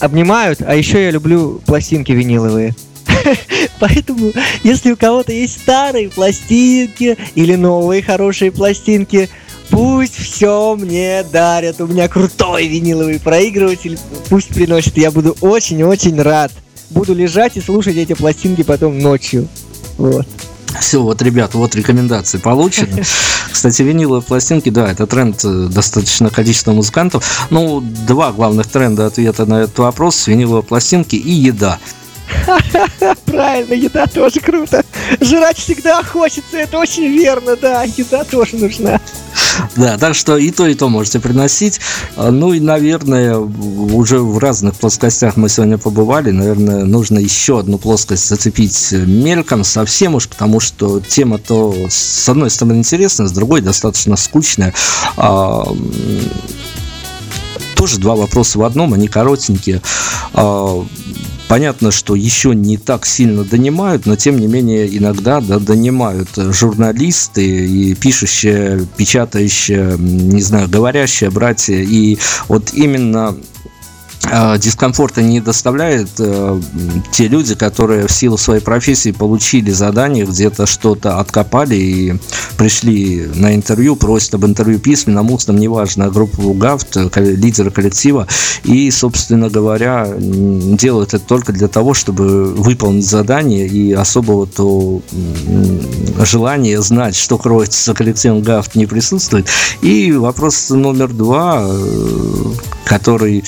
обнимают, 0.00 0.60
а 0.60 0.74
еще 0.74 1.00
я 1.00 1.12
люблю 1.12 1.62
пластинки 1.64 2.10
виниловые. 2.10 2.74
Поэтому, 3.78 4.32
если 4.64 4.90
у 4.90 4.96
кого-то 4.96 5.32
есть 5.32 5.60
старые 5.60 6.08
пластинки 6.08 7.16
или 7.36 7.54
новые 7.54 8.02
хорошие 8.02 8.50
пластинки, 8.50 9.28
Пусть 9.70 10.16
все 10.16 10.76
мне 10.76 11.24
дарят. 11.32 11.80
У 11.80 11.86
меня 11.86 12.08
крутой 12.08 12.68
виниловый 12.68 13.18
проигрыватель. 13.18 13.98
Пусть 14.28 14.48
приносит. 14.48 14.96
Я 14.96 15.10
буду 15.10 15.36
очень-очень 15.40 16.20
рад. 16.20 16.52
Буду 16.90 17.14
лежать 17.14 17.56
и 17.56 17.60
слушать 17.60 17.96
эти 17.96 18.12
пластинки 18.12 18.62
потом 18.62 18.98
ночью. 18.98 19.48
Вот. 19.96 20.26
Все, 20.80 21.02
вот, 21.02 21.20
ребят, 21.22 21.54
вот 21.54 21.74
рекомендации 21.74 22.38
получены. 22.38 23.02
Кстати, 23.52 23.82
виниловые 23.82 24.22
пластинки, 24.22 24.70
да, 24.70 24.90
это 24.90 25.06
тренд 25.06 25.44
э, 25.44 25.68
достаточно 25.70 26.30
количества 26.30 26.72
музыкантов. 26.72 27.46
Ну, 27.50 27.80
два 27.80 28.32
главных 28.32 28.66
тренда 28.68 29.06
ответа 29.06 29.46
на 29.46 29.62
этот 29.62 29.78
вопрос– 29.78 30.26
виниловые 30.26 30.62
пластинки 30.62 31.16
и 31.16 31.30
еда. 31.30 31.78
Правильно, 33.26 33.74
еда 33.74 34.06
тоже 34.06 34.40
круто. 34.40 34.84
Жрать 35.20 35.58
всегда 35.58 36.02
хочется, 36.02 36.56
это 36.56 36.78
очень 36.78 37.06
верно, 37.06 37.56
да, 37.56 37.82
еда 37.84 38.24
тоже 38.24 38.56
нужна. 38.56 39.00
Да, 39.76 39.98
так 39.98 40.14
что 40.14 40.36
и 40.36 40.50
то, 40.50 40.66
и 40.66 40.74
то 40.74 40.88
можете 40.88 41.20
приносить. 41.20 41.80
А, 42.16 42.30
ну 42.30 42.52
и, 42.52 42.60
наверное, 42.60 43.36
уже 43.36 44.20
в 44.20 44.38
разных 44.38 44.74
плоскостях 44.74 45.36
мы 45.36 45.48
сегодня 45.48 45.78
побывали. 45.78 46.30
Наверное, 46.30 46.84
нужно 46.84 47.18
еще 47.18 47.58
одну 47.58 47.78
плоскость 47.78 48.28
зацепить 48.28 48.92
мельком 48.92 49.64
совсем 49.64 50.14
уж, 50.14 50.28
потому 50.28 50.60
что 50.60 51.00
тема 51.00 51.38
то 51.38 51.74
с 51.88 52.28
одной 52.28 52.50
стороны 52.50 52.78
интересная, 52.78 53.26
с 53.26 53.32
другой 53.32 53.60
достаточно 53.60 54.16
скучная. 54.16 54.74
А, 55.16 55.66
тоже 57.76 57.98
два 57.98 58.14
вопроса 58.14 58.58
в 58.58 58.62
одном, 58.62 58.94
они 58.94 59.08
коротенькие. 59.08 59.82
Понятно, 61.52 61.90
что 61.90 62.14
еще 62.14 62.54
не 62.54 62.78
так 62.78 63.04
сильно 63.04 63.44
донимают, 63.44 64.06
но 64.06 64.16
тем 64.16 64.38
не 64.38 64.46
менее 64.46 64.96
иногда 64.96 65.42
да, 65.42 65.58
донимают 65.58 66.30
журналисты 66.34 67.44
и 67.44 67.94
пишущие, 67.94 68.86
печатающие, 68.96 69.98
не 69.98 70.40
знаю, 70.40 70.66
говорящие 70.70 71.28
братья. 71.28 71.74
И 71.74 72.16
вот 72.48 72.72
именно 72.72 73.36
дискомфорта 74.32 75.22
не 75.22 75.40
доставляет 75.40 76.08
э, 76.18 76.60
те 77.12 77.28
люди, 77.28 77.54
которые 77.54 78.06
в 78.06 78.12
силу 78.12 78.38
своей 78.38 78.62
профессии 78.62 79.12
получили 79.12 79.70
задание, 79.70 80.24
где-то 80.24 80.64
что-то 80.64 81.18
откопали 81.18 81.74
и 81.74 82.14
пришли 82.56 83.28
на 83.34 83.54
интервью, 83.54 83.94
просят 83.94 84.34
об 84.34 84.46
интервью 84.46 84.78
письменном, 84.78 85.30
устном, 85.30 85.58
неважно, 85.58 86.08
группу 86.08 86.54
ГАФТ, 86.54 87.16
лидера 87.16 87.70
коллектива, 87.70 88.26
и, 88.64 88.90
собственно 88.90 89.50
говоря, 89.50 90.08
делают 90.18 91.12
это 91.12 91.22
только 91.22 91.52
для 91.52 91.68
того, 91.68 91.92
чтобы 91.92 92.54
выполнить 92.54 93.06
задание, 93.06 93.66
и 93.66 93.92
особого 93.92 94.46
то 94.46 95.02
желания 96.24 96.80
знать, 96.80 97.16
что 97.16 97.36
кроется 97.36 97.84
за 97.84 97.94
коллективом 97.94 98.40
ГАФТ, 98.40 98.76
не 98.76 98.86
присутствует. 98.86 99.46
И 99.82 100.12
вопрос 100.12 100.70
номер 100.70 101.08
два, 101.08 101.66
э, 101.68 102.52
который 102.84 103.44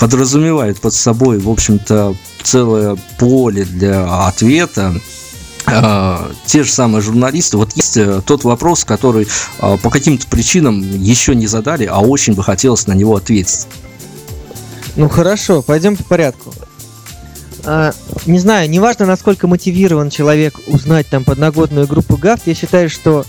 подразумевает 0.00 0.80
под 0.80 0.94
собой, 0.94 1.38
в 1.38 1.50
общем-то, 1.50 2.16
целое 2.42 2.96
поле 3.18 3.64
для 3.64 4.26
ответа. 4.26 4.94
А, 5.66 6.32
те 6.46 6.64
же 6.64 6.72
самые 6.72 7.02
журналисты, 7.02 7.58
вот 7.58 7.76
есть 7.76 7.98
э, 7.98 8.22
тот 8.24 8.42
вопрос, 8.44 8.84
который 8.84 9.28
а, 9.58 9.76
по 9.76 9.90
каким-то 9.90 10.26
причинам 10.26 10.80
еще 10.80 11.34
не 11.34 11.46
задали, 11.46 11.84
а 11.84 11.98
очень 11.98 12.32
бы 12.32 12.42
хотелось 12.42 12.86
на 12.86 12.94
него 12.94 13.14
ответить. 13.14 13.68
Ну 14.96 15.10
хорошо, 15.10 15.60
пойдем 15.60 15.98
по 15.98 16.04
порядку. 16.04 16.54
А, 17.64 17.92
не 18.24 18.38
знаю, 18.38 18.70
неважно, 18.70 19.04
насколько 19.04 19.46
мотивирован 19.46 20.08
человек 20.08 20.58
узнать 20.66 21.08
там 21.08 21.24
подноготную 21.24 21.86
группу 21.86 22.16
ГАФТ, 22.16 22.46
я 22.46 22.54
считаю, 22.54 22.88
что 22.88 23.26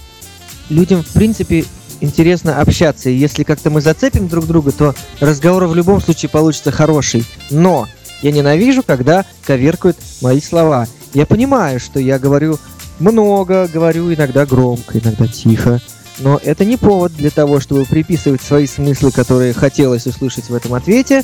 людям, 0.69 1.03
в 1.03 1.09
принципе, 1.09 1.65
интересно 2.01 2.59
общаться. 2.59 3.09
И 3.09 3.15
если 3.15 3.43
как-то 3.43 3.69
мы 3.69 3.81
зацепим 3.81 4.27
друг 4.27 4.45
друга, 4.47 4.71
то 4.71 4.93
разговор 5.19 5.65
в 5.65 5.75
любом 5.75 6.01
случае 6.01 6.29
получится 6.29 6.71
хороший. 6.71 7.23
Но 7.49 7.87
я 8.21 8.31
ненавижу, 8.31 8.83
когда 8.83 9.25
коверкают 9.45 9.97
мои 10.21 10.41
слова. 10.41 10.87
Я 11.13 11.25
понимаю, 11.25 11.79
что 11.79 11.99
я 11.99 12.19
говорю 12.19 12.59
много, 12.99 13.67
говорю 13.71 14.13
иногда 14.13 14.45
громко, 14.45 14.99
иногда 14.99 15.27
тихо. 15.27 15.81
Но 16.19 16.39
это 16.43 16.65
не 16.65 16.77
повод 16.77 17.13
для 17.13 17.29
того, 17.31 17.59
чтобы 17.59 17.85
приписывать 17.85 18.41
свои 18.41 18.67
смыслы, 18.67 19.11
которые 19.11 19.53
хотелось 19.53 20.05
услышать 20.05 20.49
в 20.49 20.55
этом 20.55 20.73
ответе, 20.73 21.23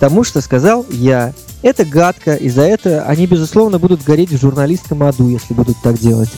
тому, 0.00 0.24
что 0.24 0.40
сказал 0.40 0.84
я. 0.90 1.32
Это 1.62 1.84
гадко, 1.84 2.34
и 2.34 2.48
за 2.48 2.62
это 2.62 3.04
они, 3.06 3.26
безусловно, 3.26 3.78
будут 3.78 4.02
гореть 4.02 4.30
в 4.30 4.40
журналистском 4.40 5.02
аду, 5.02 5.28
если 5.28 5.54
будут 5.54 5.76
так 5.82 5.98
делать. 5.98 6.30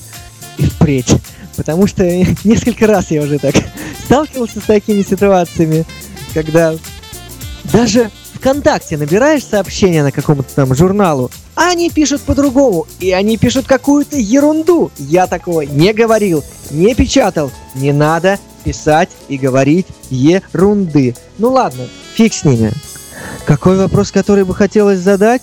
И 0.58 0.64
впредь. 0.64 1.14
Потому 1.58 1.88
что 1.88 2.04
несколько 2.44 2.86
раз 2.86 3.10
я 3.10 3.20
уже 3.20 3.38
так 3.38 3.54
сталкивался 4.04 4.60
с 4.60 4.64
такими 4.64 5.02
ситуациями, 5.02 5.84
когда 6.32 6.74
даже 7.64 8.10
ВКонтакте 8.34 8.96
набираешь 8.96 9.44
сообщение 9.44 10.04
на 10.04 10.12
каком-то 10.12 10.44
там 10.54 10.74
журналу, 10.74 11.30
а 11.56 11.70
они 11.70 11.90
пишут 11.90 12.22
по-другому, 12.22 12.86
и 13.00 13.10
они 13.10 13.36
пишут 13.36 13.66
какую-то 13.66 14.16
ерунду. 14.16 14.92
Я 14.96 15.26
такого 15.26 15.62
не 15.62 15.92
говорил, 15.92 16.44
не 16.70 16.94
печатал. 16.94 17.50
Не 17.74 17.92
надо 17.92 18.38
писать 18.62 19.10
и 19.28 19.36
говорить 19.36 19.86
ерунды. 20.08 21.16
Ну 21.38 21.50
ладно, 21.50 21.88
фиг 22.14 22.32
с 22.32 22.44
ними. 22.44 22.72
Какой 23.44 23.76
вопрос, 23.76 24.12
который 24.12 24.44
бы 24.44 24.54
хотелось 24.54 25.00
задать? 25.00 25.42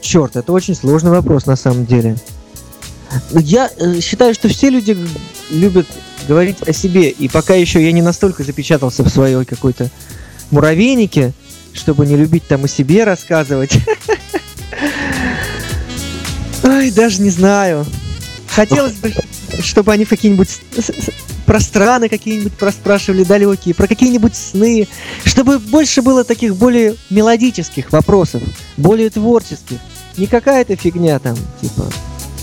Черт, 0.00 0.36
это 0.36 0.52
очень 0.52 0.76
сложный 0.76 1.10
вопрос 1.10 1.46
на 1.46 1.56
самом 1.56 1.86
деле. 1.86 2.16
Я 3.30 3.70
э, 3.76 4.00
считаю, 4.00 4.34
что 4.34 4.48
все 4.48 4.70
люди 4.70 4.96
любят 5.50 5.86
говорить 6.28 6.62
о 6.66 6.72
себе, 6.72 7.10
и 7.10 7.28
пока 7.28 7.54
еще 7.54 7.84
я 7.84 7.92
не 7.92 8.02
настолько 8.02 8.44
запечатался 8.44 9.02
в 9.02 9.08
своей 9.08 9.44
какой-то 9.44 9.90
муравейнике, 10.50 11.32
чтобы 11.72 12.06
не 12.06 12.16
любить 12.16 12.46
там 12.46 12.64
о 12.64 12.68
себе 12.68 13.04
рассказывать. 13.04 13.72
Ой, 16.62 16.90
даже 16.90 17.22
не 17.22 17.30
знаю. 17.30 17.84
Хотелось 18.48 18.94
бы, 18.94 19.12
чтобы 19.60 19.92
они 19.92 20.04
какие-нибудь 20.04 20.60
про 21.46 21.60
страны 21.60 22.08
какие-нибудь 22.08 22.52
проспрашивали 22.52 23.24
далекие, 23.24 23.74
про 23.74 23.86
какие-нибудь 23.86 24.34
сны, 24.36 24.86
чтобы 25.24 25.58
больше 25.58 26.02
было 26.02 26.24
таких 26.24 26.56
более 26.56 26.96
мелодических 27.10 27.92
вопросов, 27.92 28.42
более 28.76 29.10
творческих. 29.10 29.78
Не 30.16 30.26
какая-то 30.26 30.76
фигня 30.76 31.18
там, 31.18 31.36
типа, 31.60 31.90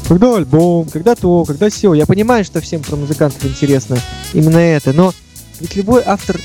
когда 0.09 0.35
альбом, 0.35 0.89
когда 0.89 1.13
то, 1.13 1.45
когда 1.45 1.69
все. 1.69 1.93
Я 1.93 2.07
понимаю, 2.07 2.43
что 2.43 2.59
всем 2.59 2.81
про 2.81 2.95
музыкантов 2.95 3.45
интересно 3.45 3.97
именно 4.33 4.57
это, 4.57 4.91
но 4.91 5.13
ведь 5.59 5.75
любой 5.75 6.01
автор 6.03 6.39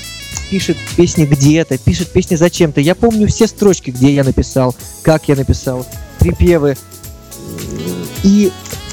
пишет 0.51 0.77
песни 0.95 1.25
где-то, 1.25 1.79
пишет 1.79 2.11
песни 2.11 2.35
зачем-то. 2.35 2.79
Я 2.79 2.93
помню 2.93 3.27
все 3.27 3.47
строчки, 3.47 3.89
где 3.89 4.13
я 4.13 4.23
написал, 4.23 4.75
как 5.01 5.27
я 5.27 5.35
написал, 5.35 5.85
припевы. 6.19 6.77
И 8.23 8.51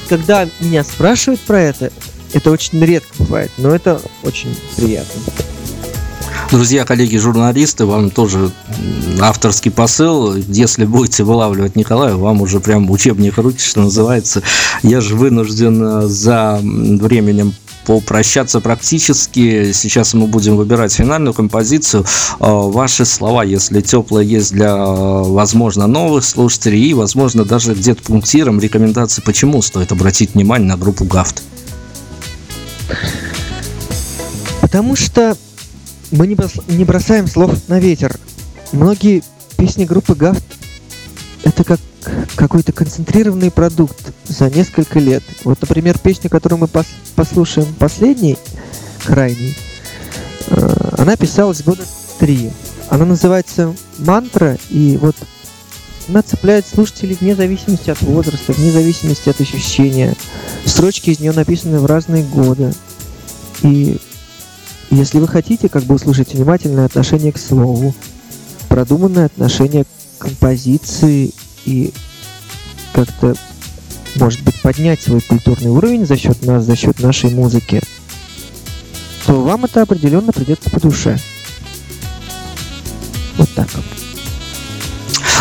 когда 0.08 0.48
меня 0.60 0.84
спрашивают 0.84 1.40
про 1.42 1.60
это, 1.60 1.92
это 2.32 2.50
очень 2.50 2.82
редко 2.82 3.10
бывает, 3.18 3.50
но 3.58 3.74
это 3.74 4.00
очень 4.22 4.56
приятно. 4.76 5.20
Друзья, 6.50 6.84
коллеги, 6.84 7.16
журналисты, 7.16 7.86
вам 7.86 8.10
тоже 8.10 8.50
авторский 9.20 9.70
посыл. 9.70 10.34
Если 10.34 10.84
будете 10.84 11.24
вылавливать 11.24 11.76
Николая, 11.76 12.14
вам 12.14 12.42
уже 12.42 12.60
прям 12.60 12.90
учебник 12.90 13.38
руки, 13.38 13.60
что 13.60 13.80
называется. 13.80 14.42
Я 14.82 15.00
же 15.00 15.16
вынужден 15.16 15.82
э, 15.82 16.06
за 16.08 16.60
временем 16.62 17.54
попрощаться 17.86 18.60
практически. 18.60 19.72
Сейчас 19.72 20.14
мы 20.14 20.26
будем 20.26 20.56
выбирать 20.56 20.92
финальную 20.92 21.34
композицию. 21.34 22.04
Э, 22.38 22.46
ваши 22.48 23.04
слова, 23.04 23.44
если 23.44 23.80
теплые 23.80 24.28
есть 24.28 24.52
для, 24.52 24.76
возможно, 24.76 25.86
новых 25.86 26.24
слушателей 26.24 26.82
и, 26.82 26.94
возможно, 26.94 27.44
даже 27.44 27.74
где-то 27.74 28.02
пунктиром 28.02 28.60
рекомендации, 28.60 29.22
почему 29.22 29.62
стоит 29.62 29.92
обратить 29.92 30.34
внимание 30.34 30.68
на 30.68 30.76
группу 30.76 31.04
Гафт. 31.04 31.42
Потому 34.60 34.96
что 34.96 35.36
мы 36.12 36.26
не, 36.26 36.34
брос... 36.34 36.52
не 36.68 36.84
бросаем 36.84 37.26
слов 37.26 37.68
на 37.68 37.80
ветер. 37.80 38.18
Многие 38.70 39.22
песни 39.56 39.84
группы 39.84 40.14
Гафт 40.14 40.44
это 41.42 41.64
как 41.64 41.80
какой-то 42.36 42.72
концентрированный 42.72 43.50
продукт 43.50 44.12
за 44.24 44.50
несколько 44.50 44.98
лет. 44.98 45.22
Вот, 45.44 45.60
например, 45.60 45.98
песня, 45.98 46.28
которую 46.30 46.60
мы 46.60 46.68
пос 46.68 46.86
послушаем 47.14 47.72
последней, 47.74 48.38
крайней, 49.04 49.56
э 50.48 50.78
она 50.98 51.16
писалась 51.16 51.62
года 51.62 51.84
три. 52.18 52.50
Она 52.88 53.06
называется 53.06 53.74
«Мантра», 53.98 54.58
и 54.68 54.98
вот 55.00 55.16
она 56.08 56.22
цепляет 56.22 56.66
слушателей 56.66 57.16
вне 57.20 57.34
зависимости 57.34 57.90
от 57.90 58.00
возраста, 58.02 58.52
вне 58.52 58.70
зависимости 58.70 59.28
от 59.28 59.40
ощущения. 59.40 60.14
Строчки 60.64 61.10
из 61.10 61.20
нее 61.20 61.32
написаны 61.32 61.78
в 61.78 61.86
разные 61.86 62.24
годы. 62.24 62.72
И 63.62 63.98
если 64.96 65.18
вы 65.18 65.26
хотите, 65.26 65.68
как 65.68 65.84
бы 65.84 65.94
услышать 65.94 66.34
внимательное 66.34 66.84
отношение 66.84 67.32
к 67.32 67.38
слову, 67.38 67.94
продуманное 68.68 69.26
отношение 69.26 69.84
к 69.84 69.88
композиции 70.18 71.32
и 71.64 71.92
как-то, 72.92 73.34
может 74.16 74.42
быть, 74.42 74.60
поднять 74.60 75.00
свой 75.00 75.22
культурный 75.22 75.70
уровень 75.70 76.06
за 76.06 76.16
счет 76.18 76.44
нас, 76.44 76.64
за 76.64 76.76
счет 76.76 77.00
нашей 77.00 77.30
музыки, 77.30 77.80
то 79.26 79.42
вам 79.42 79.64
это 79.64 79.82
определенно 79.82 80.30
придется 80.30 80.68
по 80.68 80.78
душе. 80.78 81.18
Вот 83.38 83.48
так. 83.54 83.68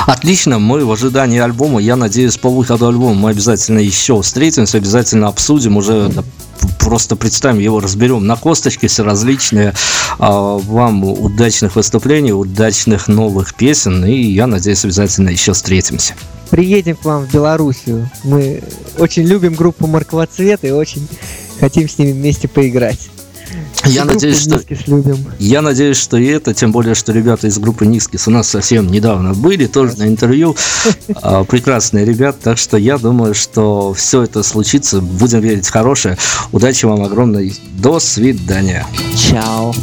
Отлично, 0.08 0.60
мы 0.60 0.86
в 0.86 0.92
ожидании 0.92 1.40
альбома. 1.40 1.80
Я 1.80 1.96
надеюсь, 1.96 2.38
по 2.38 2.50
выходу 2.50 2.88
альбома 2.88 3.14
мы 3.14 3.30
обязательно 3.32 3.80
еще 3.80 4.22
встретимся, 4.22 4.78
обязательно 4.78 5.28
обсудим 5.28 5.78
уже 5.78 6.12
просто 6.80 7.16
представим 7.16 7.60
его, 7.60 7.80
разберем 7.80 8.26
на 8.26 8.36
косточки 8.36 8.88
все 8.88 9.04
различные. 9.04 9.74
А, 10.20 10.58
вам 10.58 11.04
удачных 11.04 11.76
выступлений, 11.76 12.34
удачных 12.34 13.08
новых 13.08 13.54
песен, 13.54 14.04
и 14.06 14.14
я 14.14 14.48
надеюсь, 14.48 14.84
обязательно 14.84 15.30
еще 15.30 15.54
встретимся. 15.54 16.16
Приедем 16.50 16.98
к 16.98 17.06
вам 17.06 17.26
в 17.26 17.34
Белоруссию. 17.34 18.10
Мы 18.24 18.62
очень 18.98 19.24
любим 19.24 19.54
группу 19.54 19.88
Морква 19.88 20.28
Цвет 20.28 20.66
и 20.66 20.72
очень 20.72 21.08
хотим 21.60 21.88
с 21.88 21.98
ними 21.98 22.12
вместе 22.12 22.48
поиграть. 22.48 23.10
Я 23.86 24.06
надеюсь, 24.06 24.42
что 24.42 24.62
любим. 24.88 25.18
я 25.40 25.62
надеюсь, 25.62 25.98
что 25.98 26.18
и 26.18 26.26
это, 26.28 26.54
тем 26.54 26.72
более, 26.72 26.96
что 26.96 27.12
ребята 27.12 27.48
из 27.48 27.58
группы 27.58 27.86
Нискис 27.86 28.28
у 28.28 28.32
нас 28.32 28.48
совсем 28.48 28.88
недавно 28.88 29.34
были, 29.34 29.68
тоже 29.68 29.98
на 29.98 30.08
интервью. 30.08 30.56
А, 31.24 31.44
прекрасные 31.44 32.06
ребята, 32.06 32.40
так 32.42 32.58
что 32.58 32.78
я 32.78 32.98
думаю, 32.98 33.36
что 33.36 33.94
все 33.94 34.24
это 34.24 34.44
случится. 34.44 35.02
Будем 35.02 35.40
верить 35.40 35.68
в 35.68 35.72
хорошее. 35.72 36.18
Удачи 36.52 36.86
вам 36.86 37.04
огромной. 37.04 37.54
До 37.78 38.00
свидания. 38.00 38.86
Чао. 39.16 39.74